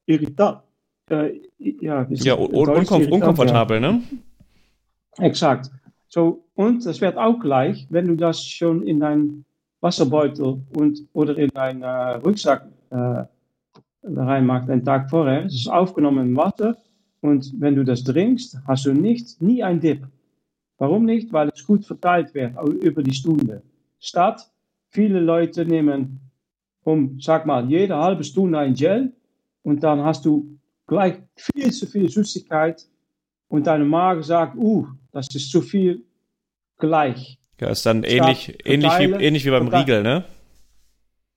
irritant. 0.05 0.61
Äh, 1.09 1.41
ja, 1.57 2.05
ja 2.09 2.35
un 2.35 2.69
unkom 2.69 3.11
unkomfortabel, 3.11 3.81
ja. 3.81 3.91
ne? 3.91 4.03
Exakt. 5.19 5.71
So, 6.07 6.43
und 6.55 6.85
das 6.85 7.01
wird 7.01 7.17
auch 7.17 7.39
gleich, 7.39 7.87
wenn 7.89 8.07
du 8.07 8.15
das 8.15 8.45
schon 8.45 8.83
in 8.83 8.99
deinen 8.99 9.45
Wasserbeutel 9.81 10.61
und, 10.75 11.07
oder 11.13 11.37
in 11.37 11.49
deinen 11.49 11.83
äh, 11.83 12.15
Rucksack 12.15 12.67
äh, 12.89 13.23
reinmachst, 14.03 14.69
einen 14.69 14.83
Tag 14.83 15.09
vorher. 15.09 15.45
Es 15.45 15.55
ist 15.55 15.67
aufgenommen 15.67 16.29
im 16.29 16.37
Wasser 16.37 16.77
und 17.21 17.53
wenn 17.59 17.75
du 17.75 17.83
das 17.83 18.03
trinkst, 18.03 18.59
hast 18.67 18.85
du 18.85 18.93
nicht, 18.93 19.41
nie 19.41 19.63
ein 19.63 19.79
Dip. 19.79 20.07
Warum 20.77 21.05
nicht? 21.05 21.33
Weil 21.33 21.49
es 21.53 21.65
gut 21.65 21.85
verteilt 21.85 22.33
wird 22.33 22.53
über 22.83 23.01
die 23.01 23.13
Stunde. 23.13 23.63
Statt 23.99 24.49
viele 24.89 25.19
Leute 25.19 25.65
nehmen 25.65 26.21
um, 26.83 27.19
sag 27.19 27.45
mal, 27.45 27.69
jede 27.69 27.97
halbe 27.97 28.23
Stunde 28.23 28.59
ein 28.59 28.73
Gel 28.73 29.13
und 29.63 29.83
dann 29.83 30.03
hast 30.03 30.23
du 30.23 30.57
gleich 30.85 31.15
viel 31.35 31.71
zu 31.71 31.85
viel 31.85 32.09
Süßigkeit 32.09 32.87
und 33.49 33.67
deine 33.67 33.83
Magen 33.83 34.23
sagt, 34.23 34.55
uh, 34.55 34.87
das 35.11 35.27
ist 35.35 35.51
zu 35.51 35.61
viel 35.61 36.05
gleich. 36.77 37.39
Ja, 37.59 37.69
ist 37.69 37.85
dann 37.85 38.03
ähnlich, 38.03 38.57
ähnlich, 38.65 38.91
wie, 38.99 39.23
ähnlich 39.23 39.45
wie 39.45 39.49
beim 39.49 39.67
Riegel, 39.67 40.03
ne? 40.03 40.25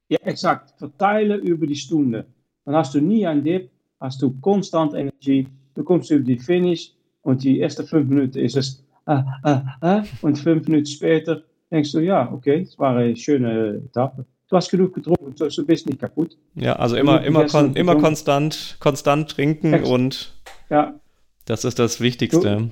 Ja, 0.08 0.18
exakt. 0.24 0.74
Verteilen 0.78 1.40
über 1.40 1.66
die 1.66 1.76
Stunde. 1.76 2.26
Dann 2.64 2.74
hast 2.74 2.94
du 2.94 3.00
nie 3.00 3.26
einen 3.26 3.42
Dip, 3.42 3.70
hast 4.00 4.20
du 4.20 4.38
konstant 4.40 4.94
Energie. 4.94 5.48
Du 5.74 5.82
kommst 5.82 6.10
über 6.10 6.24
die 6.24 6.38
Finish 6.38 6.92
und 7.22 7.42
die 7.42 7.60
ersten 7.60 7.86
fünf 7.86 8.08
Minuten 8.08 8.38
ist 8.38 8.56
es, 8.56 8.84
ah, 9.06 9.24
ah, 9.42 9.62
ah, 9.80 10.02
und 10.20 10.38
fünf 10.38 10.66
Minuten 10.68 10.86
später 10.86 11.42
denkst 11.70 11.92
du, 11.92 12.00
ja, 12.00 12.30
okay, 12.32 12.62
es 12.62 12.78
war 12.78 12.96
eine 12.96 13.16
schöne 13.16 13.82
Etappe. 13.86 14.26
Du 14.48 14.56
hast 14.56 14.68
genug 14.68 14.94
getrunken, 14.94 15.32
du 15.36 15.66
bist 15.66 15.86
nicht 15.86 16.00
kaputt. 16.00 16.36
Ja, 16.56 16.74
also 16.74 16.96
immer, 16.96 17.22
immer, 17.22 17.46
kon 17.46 17.74
immer 17.74 17.94
konstant, 17.96 18.76
konstant 18.80 19.30
trinken 19.30 19.72
Ex 19.72 19.88
und 19.88 20.34
ja. 20.68 20.98
das 21.44 21.64
ist 21.64 21.78
das 21.78 22.00
Wichtigste. 22.00 22.56
Du, 22.56 22.70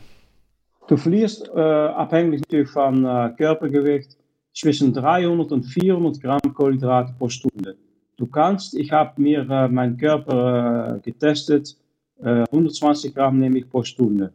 du 0.88 0.96
verlierst 0.96 1.48
äh, 1.54 1.60
abhängig 1.60 2.40
natürlich 2.40 2.70
von 2.70 3.04
äh, 3.04 3.32
Körpergewicht 3.36 4.16
zwischen 4.52 4.92
300 4.92 5.52
und 5.52 5.62
400 5.64 6.20
Gramm 6.20 6.54
Kohlenhydrate 6.54 7.14
pro 7.16 7.28
Stunde. 7.28 7.76
Du 8.16 8.26
kannst, 8.26 8.74
ich 8.74 8.90
habe 8.90 9.20
mir 9.20 9.48
äh, 9.48 9.68
meinen 9.68 9.96
Körper 9.96 10.96
äh, 10.96 11.00
getestet, 11.00 11.76
äh, 12.20 12.44
120 12.50 13.14
Gramm 13.14 13.38
nehme 13.38 13.58
ich 13.58 13.70
pro 13.70 13.84
Stunde. 13.84 14.32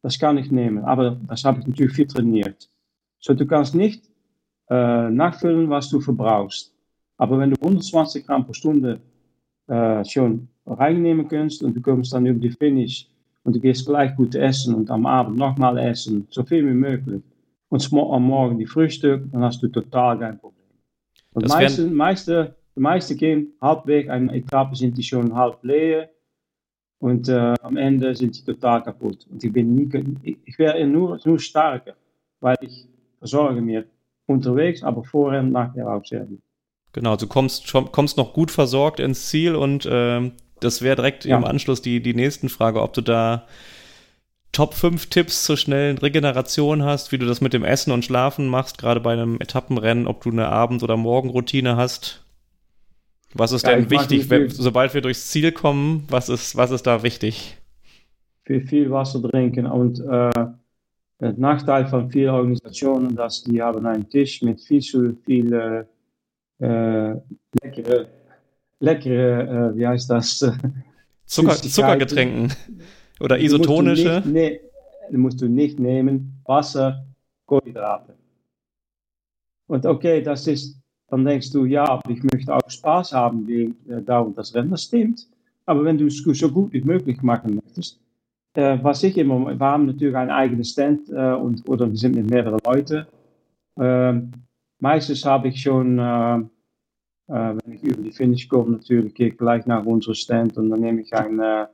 Das 0.00 0.18
kann 0.18 0.38
ich 0.38 0.50
nehmen, 0.50 0.84
aber 0.84 1.18
das 1.26 1.44
habe 1.44 1.60
ich 1.60 1.66
natürlich 1.66 1.92
viel 1.92 2.06
trainiert. 2.06 2.70
So, 3.18 3.34
du 3.34 3.46
kannst 3.46 3.74
nicht 3.74 4.04
äh, 4.70 5.10
nachfüllen, 5.10 5.68
was 5.68 5.90
du 5.90 6.00
verbrauchst. 6.00 6.72
Aber 7.18 7.38
wenn 7.38 7.50
du 7.50 7.56
120 7.60 8.24
Gramm 8.24 8.46
pro 8.46 8.52
Stunde 8.52 9.00
äh, 9.66 10.04
schon 10.04 10.48
reinnehmen 10.64 11.26
kannst 11.28 11.62
und 11.62 11.74
du 11.74 11.82
kommst 11.82 12.12
dann 12.12 12.26
über 12.26 12.38
die 12.38 12.50
Finish 12.50 13.08
und 13.48 13.56
du 13.56 13.60
gehst 13.60 13.86
gleich 13.86 14.14
gut 14.14 14.34
essen 14.34 14.74
und 14.74 14.90
am 14.90 15.06
Abend 15.06 15.38
nochmal 15.38 15.78
essen, 15.78 16.26
so 16.28 16.44
viel 16.44 16.66
wie 16.68 16.74
möglich. 16.74 17.22
Und 17.70 17.90
am 17.94 18.24
Morgen 18.24 18.58
die 18.58 18.66
Frühstück, 18.66 19.24
dann 19.32 19.42
hast 19.42 19.62
du 19.62 19.68
total 19.68 20.18
kein 20.18 20.38
Problem. 20.38 20.66
Und 21.32 21.46
das 21.46 21.52
meiste, 21.52 21.86
meiste, 21.86 22.54
die 22.76 22.80
meisten 22.80 23.16
gehen 23.16 23.54
halbweg 23.62 24.10
eine 24.10 24.34
Etappe, 24.34 24.76
sind 24.76 24.98
die 24.98 25.02
schon 25.02 25.34
halb 25.34 25.64
leer 25.64 26.10
und 26.98 27.30
äh, 27.30 27.54
am 27.62 27.78
Ende 27.78 28.14
sind 28.14 28.34
sie 28.34 28.44
total 28.44 28.82
kaputt. 28.82 29.26
Und 29.30 29.42
ich 29.42 29.50
bin 29.50 29.74
nie, 29.74 29.88
ich, 30.22 30.36
ich 30.44 30.58
wäre 30.58 30.86
nur, 30.86 31.18
nur 31.24 31.38
stärker, 31.38 31.94
weil 32.40 32.58
ich 32.60 32.86
versorge 33.18 33.62
mir 33.62 33.86
unterwegs, 34.26 34.82
aber 34.82 35.04
vorher 35.04 35.40
und 35.40 35.52
nachher 35.52 35.90
auch 35.90 36.04
sehr 36.04 36.26
gut. 36.26 36.42
Genau, 36.92 37.16
du 37.16 37.26
kommst, 37.26 37.72
kommst 37.92 38.18
noch 38.18 38.34
gut 38.34 38.50
versorgt 38.50 39.00
ins 39.00 39.30
Ziel 39.30 39.56
und 39.56 39.86
äh, 39.86 40.30
das 40.60 40.82
wäre 40.82 40.96
direkt 40.96 41.24
ja. 41.24 41.36
im 41.36 41.44
Anschluss 41.44 41.82
die, 41.82 42.02
die 42.02 42.14
nächsten 42.14 42.48
Frage, 42.48 42.82
ob 42.82 42.92
du 42.92 43.00
da 43.00 43.46
Top 44.52 44.74
5 44.74 45.06
Tipps 45.06 45.44
zur 45.44 45.56
schnellen 45.56 45.98
Regeneration 45.98 46.82
hast, 46.82 47.12
wie 47.12 47.18
du 47.18 47.26
das 47.26 47.40
mit 47.40 47.52
dem 47.52 47.64
Essen 47.64 47.92
und 47.92 48.04
Schlafen 48.04 48.48
machst, 48.48 48.78
gerade 48.78 49.00
bei 49.00 49.12
einem 49.12 49.40
Etappenrennen, 49.40 50.06
ob 50.06 50.22
du 50.22 50.30
eine 50.30 50.48
Abend- 50.48 50.82
oder 50.82 50.96
Morgenroutine 50.96 51.76
hast. 51.76 52.24
Was 53.34 53.52
ist 53.52 53.66
ja, 53.66 53.74
denn 53.74 53.90
wichtig, 53.90 54.30
wenn, 54.30 54.48
sobald 54.48 54.94
wir 54.94 55.02
durchs 55.02 55.28
Ziel 55.28 55.52
kommen, 55.52 56.04
was 56.08 56.28
ist, 56.28 56.56
was 56.56 56.70
ist 56.70 56.86
da 56.86 57.02
wichtig? 57.02 57.58
Viel, 58.44 58.66
viel 58.66 58.90
Wasser 58.90 59.22
trinken 59.22 59.66
und 59.66 60.00
äh, 60.00 60.30
der 61.20 61.32
Nachteil 61.36 61.86
von 61.86 62.10
vielen 62.10 62.30
Organisationen, 62.30 63.14
dass 63.14 63.42
die 63.42 63.60
haben 63.60 63.84
einen 63.86 64.08
Tisch 64.08 64.40
mit 64.40 64.60
viel 64.60 64.80
zu 64.80 65.16
viel 65.26 65.86
äh, 66.58 67.14
leckere, 67.62 68.06
leckere, 68.80 69.72
äh, 69.72 69.76
wie 69.76 69.86
heißt 69.86 70.10
das? 70.10 70.38
Zucker, 71.26 71.56
Zuckergetränken 71.56 72.52
oder 73.20 73.38
isotonische. 73.38 74.14
Musst 74.14 74.26
nicht, 74.26 74.60
nee, 75.10 75.18
musst 75.18 75.40
du 75.42 75.48
nicht 75.48 75.78
nehmen. 75.78 76.40
Wasser, 76.44 77.04
Kohlenhydrate. 77.46 78.14
Und 79.66 79.84
okay, 79.84 80.22
das 80.22 80.46
ist, 80.46 80.80
dann 81.08 81.24
denkst 81.24 81.50
du, 81.50 81.66
ja, 81.66 81.86
aber 81.86 82.10
ich 82.10 82.22
möchte 82.32 82.54
auch 82.54 82.68
Spaß 82.68 83.12
haben 83.12 83.46
wegen 83.46 83.76
äh, 83.88 84.02
da 84.02 84.20
und 84.20 84.36
das 84.36 84.54
Rennen. 84.54 84.70
Das 84.70 84.84
stimmt. 84.84 85.28
Aber 85.66 85.84
wenn 85.84 85.98
du 85.98 86.06
es 86.06 86.22
so 86.22 86.50
gut 86.50 86.72
wie 86.72 86.80
möglich 86.80 87.20
machen 87.22 87.56
möchtest, 87.56 88.00
äh, 88.54 88.78
was 88.82 89.02
ich 89.02 89.16
immer, 89.18 89.58
wir 89.58 89.66
haben 89.66 89.86
natürlich 89.86 90.16
einen 90.16 90.30
eigenen 90.30 90.64
Stand 90.64 91.10
äh, 91.10 91.32
und, 91.32 91.68
oder 91.68 91.88
wir 91.88 91.96
sind 91.96 92.16
mit 92.16 92.30
mehreren 92.30 92.58
Leuten. 92.64 93.06
Ähm, 93.78 94.32
meistens 94.80 95.24
habe 95.24 95.48
ich 95.48 95.60
schon, 95.60 95.98
äh, 95.98 96.40
wenn 97.28 97.72
ich 97.72 97.82
über 97.82 98.02
die 98.02 98.12
Finish 98.12 98.48
komme, 98.48 98.72
natürlich 98.72 99.14
gehe 99.14 99.28
ich 99.28 99.38
gleich 99.38 99.66
nach 99.66 99.84
unserem 99.84 100.14
Stand 100.14 100.56
und 100.56 100.70
dann 100.70 100.80
nehme 100.80 101.02
ich 101.02 101.12
ein, 101.12 101.38
äh, 101.38 101.66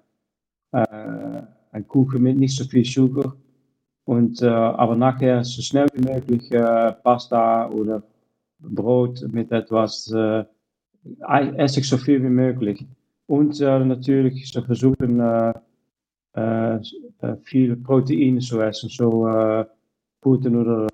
äh, 0.73 1.43
ein 1.71 1.87
Kuchen 1.87 2.23
mit 2.23 2.37
nicht 2.37 2.57
so 2.57 2.65
viel 2.65 2.85
Zucker. 2.85 3.37
Und, 4.05 4.43
aber 4.43 4.97
nachher 4.97 5.43
so 5.45 5.63
schnell 5.63 5.87
wie 5.95 6.07
möglich 6.07 6.51
Pasta 6.51 7.71
oder 7.71 8.03
Brot 8.59 9.27
mit 9.33 9.51
etwas, 9.51 10.13
esse 10.13 11.81
ich 11.81 11.89
so 11.89 11.97
viel 11.97 12.23
wie 12.23 12.29
möglich. 12.29 12.85
Und 13.27 13.59
natürlich 13.61 14.53
so 14.53 14.61
versuchen, 14.61 15.21
äh, 16.35 16.81
äh, 17.21 17.37
viel 17.45 17.77
Proteine 17.77 18.41
zu 18.41 18.61
essen, 18.61 18.89
so 18.89 19.29
Puten 20.21 20.57
oder, 20.57 20.89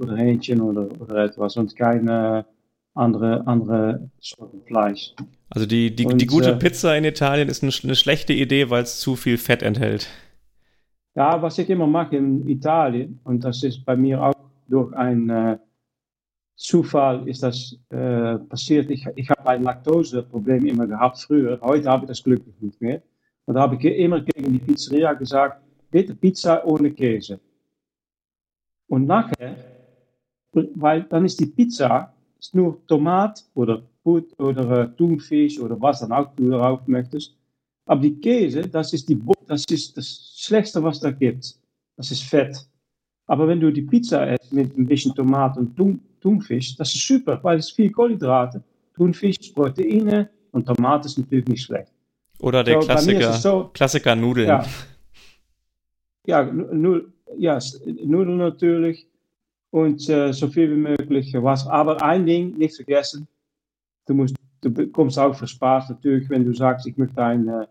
oder 0.00 0.16
Hähnchen 0.16 0.60
oder, 0.62 0.88
oder 0.98 1.24
etwas 1.24 1.58
andere, 2.94 3.46
andere 3.46 4.10
Sorten 4.20 4.62
Fleisch. 4.66 5.14
Also 5.48 5.66
die, 5.66 5.94
die, 5.94 6.06
und, 6.06 6.20
die 6.20 6.26
gute 6.26 6.52
äh, 6.52 6.56
Pizza 6.56 6.96
in 6.96 7.04
Italien 7.04 7.48
ist 7.48 7.62
eine, 7.62 7.72
eine 7.82 7.94
schlechte 7.94 8.32
Idee, 8.32 8.70
weil 8.70 8.82
es 8.82 9.00
zu 9.00 9.16
viel 9.16 9.38
Fett 9.38 9.62
enthält. 9.62 10.08
Ja, 11.14 11.42
was 11.42 11.58
ich 11.58 11.68
immer 11.70 11.86
mache 11.86 12.16
in 12.16 12.48
Italien, 12.48 13.20
und 13.24 13.44
das 13.44 13.62
ist 13.62 13.84
bei 13.84 13.96
mir 13.96 14.22
auch 14.22 14.34
durch 14.68 14.94
ein 14.94 15.28
äh, 15.28 15.58
Zufall 16.60 17.26
ist 17.26 17.42
das 17.42 17.74
äh, 17.88 18.36
passiert. 18.38 18.90
Ich, 18.90 19.06
ich 19.16 19.30
habe 19.30 19.48
ein 19.48 19.62
Laktoseproblem 19.62 20.66
immer 20.66 20.86
gehabt 20.86 21.18
früher. 21.18 21.58
Heute 21.62 21.88
habe 21.88 22.04
ich 22.04 22.08
das 22.08 22.22
glücklich 22.22 22.54
nicht 22.60 22.80
mehr. 22.82 23.02
Und 23.46 23.54
da 23.54 23.62
habe 23.62 23.76
ich 23.76 23.84
immer 23.84 24.20
gegen 24.20 24.52
die 24.52 24.58
Pizzeria 24.58 25.14
gesagt, 25.14 25.62
bitte 25.90 26.14
Pizza 26.14 26.64
ohne 26.66 26.90
Käse. 26.90 27.40
Und 28.88 29.06
nachher, 29.06 29.56
weil 30.52 31.04
dann 31.04 31.24
ist 31.24 31.40
die 31.40 31.46
Pizza 31.46 32.12
ist 32.40 32.54
nur 32.54 32.84
Tomat 32.86 33.44
oder 33.54 33.82
Put 34.02 34.38
oder 34.38 34.82
äh, 34.82 34.88
Thunfisch 34.96 35.60
oder 35.60 35.80
was 35.80 36.00
dann 36.00 36.12
auch 36.12 36.34
du 36.34 36.50
darauf 36.50 36.86
möchtest. 36.86 37.36
Aber 37.86 38.00
die 38.00 38.18
Käse, 38.20 38.62
das 38.62 38.92
ist, 38.92 39.08
die, 39.08 39.20
das 39.46 39.64
ist 39.66 39.96
das 39.96 40.34
Schlechteste, 40.36 40.82
was 40.82 41.00
da 41.00 41.10
gibt. 41.10 41.54
Das 41.96 42.10
ist 42.10 42.22
Fett. 42.22 42.56
Aber 43.26 43.46
wenn 43.46 43.60
du 43.60 43.70
die 43.70 43.82
Pizza 43.82 44.34
isst 44.34 44.52
mit 44.52 44.76
ein 44.76 44.86
bisschen 44.86 45.14
Tomat 45.14 45.56
und 45.56 45.76
Thunfisch, 46.20 46.76
das 46.76 46.94
ist 46.94 47.06
super, 47.06 47.38
weil 47.42 47.58
es 47.58 47.70
viel 47.70 47.90
Kohlenhydrate, 47.90 48.62
Thunfisch 48.94 49.36
Proteine 49.54 50.30
und 50.52 50.66
Tomat 50.66 51.06
ist 51.06 51.18
natürlich 51.18 51.46
nicht 51.46 51.62
schlecht. 51.62 51.92
Oder 52.40 52.64
der 52.64 52.80
so, 52.80 52.86
Klassiker, 52.86 53.32
so, 53.34 53.70
Klassiker 53.72 54.16
Nudeln. 54.16 54.48
Ja, 54.48 54.64
ja, 56.26 56.44
Nudel, 56.44 57.12
ja, 57.36 57.58
Nudeln 57.84 58.38
natürlich 58.38 59.09
und 59.70 60.08
äh, 60.08 60.32
so 60.32 60.48
viel 60.48 60.70
wie 60.70 60.80
möglich 60.80 61.32
Wasser. 61.34 61.72
Aber 61.72 62.02
ein 62.02 62.26
Ding 62.26 62.56
nicht 62.56 62.76
vergessen, 62.76 63.28
du, 64.06 64.14
musst, 64.14 64.36
du 64.60 64.70
bekommst 64.70 65.18
auch 65.18 65.34
Spaß 65.34 65.90
natürlich, 65.90 66.28
wenn 66.30 66.44
du 66.44 66.52
sagst, 66.52 66.86
ich 66.86 66.96
möchte 66.96 67.22
eine, 67.22 67.68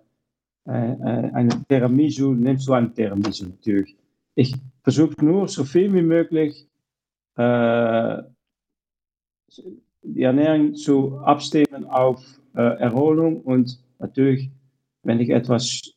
äh, 0.67 0.91
äh 0.91 1.31
eine 1.33 1.49
Tiramisu, 1.67 2.33
nimmst 2.33 2.67
du 2.67 2.73
eine 2.73 2.93
Tiramisu 2.93 3.47
natürlich. 3.47 3.95
Ich 4.35 4.55
versuche 4.83 5.23
nur 5.23 5.47
so 5.47 5.63
viel 5.63 5.93
wie 5.93 6.01
möglich 6.01 6.67
äh, 7.35 8.23
die 10.03 10.23
Ernährung 10.23 10.75
zu 10.75 11.17
abstimmen 11.19 11.85
auf 11.85 12.23
äh, 12.55 12.61
Erholung 12.61 13.41
und 13.41 13.79
natürlich 13.99 14.49
wenn 15.03 15.19
ich 15.19 15.29
etwas 15.29 15.93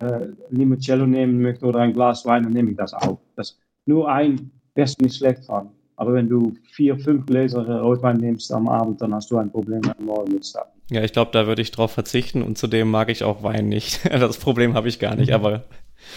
äh, 0.00 0.28
Limoncello 0.50 1.06
nehmen 1.06 1.40
möchte 1.40 1.66
oder 1.66 1.80
ein 1.80 1.92
Glas 1.92 2.24
Wein, 2.26 2.42
dann 2.44 2.52
nehme 2.52 2.70
ich 2.70 2.76
das 2.76 2.94
auch. 2.94 3.20
Das 3.36 3.58
nur 3.86 4.10
ein 4.10 4.50
wärst 4.74 5.00
nicht 5.00 5.16
schlecht 5.16 5.44
von. 5.44 5.70
Aber 5.96 6.12
wenn 6.12 6.28
du 6.28 6.54
vier, 6.72 6.98
fünf 6.98 7.26
Gläser 7.26 7.64
Rotwein 7.80 8.16
nimmst 8.16 8.52
am 8.52 8.68
Abend, 8.68 9.00
dann 9.00 9.14
hast 9.14 9.30
du 9.30 9.38
ein 9.38 9.50
Problem 9.50 9.82
am 9.96 10.04
Morgen 10.04 10.32
mit 10.32 10.44
Starten. 10.44 10.80
Ja, 10.90 11.02
ich 11.02 11.12
glaube, 11.12 11.30
da 11.32 11.46
würde 11.46 11.62
ich 11.62 11.70
drauf 11.70 11.92
verzichten 11.92 12.42
und 12.42 12.58
zudem 12.58 12.90
mag 12.90 13.08
ich 13.08 13.22
auch 13.22 13.42
Wein 13.42 13.68
nicht. 13.68 14.00
Das 14.10 14.38
Problem 14.38 14.74
habe 14.74 14.88
ich 14.88 14.98
gar 14.98 15.14
nicht, 15.14 15.32
aber 15.32 15.64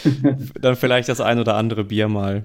dann 0.62 0.76
vielleicht 0.76 1.10
das 1.10 1.22
ein 1.22 1.39
oder 1.39 1.55
andere 1.55 1.84
Bier 1.84 2.08
mal. 2.08 2.43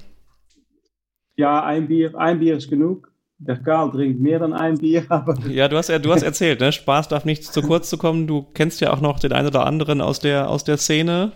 Ja, 1.36 1.64
ein 1.64 1.88
Bier, 1.88 2.14
ein 2.16 2.38
Bier 2.38 2.56
ist 2.56 2.68
genug 2.68 3.12
der 3.46 3.56
Karl 3.56 3.90
trinkt 3.90 4.20
mehr 4.20 4.38
dann 4.38 4.52
ein 4.52 4.78
Bier. 4.78 5.04
Aber 5.10 5.36
ja, 5.48 5.68
du 5.68 5.76
hast 5.76 5.88
du 5.88 6.12
hast 6.12 6.22
erzählt, 6.22 6.60
ne? 6.60 6.72
Spaß 6.72 7.08
darf 7.08 7.24
nicht 7.24 7.44
zu 7.44 7.62
kurz 7.62 7.88
zu 7.90 7.98
kommen. 7.98 8.26
Du 8.26 8.42
kennst 8.42 8.80
ja 8.80 8.92
auch 8.92 9.00
noch 9.00 9.18
den 9.18 9.32
einen 9.32 9.48
oder 9.48 9.66
anderen 9.66 10.00
aus 10.00 10.20
der, 10.20 10.48
aus 10.48 10.64
der 10.64 10.76
Szene. 10.76 11.32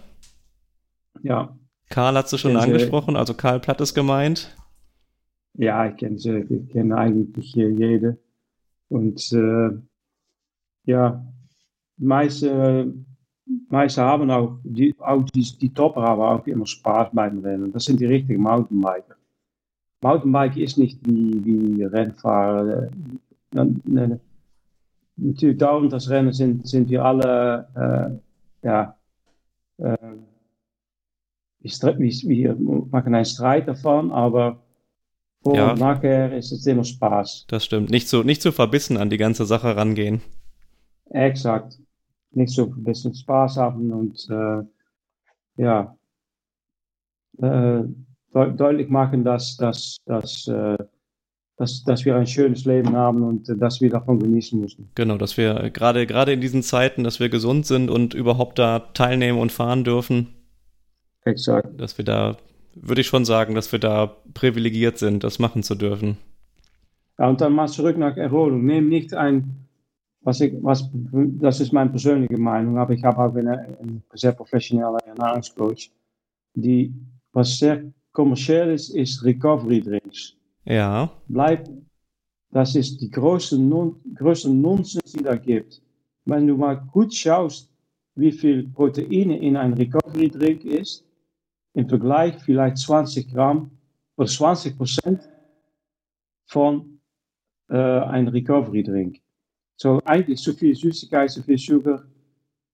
Ja. 1.23 1.57
Karl 1.89 2.17
hat 2.17 2.33
du 2.33 2.37
schon 2.37 2.57
angesprochen, 2.57 3.17
also 3.17 3.35
Karl 3.35 3.61
Platt 3.61 3.81
ist 3.81 3.95
gemeint. 3.95 4.57
Ja, 5.59 5.87
ich 5.87 5.97
kenne 5.97 6.19
sie, 6.19 6.39
ich 6.39 6.69
kenne 6.69 6.97
eigentlich 6.97 7.53
hier 7.53 7.71
jede. 7.71 8.19
Und 8.89 9.33
äh, 9.33 9.71
ja, 10.85 11.25
meiste, 11.97 12.93
meisten 13.69 14.01
haben 14.03 14.31
auch, 14.31 14.59
die, 14.65 14.95
auch 14.99 15.23
die, 15.25 15.43
die 15.61 15.73
Topper 15.73 16.03
haben 16.03 16.21
auch 16.21 16.47
immer 16.47 16.67
Spaß 16.67 17.09
beim 17.13 17.39
Rennen. 17.39 17.73
Das 17.73 17.85
sind 17.85 18.01
die 18.01 18.07
richtigen 18.07 18.43
Mountainbiker. 18.43 19.17
Mountainbiken 20.03 20.63
ist 20.63 20.79
nicht 20.79 21.01
wie, 21.07 21.45
wie 21.45 21.83
Rennfahrer. 21.85 22.91
Natürlich 25.17 25.59
dauernd 25.59 25.93
das 25.93 26.11
Rennen 26.11 26.33
sind, 26.33 26.67
sind 26.67 26.91
wir 26.91 27.03
alle, 27.03 28.21
äh, 28.63 28.67
ja, 28.67 28.97
äh, 29.79 29.97
wir, 31.61 32.11
wir 32.29 32.55
machen 32.91 33.15
einen 33.15 33.25
Streit 33.25 33.67
aber 34.13 34.66
vor 35.47 35.57
ja. 35.57 35.71
und 35.71 35.79
nachher 35.79 36.37
ist 36.37 36.51
es 36.51 36.67
immer 36.67 36.83
Spaß. 36.83 37.47
Das 37.47 37.65
stimmt. 37.65 37.89
Nicht 37.91 38.09
so, 38.09 38.25
nicht 38.25 38.43
so 38.43 38.51
verbissen 38.51 38.97
an 38.97 39.11
die 39.11 39.17
ganze 39.17 39.45
Sache 39.45 39.77
rangehen. 39.77 40.21
Exakt. 41.11 41.79
Nicht 42.33 42.53
so 42.53 42.65
ein 42.65 42.83
bisschen 42.83 43.15
Spaß 43.15 43.57
haben 43.57 43.93
und 43.93 44.29
äh, 44.29 45.63
ja, 45.63 45.97
äh, 47.41 47.83
deutlich 48.33 48.89
machen, 48.89 49.23
dass, 49.23 49.57
dass, 49.57 49.99
dass, 50.05 50.49
äh, 50.49 50.77
dass, 51.59 51.85
dass 51.85 52.05
wir 52.05 52.17
ein 52.17 52.27
schönes 52.27 52.65
Leben 52.65 52.97
haben 52.97 53.23
und 53.23 53.49
äh, 53.49 53.57
dass 53.57 53.81
wir 53.81 53.89
davon 53.89 54.19
genießen 54.19 54.61
müssen. 54.61 54.91
Genau, 54.97 55.17
dass 55.17 55.37
wir 55.37 55.71
gerade 55.71 56.07
gerade 56.07 56.33
in 56.33 56.41
diesen 56.41 56.65
Zeiten, 56.65 57.05
dass 57.05 57.21
wir 57.21 57.29
gesund 57.29 57.67
sind 57.67 57.89
und 57.89 58.15
überhaupt 58.15 58.59
da 58.59 58.81
teilnehmen 58.81 59.39
und 59.39 59.53
fahren 59.53 59.85
dürfen. 59.85 60.35
Exakt. 61.25 61.81
Dass 61.81 61.99
wir 61.99 62.05
da, 62.05 62.37
würde 62.77 63.01
ich 63.01 63.07
schon 63.07 63.25
sagen, 63.25 63.55
dass 63.55 63.73
wir 63.73 63.79
da 63.79 64.17
privilegiert 64.35 64.99
sind, 64.99 65.25
das 65.25 65.39
machen 65.39 65.63
zu 65.63 65.75
dürfen. 65.75 66.17
Ja, 67.19 67.29
und 67.29 67.41
dann 67.41 67.55
mal 67.55 67.69
zurück 67.69 67.97
nach 67.97 68.17
Erholung. 68.17 68.65
Nehm 68.65 68.89
nicht 68.89 69.15
ein, 69.15 69.67
was 70.21 70.41
ich, 70.41 70.53
was, 70.63 70.91
das 70.93 71.61
ist 71.61 71.73
meine 71.73 71.91
persönliche 71.91 72.39
Meinung, 72.39 72.79
aber 72.79 72.93
ich 72.93 73.03
habe 73.03 73.19
auch 73.19 73.35
eine, 73.35 73.77
eine 73.81 74.03
sehr 74.15 74.33
professionelle 74.33 74.99
Ernährungscoach, 75.07 75.91
die, 76.55 76.93
was 77.33 77.59
sehr 77.59 77.85
kommerziell 78.13 78.73
ist, 78.73 78.91
ist 78.91 79.25
Recovery 79.25 79.81
Drinks. 79.81 80.35
Ja. 80.65 81.11
Bleib, 81.29 81.69
das 82.51 82.75
ist 82.75 83.01
die 83.01 83.11
größte, 83.11 83.59
non, 83.59 83.97
größte 84.15 84.51
Nonsens, 84.51 85.13
die 85.13 85.23
da 85.23 85.37
gibt. 85.37 85.81
Wenn 86.25 86.47
du 86.47 86.57
mal 86.57 86.75
gut 86.75 87.15
schaust, 87.15 87.71
wie 88.17 88.33
viel 88.33 88.69
Proteine 88.69 89.39
in 89.39 89.57
ein 89.57 89.75
Recovery 89.75 90.29
Drink 90.29 90.65
ist, 90.65 91.06
im 91.77 91.89
Vergleich 91.89 92.35
vielleicht 92.43 92.79
20 92.79 93.31
Gramm 93.31 93.71
oder 94.17 94.27
20 94.27 94.79
Prozent 94.79 95.29
von 96.47 97.01
äh, 97.69 97.77
einem 97.77 98.29
Recovery 98.29 98.83
Drink. 98.83 99.21
So 99.77 100.01
eigentlich 100.07 100.41
so 100.41 100.55
viel 100.55 100.75
Süßigkeit, 100.75 101.31
so 101.31 101.43
viel 101.43 101.59
Sugar, 101.59 102.03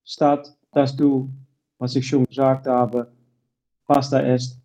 statt 0.05 0.57
dass 0.70 0.96
du, 0.96 1.30
was 1.78 1.96
ich 1.96 2.07
schon 2.07 2.24
gesagt 2.24 2.66
habe, 2.66 3.12
Pasta 3.86 4.20
isst, 4.20 4.62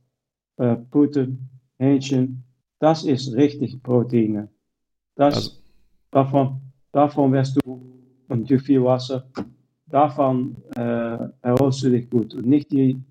äh, 0.57 0.75
Puten, 0.75 1.49
Hähnchen, 1.79 2.43
das 2.79 3.03
ist 3.03 3.33
richtig 3.33 3.81
Proteine. 3.81 4.49
Das, 5.15 5.35
also. 5.35 5.51
davon, 6.11 6.61
davon 6.91 7.33
wirst 7.33 7.57
du, 7.57 7.81
und 8.29 8.47
viel 8.61 8.83
Wasser, 8.83 9.27
davon 9.87 10.55
äh, 10.75 11.27
erholst 11.41 11.83
du 11.83 11.89
dich 11.89 12.07
gut. 12.07 12.35
Und 12.35 12.45
nicht 12.45 12.71
die, 12.71 13.01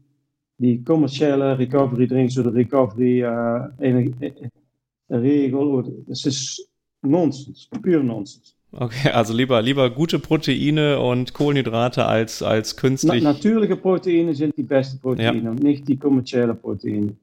die 0.58 0.82
kommerzielle 0.82 1.58
Recovery 1.58 2.06
Drinks 2.06 2.38
oder 2.38 2.52
Recovery 2.54 3.20
äh, 3.20 3.68
äh, 3.78 5.14
Regel. 5.14 5.54
Oder, 5.54 5.90
das 6.06 6.24
ist 6.24 6.68
Nonsens, 7.02 7.68
pure 7.82 8.02
Nonsens. 8.02 8.56
Okay, 8.72 9.10
also 9.12 9.32
lieber, 9.32 9.62
lieber 9.62 9.90
gute 9.90 10.18
Proteine 10.18 11.00
und 11.00 11.32
Kohlenhydrate 11.34 12.04
als, 12.06 12.42
als 12.42 12.76
künstlich. 12.76 13.22
Na, 13.22 13.32
natürliche 13.32 13.76
Proteine 13.76 14.34
sind 14.34 14.56
die 14.56 14.62
besten 14.62 15.00
Proteine 15.00 15.42
ja. 15.42 15.50
und 15.50 15.62
nicht 15.62 15.86
die 15.88 15.96
kommerziellen 15.96 16.58
Proteine. 16.58 17.16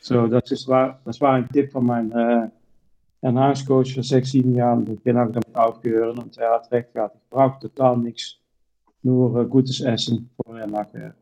So, 0.00 0.26
das, 0.28 0.52
ist, 0.52 0.68
war, 0.68 1.00
das 1.04 1.20
war 1.20 1.32
ein 1.32 1.48
Tipp 1.48 1.72
von 1.72 1.84
meinem 1.84 2.12
äh, 2.12 2.48
Ernährungscoach 3.22 3.92
vor 3.92 4.04
sechs, 4.04 4.30
sieben 4.30 4.54
Jahren. 4.54 4.88
Ich 4.92 5.00
bin 5.00 5.16
auch 5.18 5.32
damit 5.32 5.54
aufgehört 5.54 6.16
und 6.16 6.36
er 6.38 6.52
hat 6.52 6.70
recht 6.70 6.92
gehabt. 6.92 7.16
Ich 7.16 7.28
brauche 7.28 7.58
total 7.58 7.96
nichts, 7.96 8.36
nur 9.02 9.40
äh, 9.40 9.46
gutes 9.46 9.80
Essen 9.80 10.30
vorher 10.44 10.68
nachher. 10.68 11.14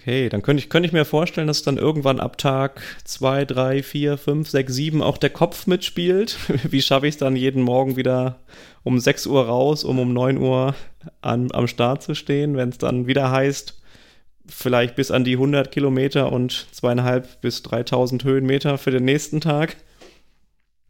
Okay, 0.00 0.28
dann 0.28 0.42
könnte 0.42 0.62
ich, 0.62 0.68
könnte 0.68 0.86
ich 0.88 0.92
mir 0.92 1.04
vorstellen, 1.04 1.46
dass 1.46 1.62
dann 1.62 1.78
irgendwann 1.78 2.20
ab 2.20 2.36
Tag 2.36 2.82
2, 3.04 3.44
3, 3.44 3.82
4, 3.82 4.18
5, 4.18 4.48
6, 4.48 4.74
7 4.74 5.02
auch 5.02 5.18
der 5.18 5.30
Kopf 5.30 5.66
mitspielt. 5.66 6.36
Wie 6.70 6.82
schaffe 6.82 7.06
ich 7.06 7.14
es 7.14 7.18
dann 7.18 7.36
jeden 7.36 7.62
Morgen 7.62 7.96
wieder 7.96 8.40
um 8.82 8.98
6 8.98 9.26
Uhr 9.26 9.46
raus, 9.46 9.84
um 9.84 9.98
um 9.98 10.12
9 10.12 10.38
Uhr 10.38 10.74
an, 11.22 11.50
am 11.52 11.68
Start 11.68 12.02
zu 12.02 12.14
stehen, 12.14 12.56
wenn 12.56 12.70
es 12.70 12.78
dann 12.78 13.06
wieder 13.06 13.30
heißt, 13.30 13.80
vielleicht 14.46 14.96
bis 14.96 15.10
an 15.10 15.24
die 15.24 15.34
100 15.34 15.70
Kilometer 15.70 16.32
und 16.32 16.66
zweieinhalb 16.72 17.40
bis 17.40 17.62
3000 17.62 18.24
Höhenmeter 18.24 18.78
für 18.78 18.90
den 18.90 19.04
nächsten 19.04 19.40
Tag? 19.40 19.76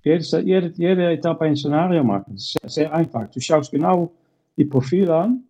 Jede, 0.02 0.40
jede, 0.40 0.72
jede 0.76 1.11
Etappe 1.11 1.44
ein 1.44 1.57
Szenario 1.57 2.02
machen. 2.05 2.32
Das 2.34 2.42
ist 2.42 2.57
sehr, 2.61 2.70
sehr 2.70 2.94
einfach. 2.94 3.30
Du 3.30 3.40
schaust 3.40 3.70
genau 3.70 4.12
die 4.57 4.64
Profile 4.64 5.14
an. 5.14 5.44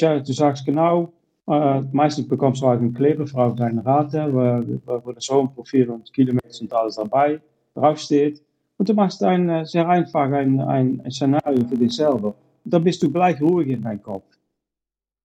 Du 0.00 0.32
sagst 0.32 0.64
genau, 0.64 1.12
äh, 1.46 1.80
meistens 1.92 2.26
bekommst 2.28 2.62
du 2.62 2.66
halt 2.66 2.80
einen 2.80 2.94
Kleber 2.94 3.24
auf 3.34 3.54
deine 3.54 3.84
Rate, 3.84 4.28
wo, 4.32 5.04
wo 5.04 5.12
das 5.12 5.28
Homeprofil 5.28 5.90
und 5.90 6.12
Kilometer 6.12 6.48
und 6.60 6.72
alles 6.72 6.96
dabei 6.96 7.40
draufsteht. 7.74 8.42
Und 8.76 8.88
du 8.88 8.94
machst 8.94 9.22
ein, 9.22 9.64
sehr 9.66 9.88
einfach 9.88 10.30
ein, 10.30 10.60
ein, 10.60 11.00
ein 11.04 11.10
Szenario 11.10 11.64
für 11.68 11.76
dich 11.76 11.94
selber. 11.94 12.34
Und 12.64 12.74
dann 12.74 12.82
bist 12.82 13.02
du 13.02 13.10
gleich 13.10 13.40
ruhig 13.40 13.68
in 13.68 13.82
deinem 13.82 14.02
Kopf. 14.02 14.24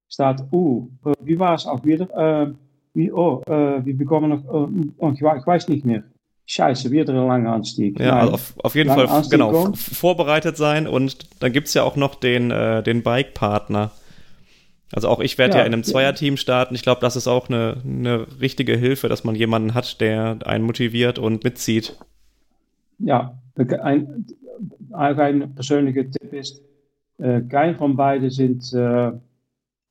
Staat, 0.08 0.44
uh, 0.52 0.88
wie 1.22 1.40
war 1.40 1.56
es 1.56 1.66
auch 1.66 1.84
wieder? 1.86 2.10
Äh, 2.16 2.54
wie, 2.94 3.12
oh, 3.12 3.42
äh, 3.48 3.86
wir 3.86 3.98
bekommen 3.98 4.30
noch, 4.30 4.44
oh, 4.98 5.12
ich, 5.14 5.22
weiß 5.22 5.68
nicht 5.70 5.86
mehr. 5.86 6.04
Scheiße, 6.48 6.90
wieder 6.90 7.14
ein 7.14 7.28
langer 7.28 7.54
Anstieg. 7.54 8.00
Ja, 8.00 8.18
also 8.18 8.34
auf, 8.34 8.54
auf 8.64 8.76
jeden 8.76 8.90
Fall 8.90 9.08
genau, 9.30 9.72
vorbereitet 9.74 10.58
sein 10.58 10.88
und 10.88 11.42
dann 11.44 11.54
gibt 11.54 11.68
es 11.68 11.76
ja 11.76 11.84
auch 11.84 11.96
noch 11.96 12.16
den, 12.16 12.50
äh, 12.50 12.82
den 12.82 13.04
Bike-Partner. 13.04 13.92
Also 14.92 15.08
auch 15.08 15.20
ich 15.20 15.38
werde 15.38 15.54
ja, 15.54 15.60
ja, 15.60 15.66
in 15.66 15.74
einem 15.74 15.84
Zweierteam 15.84 16.38
starten. 16.38 16.74
Ich 16.76 16.82
glaube, 16.82 17.02
das 17.02 17.16
ist 17.16 17.28
auch 17.28 17.50
eine, 17.50 17.78
eine 17.84 18.26
richtige 18.40 18.76
Hilfe, 18.76 19.08
dass 19.08 19.24
man 19.24 19.36
jemanden 19.36 19.74
hat, 19.74 20.02
der 20.02 20.40
einen 20.46 20.66
motiviert 20.66 21.20
und 21.20 21.44
mitzieht. 21.44 21.96
Ja, 22.98 23.40
ein, 23.82 24.26
ein 24.92 25.56
persönlicher 25.56 26.10
Tipp 26.10 26.34
ist, 26.34 26.62
äh, 27.20 27.42
kein 27.42 27.76
von 27.76 27.96
beiden 27.96 28.30
sind, 28.30 28.74
äh, 28.74 29.12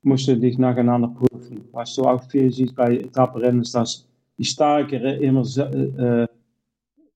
mussten 0.02 0.40
dich 0.40 0.58
nacheinander 0.58 1.08
prüfen. 1.08 1.68
Was 1.72 1.94
du 1.94 2.02
auch 2.02 2.22
viel 2.24 2.50
siehst 2.50 2.74
bei 2.74 2.96
Etappenrennen, 2.96 3.62
ist, 3.62 3.74
dass 3.74 4.06
die 4.36 4.44
Starkere 4.44 5.14
immer 5.16 5.42
äh, 5.42 6.26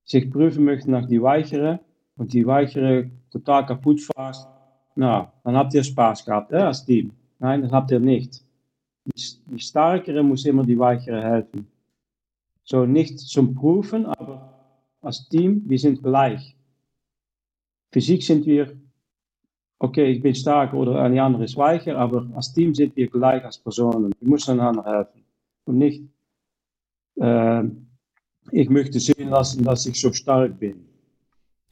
sich 0.05 0.31
prüfen 0.31 0.65
möchten 0.65 0.91
nach 0.91 1.07
die 1.07 1.23
Weichere 1.23 1.81
und 2.17 2.33
die 2.33 2.47
Weichere 2.47 3.11
total 3.31 3.67
kaputt 3.67 4.01
fährst. 4.01 4.47
Na, 4.95 5.33
dann 5.45 5.57
habt 5.57 5.73
ihr 5.75 5.83
Spaß 5.83 6.25
gehabt, 6.25 6.53
hè, 6.53 6.67
als 6.67 6.85
Team. 6.85 7.13
Nein, 7.43 7.63
das 7.63 7.73
habt 7.73 7.91
ihr 7.91 7.99
nicht. 7.99 8.41
Die 9.05 9.59
Starkere 9.59 10.23
muss 10.23 10.47
immer 10.47 10.65
die 10.65 10.79
Weichere 10.79 11.21
helfen. 11.21 11.67
So 12.63 12.87
nicht 12.87 13.19
zum 13.19 13.57
Prüfen, 13.57 14.07
aber 14.07 14.61
als 15.01 15.29
Team, 15.29 15.65
wir 15.67 15.79
sind 15.81 16.05
gleich. 16.05 16.57
Physik 17.91 18.23
sind 18.23 18.47
wir, 18.47 18.77
okay, 19.81 20.13
ich 20.13 20.23
bin 20.23 20.37
stark 20.37 20.73
oder 20.73 21.11
die 21.11 21.19
andere 21.19 21.43
ist 21.43 21.57
weicher, 21.57 21.99
aber 21.99 22.29
als 22.37 22.53
Team 22.53 22.77
sind 22.77 22.95
wir 22.95 23.09
gleich 23.09 23.45
als 23.45 23.59
Personen. 23.59 24.15
Wir 24.21 24.29
müssen 24.29 24.61
einander 24.61 24.85
helfen. 24.85 25.25
Und 25.65 25.79
nicht, 25.79 26.05
äh, 27.17 27.65
ich 28.53 28.71
möchte 28.71 29.01
sehen 29.01 29.31
lassen, 29.31 29.65
dass 29.65 29.85
ich 29.87 30.01
so 30.01 30.13
stark 30.13 30.61
bin. 30.61 30.87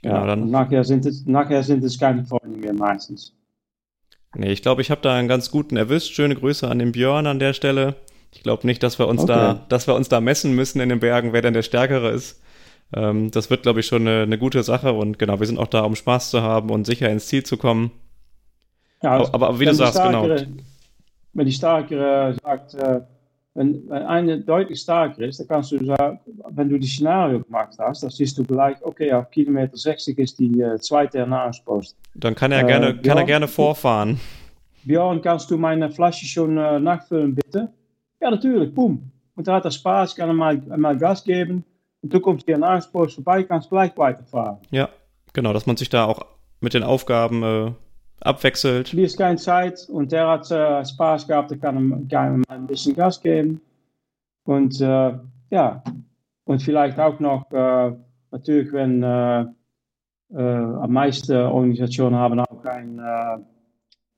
Ja, 0.02 0.14
ja 0.14 0.26
dann. 0.26 0.50
nachher 0.50 0.82
sind, 0.82 1.06
es, 1.06 1.24
nachher 1.26 1.62
sind 1.62 1.84
es 1.84 1.96
keine 1.96 2.24
Freunde 2.24 2.58
mehr 2.58 2.74
meistens. 2.74 3.36
Nee, 4.34 4.52
ich 4.52 4.62
glaube, 4.62 4.82
ich 4.82 4.90
habe 4.90 5.00
da 5.00 5.14
einen 5.14 5.28
ganz 5.28 5.50
guten 5.50 5.76
erwischt. 5.76 6.14
Schöne 6.14 6.36
Grüße 6.36 6.68
an 6.68 6.78
den 6.78 6.92
Björn 6.92 7.26
an 7.26 7.38
der 7.38 7.52
Stelle. 7.52 7.96
Ich 8.32 8.42
glaube 8.42 8.66
nicht, 8.66 8.82
dass 8.82 8.98
wir 8.98 9.08
uns 9.08 9.22
okay. 9.22 9.32
da, 9.32 9.66
dass 9.68 9.86
wir 9.86 9.94
uns 9.94 10.08
da 10.08 10.20
messen 10.20 10.54
müssen 10.54 10.80
in 10.80 10.88
den 10.88 11.00
Bergen, 11.00 11.32
wer 11.32 11.42
denn 11.42 11.54
der 11.54 11.62
Stärkere 11.62 12.10
ist. 12.10 12.40
Ähm, 12.94 13.30
das 13.30 13.50
wird, 13.50 13.62
glaube 13.62 13.80
ich, 13.80 13.86
schon 13.86 14.06
eine, 14.06 14.22
eine, 14.22 14.38
gute 14.38 14.62
Sache 14.62 14.92
und 14.92 15.18
genau, 15.18 15.38
wir 15.38 15.46
sind 15.46 15.58
auch 15.58 15.68
da, 15.68 15.80
um 15.80 15.94
Spaß 15.94 16.30
zu 16.30 16.42
haben 16.42 16.70
und 16.70 16.86
sicher 16.86 17.08
ins 17.08 17.26
Ziel 17.26 17.44
zu 17.44 17.56
kommen. 17.56 17.92
Ja, 19.02 19.12
aber, 19.12 19.34
aber, 19.34 19.60
wie 19.60 19.64
du 19.64 19.74
sagst, 19.74 20.00
genau. 20.02 20.28
Wenn 21.32 21.46
die 21.46 21.52
Stärkere 21.52 22.36
sagt, 22.42 22.74
äh, 22.74 23.00
wenn, 23.60 23.86
wenn 23.90 24.02
eine 24.04 24.40
deutlich 24.40 24.80
stärker 24.80 25.22
ist, 25.22 25.38
dann 25.38 25.48
kannst 25.48 25.72
du 25.72 25.84
sagen, 25.84 26.18
wenn 26.48 26.70
du 26.70 26.78
die 26.78 26.86
Szenario 26.86 27.40
gemacht 27.40 27.76
hast, 27.78 28.02
dann 28.02 28.08
siehst 28.08 28.38
du 28.38 28.44
gleich, 28.44 28.76
okay, 28.80 29.12
auf 29.12 29.30
Kilometer 29.30 29.76
60 29.76 30.18
ist 30.18 30.38
die 30.38 30.62
äh, 30.62 30.78
zweite 30.78 31.18
Ernährungspost. 31.18 31.94
Dann 32.14 32.34
kann 32.34 32.52
er, 32.52 32.64
gerne, 32.64 32.88
äh, 32.88 33.02
kann 33.02 33.18
er 33.18 33.24
gerne 33.24 33.48
vorfahren. 33.48 34.18
Björn, 34.84 35.20
kannst 35.20 35.50
du 35.50 35.58
meine 35.58 35.90
Flasche 35.90 36.24
schon 36.24 36.56
äh, 36.56 36.80
nachfüllen, 36.80 37.34
bitte? 37.34 37.70
Ja, 38.18 38.30
natürlich, 38.30 38.74
boom. 38.74 39.10
Und 39.34 39.46
dann 39.46 39.56
hat 39.56 39.66
er 39.66 39.70
Spaß, 39.70 40.16
kann 40.16 40.30
er 40.30 40.34
mal, 40.34 40.56
mal 40.56 40.96
Gas 40.96 41.22
geben. 41.22 41.62
Und 42.00 42.14
du 42.14 42.18
kommst 42.18 42.48
die 42.48 42.52
Ernährungspost 42.52 43.16
vorbei, 43.16 43.42
kannst 43.42 43.68
gleich 43.68 43.94
weiterfahren. 43.94 44.56
Ja, 44.70 44.88
genau, 45.34 45.52
dass 45.52 45.66
man 45.66 45.76
sich 45.76 45.90
da 45.90 46.06
auch 46.06 46.24
mit 46.60 46.72
den 46.72 46.82
Aufgaben 46.82 47.42
äh, 47.42 47.72
abwechselt. 48.20 48.94
Wie 48.96 49.02
ist 49.02 49.18
keine 49.18 49.36
Zeit 49.36 49.88
und 49.88 50.12
der 50.12 50.28
hat 50.28 50.50
äh, 50.50 50.84
Spaß 50.84 51.26
gehabt, 51.26 51.50
der 51.50 51.58
kann 51.58 51.76
ihm, 51.76 52.08
kann 52.08 52.36
ihm 52.36 52.44
ein 52.48 52.66
bisschen 52.66 52.94
Gas 52.94 53.20
geben. 53.20 53.60
Und 54.44 54.80
äh, 54.80 55.12
ja, 55.50 55.82
und 56.44 56.62
vielleicht 56.62 56.98
auch 56.98 57.20
noch, 57.20 57.50
äh, 57.52 57.92
natürlich, 58.30 58.72
wenn 58.72 59.02
äh, 59.02 59.44
äh, 60.32 60.42
am 60.42 60.92
meisten 60.92 61.36
Organisationen 61.36 62.16
haben 62.16 62.40
auch 62.40 62.64
eine 62.64 63.44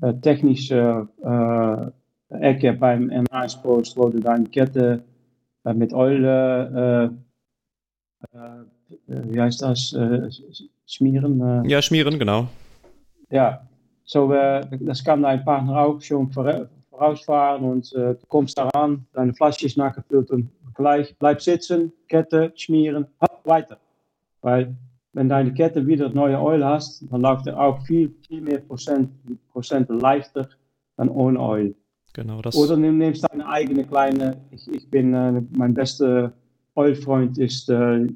äh, 0.01 0.15
technische 0.15 1.09
äh, 1.23 1.87
Ecke 2.41 2.73
beim 2.73 3.11
N1-Post, 3.11 3.97
wo 3.97 4.09
du 4.09 4.21
deine 4.21 4.47
Kette 4.47 5.03
äh, 5.65 5.75
mit 5.75 5.93
Eule, 5.93 7.13
äh, 8.33 8.37
äh, 8.39 8.65
wie 9.07 9.41
heißt 9.41 9.63
das, 9.63 9.93
äh, 9.93 10.29
schmieren? 10.87 11.65
Äh, 11.65 11.69
Ja, 11.69 11.83
schmieren, 11.83 12.19
genau. 12.19 12.49
ja, 13.31 13.63
so, 14.05 14.29
das 14.29 15.05
kann 15.05 15.23
dein 15.23 15.45
Partner 15.45 15.79
auch 15.81 16.01
schon 16.01 16.31
vora- 16.31 16.69
vorausfahren 16.91 17.65
und 17.65 17.93
äh, 17.95 18.15
du 18.15 18.27
kommst 18.29 18.59
daran, 18.59 19.07
deine 19.13 19.33
Flasche 19.35 19.67
ist 19.67 19.77
nachgefüllt 19.77 20.31
und 20.31 20.51
gleich 20.75 21.17
bleib 21.19 21.41
sitzen, 21.41 21.93
Kette, 22.09 22.53
schmieren, 22.55 23.07
hopp, 23.21 23.41
weiter. 23.45 23.79
Weil 24.41 24.75
wenn 25.13 25.29
deine 25.29 25.53
Kette 25.53 25.87
wieder 25.87 26.09
neue 26.09 26.37
Öl 26.37 26.65
hast, 26.65 27.05
dann 27.11 27.21
läuft 27.21 27.47
er 27.47 27.59
auch 27.61 27.81
viel, 27.83 28.15
viel 28.27 28.41
mehr 28.41 28.59
Prozent, 28.61 29.11
Prozent 29.53 29.89
leichter 29.89 30.49
dann 30.97 31.09
ohne 31.09 31.39
Öl. 31.39 31.75
Genau, 32.15 32.43
das. 32.43 32.55
Oder 32.57 32.77
du 32.77 32.93
nimmst 32.93 33.25
deine 33.31 33.47
eigene 33.49 33.85
kleine, 33.85 34.37
ich, 34.51 34.69
ich 34.71 34.89
bin, 34.91 35.15
äh, 35.15 35.43
mein 35.57 35.73
bester 35.75 36.33
Ölfreund 36.77 37.39
ist 37.39 37.69
äh, 37.71 38.07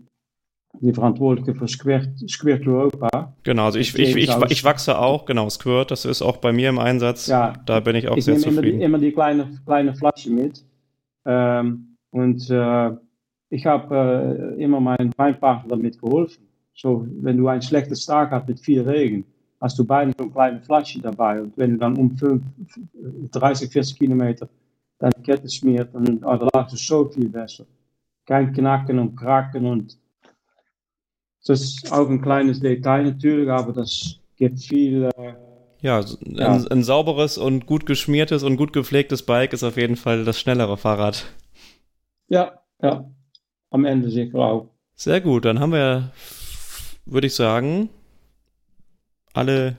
die 0.80 0.92
Verantwortliche 0.92 1.54
für 1.54 1.68
Squirt, 1.68 2.08
Squirt 2.28 2.66
Europa. 2.66 3.34
Genau, 3.42 3.64
also 3.64 3.78
ich, 3.78 3.98
ich, 3.98 4.16
ich, 4.16 4.30
ich 4.48 4.64
wachse 4.64 4.98
auch, 4.98 5.24
genau, 5.24 5.48
Squirt, 5.48 5.90
das 5.90 6.04
ist 6.04 6.22
auch 6.22 6.38
bei 6.38 6.52
mir 6.52 6.68
im 6.68 6.78
Einsatz. 6.78 7.26
Ja. 7.26 7.54
Da 7.66 7.80
bin 7.80 7.96
ich 7.96 8.08
auch 8.08 8.16
ich 8.16 8.24
sehr 8.24 8.34
nehme 8.34 8.46
immer 8.46 8.50
die, 8.62 8.68
zufrieden. 8.68 8.80
immer 8.82 8.98
die 8.98 9.12
kleine, 9.12 9.60
kleine 9.64 9.94
Flasche 9.94 10.30
mit. 10.30 10.64
Ähm, 11.24 11.96
und 12.10 12.50
äh, 12.50 12.90
ich 13.50 13.66
habe 13.66 14.54
äh, 14.56 14.62
immer 14.62 14.80
meinen 14.80 15.12
Weinpartner 15.16 15.76
damit 15.76 16.00
geholfen. 16.00 16.46
So, 16.74 17.06
wenn 17.20 17.38
du 17.38 17.48
einen 17.48 17.62
schlechten 17.62 17.94
Tag 17.94 18.30
hast 18.30 18.48
mit 18.48 18.60
viel 18.60 18.82
Regen, 18.82 19.24
hast 19.60 19.78
du 19.78 19.84
beide 19.84 20.12
so 20.16 20.24
eine 20.24 20.32
kleine 20.32 20.60
Flasche 20.60 21.00
dabei. 21.00 21.40
Und 21.40 21.56
wenn 21.56 21.72
du 21.72 21.78
dann 21.78 21.96
um 21.96 22.16
5, 22.16 22.42
30, 23.32 23.70
40 23.70 23.98
Kilometer 23.98 24.48
deine 24.98 25.22
Kette 25.22 25.48
schmiert, 25.48 25.94
dann 25.94 26.22
oh, 26.24 26.36
dann 26.36 26.48
läuft 26.52 26.72
es 26.72 26.86
so 26.86 27.06
viel 27.06 27.28
besser. 27.28 27.64
Kein 28.26 28.52
Knacken 28.52 28.98
und 28.98 29.16
Kraken 29.16 29.66
und 29.66 29.96
das 31.48 31.60
ist 31.62 31.92
auch 31.92 32.08
ein 32.08 32.20
kleines 32.22 32.60
Detail 32.60 33.04
natürlich, 33.04 33.48
aber 33.48 33.72
das 33.72 34.18
gibt 34.36 34.60
viel 34.60 35.04
äh, 35.16 35.34
Ja, 35.80 36.00
ein, 36.00 36.36
Ja. 36.36 36.52
ein 36.70 36.82
sauberes 36.82 37.38
und 37.38 37.66
gut 37.66 37.86
geschmiertes 37.86 38.42
und 38.42 38.56
gut 38.56 38.72
gepflegtes 38.72 39.22
Bike 39.24 39.52
ist 39.52 39.62
auf 39.62 39.76
jeden 39.76 39.96
Fall 39.96 40.24
das 40.24 40.40
schnellere 40.40 40.76
Fahrrad. 40.76 41.26
Ja, 42.28 42.60
ja. 42.82 43.08
Am 43.70 43.84
Ende 43.84 44.10
sicher 44.10 44.38
auch. 44.38 44.70
Sehr 44.94 45.20
gut, 45.20 45.44
dann 45.44 45.60
haben 45.60 45.72
wir, 45.72 46.12
würde 47.04 47.26
ich 47.26 47.34
sagen, 47.34 47.90
alle 49.34 49.76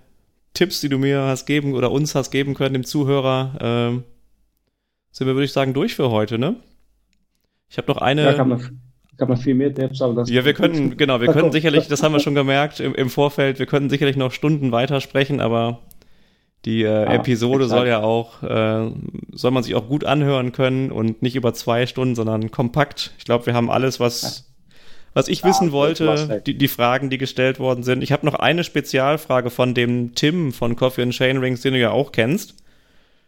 Tipps, 0.53 0.81
die 0.81 0.89
du 0.89 0.97
mir 0.97 1.21
hast 1.21 1.45
geben 1.45 1.73
oder 1.73 1.91
uns 1.91 2.15
hast 2.15 2.31
geben 2.31 2.53
können, 2.53 2.73
dem 2.73 2.83
Zuhörer, 2.85 3.57
ähm, 3.59 4.03
sind 5.11 5.27
wir, 5.27 5.33
würde 5.33 5.45
ich 5.45 5.53
sagen, 5.53 5.73
durch 5.73 5.95
für 5.95 6.11
heute, 6.11 6.37
ne? 6.37 6.57
Ich 7.69 7.77
habe 7.77 7.91
noch 7.91 7.97
eine. 7.97 8.35
Ja, 8.35 8.59
hab 9.19 9.29
noch 9.29 9.41
viel 9.41 9.55
mehr 9.55 9.73
Tipps, 9.73 10.01
aber 10.01 10.13
das 10.15 10.29
Ja, 10.29 10.45
wir 10.45 10.53
können, 10.53 10.95
genau, 10.97 11.19
wir 11.19 11.27
Da 11.27 11.33
können 11.33 11.43
kommt- 11.43 11.53
sicherlich, 11.61 11.87
das 11.87 12.03
haben 12.03 12.13
wir 12.13 12.19
schon 12.19 12.35
gemerkt 12.35 12.79
im, 12.79 12.93
im 12.95 13.09
Vorfeld, 13.09 13.59
wir 13.59 13.65
können 13.65 13.89
sicherlich 13.89 14.15
noch 14.17 14.31
Stunden 14.31 14.71
weitersprechen, 14.71 15.39
aber 15.41 15.79
die 16.65 16.83
äh, 16.83 16.87
Ah, 16.87 17.13
Episode 17.15 17.63
exakt. 17.65 17.79
soll 17.79 17.87
ja 17.87 18.01
auch, 18.01 18.43
äh, 18.43 18.91
soll 19.31 19.51
man 19.51 19.63
sich 19.63 19.75
auch 19.75 19.87
gut 19.87 20.03
anhören 20.05 20.51
können 20.51 20.91
und 20.91 21.21
nicht 21.21 21.35
über 21.35 21.53
zwei 21.53 21.85
Stunden, 21.85 22.15
sondern 22.15 22.51
kompakt. 22.51 23.13
Ich 23.17 23.25
glaube, 23.25 23.45
wir 23.45 23.53
haben 23.53 23.69
alles, 23.69 23.99
was, 23.99 24.51
was 25.13 25.27
ich 25.29 25.41
Ja, 25.41 25.49
wissen 25.49 25.71
wollte, 25.71 26.41
die, 26.45 26.57
die 26.57 26.67
Fragen, 26.67 27.09
die 27.09 27.17
gestellt 27.17 27.59
worden 27.59 27.83
sind. 27.83 28.03
Ich 28.03 28.11
habe 28.11 28.25
noch 28.25 28.35
eine 28.35 28.63
Spezialfrage 28.63 29.49
von 29.49 29.73
dem 29.73 30.13
Tim 30.15 30.51
von 30.51 30.75
Coffee 30.75 31.03
and 31.03 31.13
Chain 31.13 31.37
Rings, 31.37 31.61
den 31.61 31.73
du 31.73 31.79
ja 31.79 31.91
auch 31.91 32.11
kennst. 32.11 32.55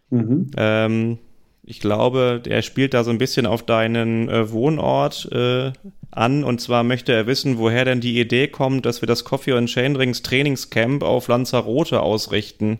Mhm. 0.10 0.52
Ähm, 0.58 1.18
ich 1.64 1.80
glaube, 1.80 2.42
der 2.44 2.62
spielt 2.62 2.94
da 2.94 3.04
so 3.04 3.12
ein 3.12 3.18
bisschen 3.18 3.46
auf 3.46 3.64
deinen 3.64 4.28
äh, 4.30 4.52
Wohnort 4.52 5.30
äh, 5.32 5.72
an. 6.12 6.44
Und 6.44 6.62
zwar 6.62 6.84
möchte 6.84 7.14
er 7.14 7.28
wissen, 7.28 7.58
woher 7.60 7.86
denn 7.86 8.02
die 8.02 8.20
Idee 8.20 8.48
kommt, 8.48 8.86
dass 8.86 9.02
wir 9.02 9.08
das 9.08 9.24
Coffee 9.24 9.54
and 9.54 9.70
Chain 9.70 9.96
Rings 9.96 10.22
Trainingscamp 10.24 11.04
auf 11.04 11.28
Lanzarote 11.28 12.02
ausrichten. 12.02 12.80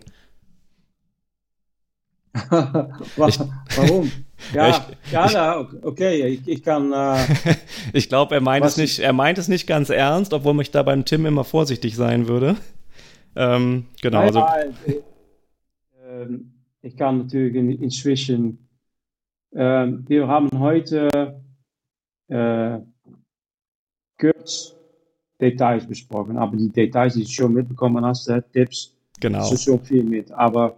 Wa- 2.50 3.30
Warum? 3.76 4.12
Ja, 4.54 4.70
Ich- 4.70 5.12
ja, 5.12 5.30
na, 5.34 5.68
okay, 5.82 6.26
ich, 6.28 6.48
ich 6.48 6.64
kann. 6.64 6.94
Äh, 6.94 7.18
Ich 7.94 8.08
glaube, 8.08 8.36
er 8.36 8.42
meint 8.42 8.64
es 8.66 8.78
nicht, 8.78 9.00
er 9.00 9.12
meint 9.12 9.38
es 9.38 9.50
nicht 9.50 9.68
ganz 9.68 9.90
ernst, 9.90 10.32
obwohl 10.34 10.60
ich 10.62 10.72
da 10.72 10.82
beim 10.82 11.04
Tim 11.04 11.26
immer 11.26 11.44
vorsichtig 11.44 11.98
sein 11.98 12.30
würde. 12.30 12.56
Ähm, 13.36 13.88
genau, 14.02 14.22
also, 14.22 14.40
ja, 14.40 14.56
äh, 14.88 15.02
ähm, 16.08 16.54
ich 16.82 16.96
kann 16.96 17.18
natürlich 17.18 17.54
in, 17.56 17.70
inzwischen. 17.70 18.69
Ähm, 19.54 20.06
wir 20.08 20.28
haben 20.28 20.50
heute 20.60 21.42
äh, 22.28 22.80
kurz 24.20 24.76
Details 25.42 25.88
besprochen, 25.88 26.38
aber 26.38 26.58
die 26.58 26.70
Details, 26.70 27.14
die 27.14 27.24
du 27.24 27.30
schon 27.30 27.54
mitbekommen 27.54 28.04
hast, 28.06 28.28
äh, 28.28 28.42
Tipps, 28.54 28.96
genau, 29.20 29.52
ist 29.52 29.64
schon 29.64 29.82
viel 29.82 30.04
mit. 30.04 30.32
Aber 30.32 30.78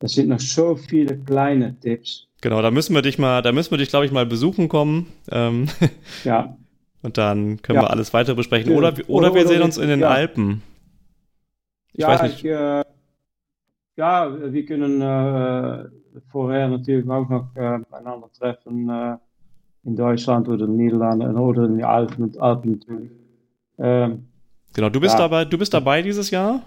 es 0.00 0.12
sind 0.12 0.28
noch 0.28 0.40
so 0.40 0.76
viele 0.76 1.18
kleine 1.18 1.78
Tipps. 1.80 2.28
genau, 2.40 2.62
da 2.62 2.70
müssen 2.70 2.94
wir 2.94 3.02
dich 3.02 3.18
mal, 3.18 3.42
da 3.42 3.52
müssen 3.52 3.70
wir 3.72 3.78
dich, 3.78 3.88
glaube 3.88 4.06
ich, 4.06 4.12
mal 4.12 4.26
besuchen 4.26 4.68
kommen. 4.68 5.06
Ähm, 5.30 5.66
Ja, 6.24 6.56
und 7.02 7.16
dann 7.18 7.60
können 7.62 7.76
Ja. 7.76 7.82
wir 7.84 7.90
alles 7.90 8.12
weiter 8.12 8.34
besprechen. 8.34 8.72
Oder, 8.76 8.92
oder, 8.92 9.08
Oder- 9.08 9.34
wir 9.34 9.40
oder 9.42 9.48
sehen 9.48 9.62
uns 9.62 9.78
in 9.78 9.88
den 9.88 10.00
ja. 10.00 10.08
Alpen. 10.10 10.62
Ich 11.92 12.00
ja, 12.02 12.08
weiß 12.08 12.22
nicht. 12.22 12.44
ich, 12.44 12.50
äh, 12.50 12.84
ja, 13.96 14.52
wir 14.52 14.64
können 14.66 15.00
äh, 15.00 15.88
vorher 16.30 16.68
natürlich 16.68 17.08
auch 17.08 17.28
noch 17.28 17.54
äh, 17.56 17.78
einander 17.90 18.30
treffen 18.38 18.88
äh, 18.88 19.16
in 19.84 19.96
Deutschland 19.96 20.48
oder 20.48 20.64
in 20.66 20.76
den 20.76 20.84
Niederlanden 20.84 21.36
oder 21.36 21.64
in 21.64 21.76
den 21.76 21.84
Alpen, 21.84 22.38
Alpen 22.40 22.72
natürlich. 22.72 23.10
Ähm, 23.78 24.26
Genau, 24.72 24.88
du 24.88 25.00
bist 25.00 25.14
Ja. 25.14 25.28
dabei, 25.28 25.44
du 25.46 25.58
bist 25.58 25.74
dabei 25.74 26.00
dieses 26.02 26.30
Jahr? 26.30 26.62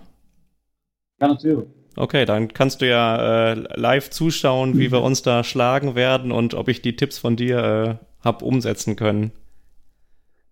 ja, 1.21 1.27
natürlich. 1.27 1.67
Okay, 1.95 2.25
dann 2.25 2.47
kannst 2.49 2.81
du 2.81 2.89
ja 2.89 3.51
äh, 3.51 3.79
live 3.79 4.09
zuschauen, 4.09 4.77
wie 4.77 4.91
wir 4.91 4.99
Mhm. 4.99 5.05
uns 5.05 5.21
da 5.21 5.43
schlagen 5.43 5.95
werden 5.95 6.31
und 6.31 6.53
ob 6.55 6.67
ich 6.67 6.81
die 6.81 6.95
Tipps 6.95 7.19
von 7.19 7.35
dir 7.35 7.99
äh, 7.99 8.05
hab 8.25 8.41
umsetzen 8.41 8.95
können. 8.95 9.31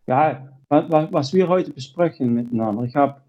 Ja, 0.08 0.48
was, 0.70 0.86
was 1.12 1.34
wir 1.34 1.48
heute 1.48 1.72
besprechen 1.72 2.34
miteinander. 2.34 2.84
Ich 2.84 2.96
habe 2.96 3.22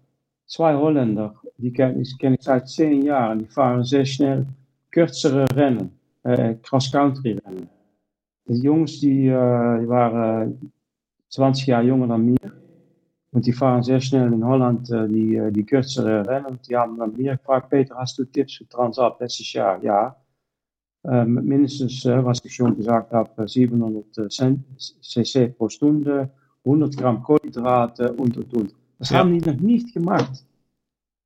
zwei 0.45 0.75
Holländer, 0.75 1.35
die 1.57 1.73
kenne 1.73 2.01
ich, 2.01 2.15
kenn 2.19 2.35
ich 2.35 2.41
seit 2.43 2.69
zehn 2.69 3.01
Jahren. 3.03 3.39
Die 3.39 3.45
fahren 3.47 3.83
sehr 3.83 4.05
schnell 4.05 4.45
kürzere 4.93 5.45
Rennen, 5.55 5.91
äh, 6.23 6.55
Cross-Country-Rennen. 6.61 7.67
Die 8.47 8.59
Jungs, 8.61 8.99
die, 8.99 9.27
äh, 9.27 9.79
die 9.81 9.87
waren 9.89 10.71
20 11.29 11.67
Jahre 11.67 11.85
jünger 11.85 12.07
dan 12.07 12.25
mir. 12.25 12.37
Und 13.31 13.47
die 13.47 13.53
fahren 13.53 13.81
sehr 13.81 13.99
schnell 13.99 14.31
in 14.31 14.45
Holland 14.45 14.89
äh, 14.91 15.07
die, 15.07 15.41
die 15.51 15.65
kürzere 15.65 16.25
Rennen. 16.27 16.59
Die 16.69 16.77
haben 16.77 16.97
dann 16.97 17.13
mir 17.13 17.35
gefragt, 17.37 17.69
Peter, 17.71 17.95
hast 17.97 18.17
du 18.19 18.25
Tipps 18.25 18.57
für 18.57 18.67
Transalp 18.69 19.19
letztes 19.19 19.51
Jahr? 19.53 19.83
Ja. 19.83 20.15
Ähm, 21.05 21.33
mindestens, 21.43 22.05
äh, 22.05 22.23
was 22.23 22.45
ich 22.45 22.53
schon 22.53 22.77
gesagt 22.77 23.11
habe, 23.11 23.47
700 23.47 24.17
äh, 24.19 24.29
Cent- 24.29 24.63
cc 25.01 25.47
pro 25.49 25.67
Stunde, 25.67 26.29
100 26.63 26.95
Gramm 26.95 27.23
Kohlenhydrate 27.23 28.13
und, 28.13 28.37
und, 28.37 28.53
und. 28.53 28.75
Das 28.99 29.09
Ja. 29.09 29.17
haben 29.19 29.33
die 29.37 29.49
noch 29.49 29.59
nicht 29.59 29.93
gemacht. 29.93 30.45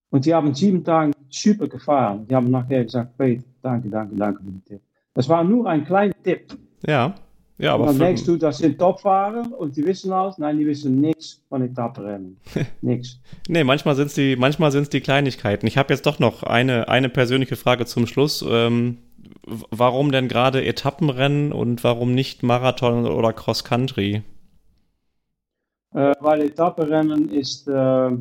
Und 0.09 0.26
die 0.26 0.34
haben 0.34 0.53
sieben 0.55 0.84
Tage 0.84 1.11
super 1.30 1.68
gefahren. 1.68 2.26
Die 2.26 2.34
haben 2.34 2.49
nachher 2.49 2.86
gesagt, 2.86 3.18
Peter, 3.18 3.43
danke, 3.68 3.89
danke, 3.89 4.15
danke 4.15 4.43
für 4.43 4.49
den 4.49 4.65
Tipp. 4.65 4.82
Das 5.13 5.28
war 5.28 5.43
nur 5.43 5.68
ein 5.68 5.84
kleiner 5.86 6.13
Tipp. 6.24 6.57
Ja, 6.86 7.15
ja, 7.59 7.74
aber 7.74 7.88
dann 7.88 7.97
denkst 7.97 8.24
du, 8.26 8.38
das 8.38 8.59
sind 8.59 8.78
Topfahrer 8.78 9.47
und 9.59 9.76
die 9.76 9.86
wissen 9.86 10.13
alles. 10.13 10.38
Nein, 10.38 10.59
die 10.59 10.65
wissen 10.68 11.01
nichts 11.01 11.43
von 11.49 11.63
Etappenrennen. 11.63 12.38
nichts. 12.82 13.20
nee, 13.47 13.63
manchmal 13.63 13.95
sind's 13.95 14.13
die, 14.13 14.36
manchmal 14.36 14.72
sind's 14.72 14.89
die 14.89 15.01
Kleinigkeiten. 15.01 15.65
Ich 15.65 15.78
habe 15.78 15.91
jetzt 15.91 16.05
doch 16.05 16.20
noch 16.20 16.43
eine, 16.43 16.88
eine 16.88 17.09
persönliche 17.09 17.55
Frage 17.55 17.86
zum 17.86 18.05
Schluss. 18.05 18.45
Ähm, 18.47 18.99
warum 19.72 20.11
denn 20.11 20.28
gerade 20.28 20.63
Etappenrennen 20.63 21.51
und 21.51 21.84
warum 21.84 22.13
nicht 22.13 22.43
Marathon 22.43 23.07
oder 23.07 23.34
Cross 23.34 23.63
Country? 23.63 24.22
Äh, 25.93 26.13
weil 26.20 26.41
Etappenrennen 26.41 27.30
ist 27.30 27.68
äh, 27.68 28.11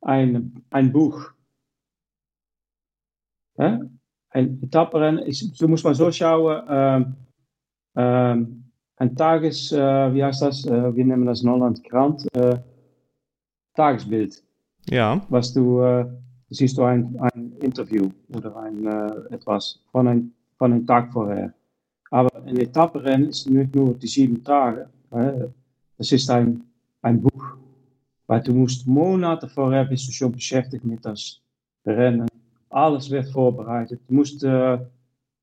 ein, 0.00 0.62
ein 0.70 0.92
Buch. 0.92 1.32
Hè? 3.56 3.80
Ein 4.30 4.62
Etappenrennen 4.62 5.24
ist, 5.24 5.60
du 5.60 5.68
musst 5.68 5.84
mal 5.84 5.94
so 5.94 6.10
schauen, 6.10 6.62
ähm, 6.68 7.16
ähm, 7.96 8.64
ein 8.96 9.16
Tages, 9.16 9.72
äh, 9.72 10.14
wie 10.14 10.22
heißt 10.22 10.42
das, 10.42 10.64
äh, 10.66 10.94
wir 10.94 11.04
nennen 11.04 11.26
das 11.26 11.42
in 11.42 11.50
Holland 11.50 11.82
Krant, 11.84 12.26
äh, 12.36 12.58
Tagesbild. 13.74 14.42
Ja, 14.88 15.20
was 15.28 15.52
du, 15.52 15.80
äh, 15.80 16.06
siehst 16.50 16.78
du 16.78 16.84
ein, 16.84 17.18
ein 17.18 17.52
Interview 17.60 18.10
oder 18.34 18.56
ein, 18.56 18.86
etwas 19.30 19.80
von 19.90 20.06
einem, 20.06 20.32
von 20.58 20.72
einem 20.72 20.86
Tag 20.86 21.12
vorher. 21.12 21.52
Aber 22.10 22.34
ein 22.44 22.56
Etappenrennen 22.56 23.30
ist 23.30 23.48
nicht 23.48 23.74
nur 23.74 23.94
die 23.94 24.08
sieben 24.08 24.42
Tage. 24.42 24.88
Das 25.96 26.12
ist 26.12 26.28
ein, 26.28 26.64
ein 27.02 27.22
Buch. 27.22 27.56
Weil 28.26 28.42
du 28.42 28.52
musst 28.52 28.86
Monate 28.86 29.48
vorher 29.48 29.84
bist 29.84 30.08
du 30.08 30.12
schon 30.12 30.32
beschäftigt 30.32 30.84
mit 30.84 31.04
das 31.04 31.40
Rennen. 31.86 32.29
Alles 32.70 33.10
wird 33.10 33.28
vorbereitet. 33.28 34.00
Du 34.08 34.14
musst 34.14 34.42
äh, 34.44 34.78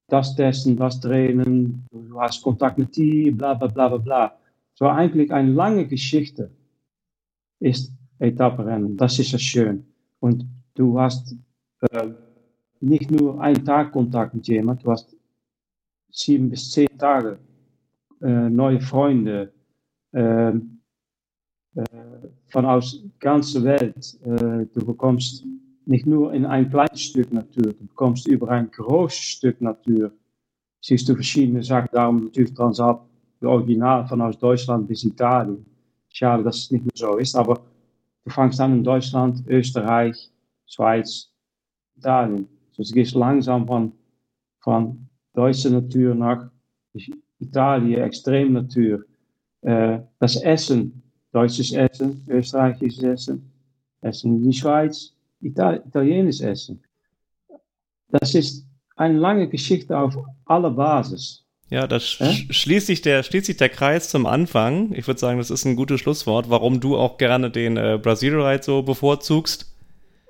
das 0.08 0.36
testen, 0.36 0.78
das 0.78 1.00
trainen. 1.00 1.86
Du 1.92 2.20
hast 2.20 2.42
Kontakt 2.42 2.78
mit 2.78 2.96
die, 2.96 3.32
bla 3.32 3.54
bla 3.54 3.68
bla 3.68 3.90
bla 3.90 3.98
bla. 3.98 4.40
So 4.74 4.88
eigentlich 4.88 5.32
eine 5.32 5.52
lange 5.52 5.88
Geschichte 5.88 6.50
ist 7.60 7.92
Etappenrennen. 8.20 8.96
Das 8.98 9.20
ist 9.20 9.32
ja 9.32 9.40
schön. 9.40 9.86
Und 10.20 10.46
du 10.76 11.00
hast 11.00 11.36
äh, 11.92 12.08
nicht 12.80 13.12
nur 13.12 13.42
einen 13.42 13.64
Tag 13.66 13.92
Kontakt 13.92 14.34
mit 14.34 14.48
jemand, 14.48 14.84
du 14.84 14.92
hast 14.92 15.16
sieben 16.12 16.50
bis 16.50 16.72
zehn 16.72 16.98
Tage 16.98 17.40
äh, 18.22 18.50
neue 18.50 18.80
Freunde 18.80 19.52
äh, 20.14 20.50
äh, 20.50 20.62
von 22.48 22.66
aus 22.66 23.04
ganzer 23.20 23.64
Welt. 23.64 24.18
Äh, 24.24 24.66
du 24.74 24.86
bekommst 24.86 25.46
nicht 25.88 26.06
nur 26.06 26.34
in 26.34 26.46
ein 26.46 26.70
kleines 26.70 27.02
Stück 27.02 27.32
Natur, 27.32 27.74
du 27.74 27.88
bekommst 27.88 28.28
über 28.28 28.50
ein 28.50 28.70
großes 28.72 29.20
Stück 29.20 29.62
Natur. 29.62 30.12
Siehst 30.82 31.08
du 31.10 31.16
verschiedene 31.16 31.64
Sachen, 31.64 31.90
darum 31.92 32.26
natürlich 32.26 32.54
Transalp, 32.54 33.02
Original 33.42 34.08
von 34.08 34.22
aus 34.22 34.38
Deutschland 34.38 34.88
bis 34.88 35.04
Italien. 35.04 35.66
Schade, 36.10 36.44
dass 36.44 36.58
es 36.58 36.72
nicht 36.72 36.84
mehr 36.84 36.92
so 36.96 37.18
ist, 37.18 37.36
aber 37.36 37.62
du 38.24 38.32
fängst 38.32 38.60
an 38.60 38.74
in 38.74 38.84
Deutschland, 38.84 39.44
Österreich, 39.48 40.32
Schweiz, 40.66 41.30
Italien. 41.96 42.48
Dus 42.76 42.90
het 42.90 42.98
is 42.98 43.14
langzaam 43.14 43.66
van, 43.66 43.94
van 44.60 45.08
Duitse 45.34 45.70
natuur 45.70 46.16
naar 46.16 46.52
Italië, 47.38 47.96
extreem 47.96 48.52
natuur. 48.52 49.06
Uh, 49.62 49.98
dat 50.18 50.30
is 50.30 50.42
Essen. 50.42 51.04
Duits 51.32 51.72
Essen, 51.72 52.24
Österreichisch 52.28 53.04
Essen, 53.04 53.52
Essen 54.02 54.36
in 54.36 54.44
die 54.44 54.54
Schweiz, 54.54 55.17
Ital 55.42 55.84
Italienisch 55.88 56.42
Essen. 56.42 56.84
Das 58.10 58.34
ist 58.36 58.66
eine 58.96 59.18
lange 59.18 59.48
Geschichte 59.50 59.98
auf 59.98 60.18
aller 60.46 60.72
Basis. 60.72 61.44
Ja, 61.70 61.86
da 61.86 62.00
sch 62.00 62.22
schließt, 62.50 62.88
sich 62.88 63.02
der, 63.02 63.24
schließt 63.24 63.48
sich 63.48 63.58
der 63.58 63.68
Kreis 63.70 64.10
zum 64.10 64.26
Anfang. 64.26 64.94
Ich 64.94 65.06
würde 65.08 65.20
sagen, 65.20 65.38
das 65.38 65.50
ist 65.52 65.66
ein 65.66 65.76
gutes 65.76 66.00
Schlusswort, 66.00 66.50
warum 66.50 66.80
du 66.80 66.96
auch 66.96 67.18
gerne 67.18 67.52
den 67.52 67.76
äh, 67.76 68.00
Brasil 68.02 68.40
Ride 68.40 68.64
so 68.64 68.84
bevorzugst. 68.84 69.74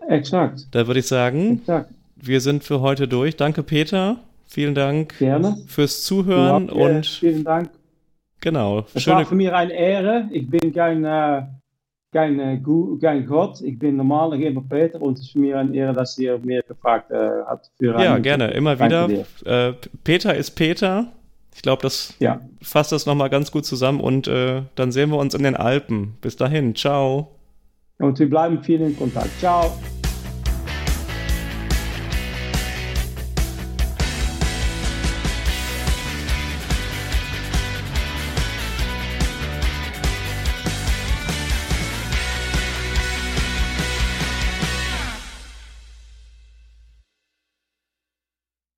Exakt. 0.09 0.67
Da 0.71 0.87
würde 0.87 0.99
ich 1.01 1.07
sagen, 1.07 1.59
Exakt. 1.59 1.91
wir 2.15 2.41
sind 2.41 2.63
für 2.63 2.81
heute 2.81 3.07
durch. 3.07 3.35
Danke, 3.35 3.61
Peter. 3.61 4.17
Vielen 4.47 4.73
Dank 4.73 5.17
Gerne. 5.19 5.57
fürs 5.67 6.03
Zuhören 6.03 6.67
Ja, 6.67 6.73
und 6.73 7.05
vielen 7.05 7.43
Dank. 7.43 7.69
genau. 8.41 8.85
Es 8.93 9.03
Schöne, 9.03 9.17
war 9.17 9.25
für 9.25 9.35
mich 9.35 9.51
eine 9.51 9.73
Ehre. 9.73 10.29
Ich 10.31 10.49
bin 10.49 10.73
kein, 10.73 11.03
äh, 11.05 11.43
kein, 12.17 12.63
kein 12.99 13.25
Gott. 13.27 13.61
Ich 13.61 13.77
bin 13.77 13.95
normaler 13.95 14.37
immer 14.37 14.63
Peter 14.67 14.99
und 15.01 15.19
es 15.19 15.25
ist 15.25 15.31
für 15.33 15.39
mich 15.39 15.53
eine 15.53 15.75
Ehre, 15.75 15.93
dass 15.93 16.17
ihr 16.17 16.39
mir 16.39 16.63
gefragt 16.63 17.11
äh, 17.11 17.29
habt. 17.45 17.69
Für 17.77 17.99
ja, 18.01 18.17
gerne, 18.17 18.47
immer 18.51 18.79
wieder. 18.79 19.07
Äh, 19.45 19.73
Peter 20.03 20.33
ist 20.35 20.51
Peter. 20.51 21.07
Ich 21.53 21.61
glaube, 21.61 21.81
das 21.83 22.15
Ja. 22.19 22.41
fasst 22.61 22.91
das 22.91 23.05
nochmal 23.05 23.29
ganz 23.29 23.51
gut 23.51 23.65
zusammen 23.65 23.99
und 23.99 24.27
äh, 24.27 24.63
dann 24.75 24.91
sehen 24.91 25.09
wir 25.11 25.17
uns 25.17 25.35
in 25.35 25.43
den 25.43 25.55
Alpen. 25.55 26.15
Bis 26.21 26.35
dahin, 26.35 26.75
ciao. 26.75 27.27
Und 27.99 28.17
wir 28.19 28.29
bleiben 28.29 28.63
viel 28.63 28.81
in 28.81 28.97
Kontakt. 28.97 29.29
Ciao. 29.39 29.71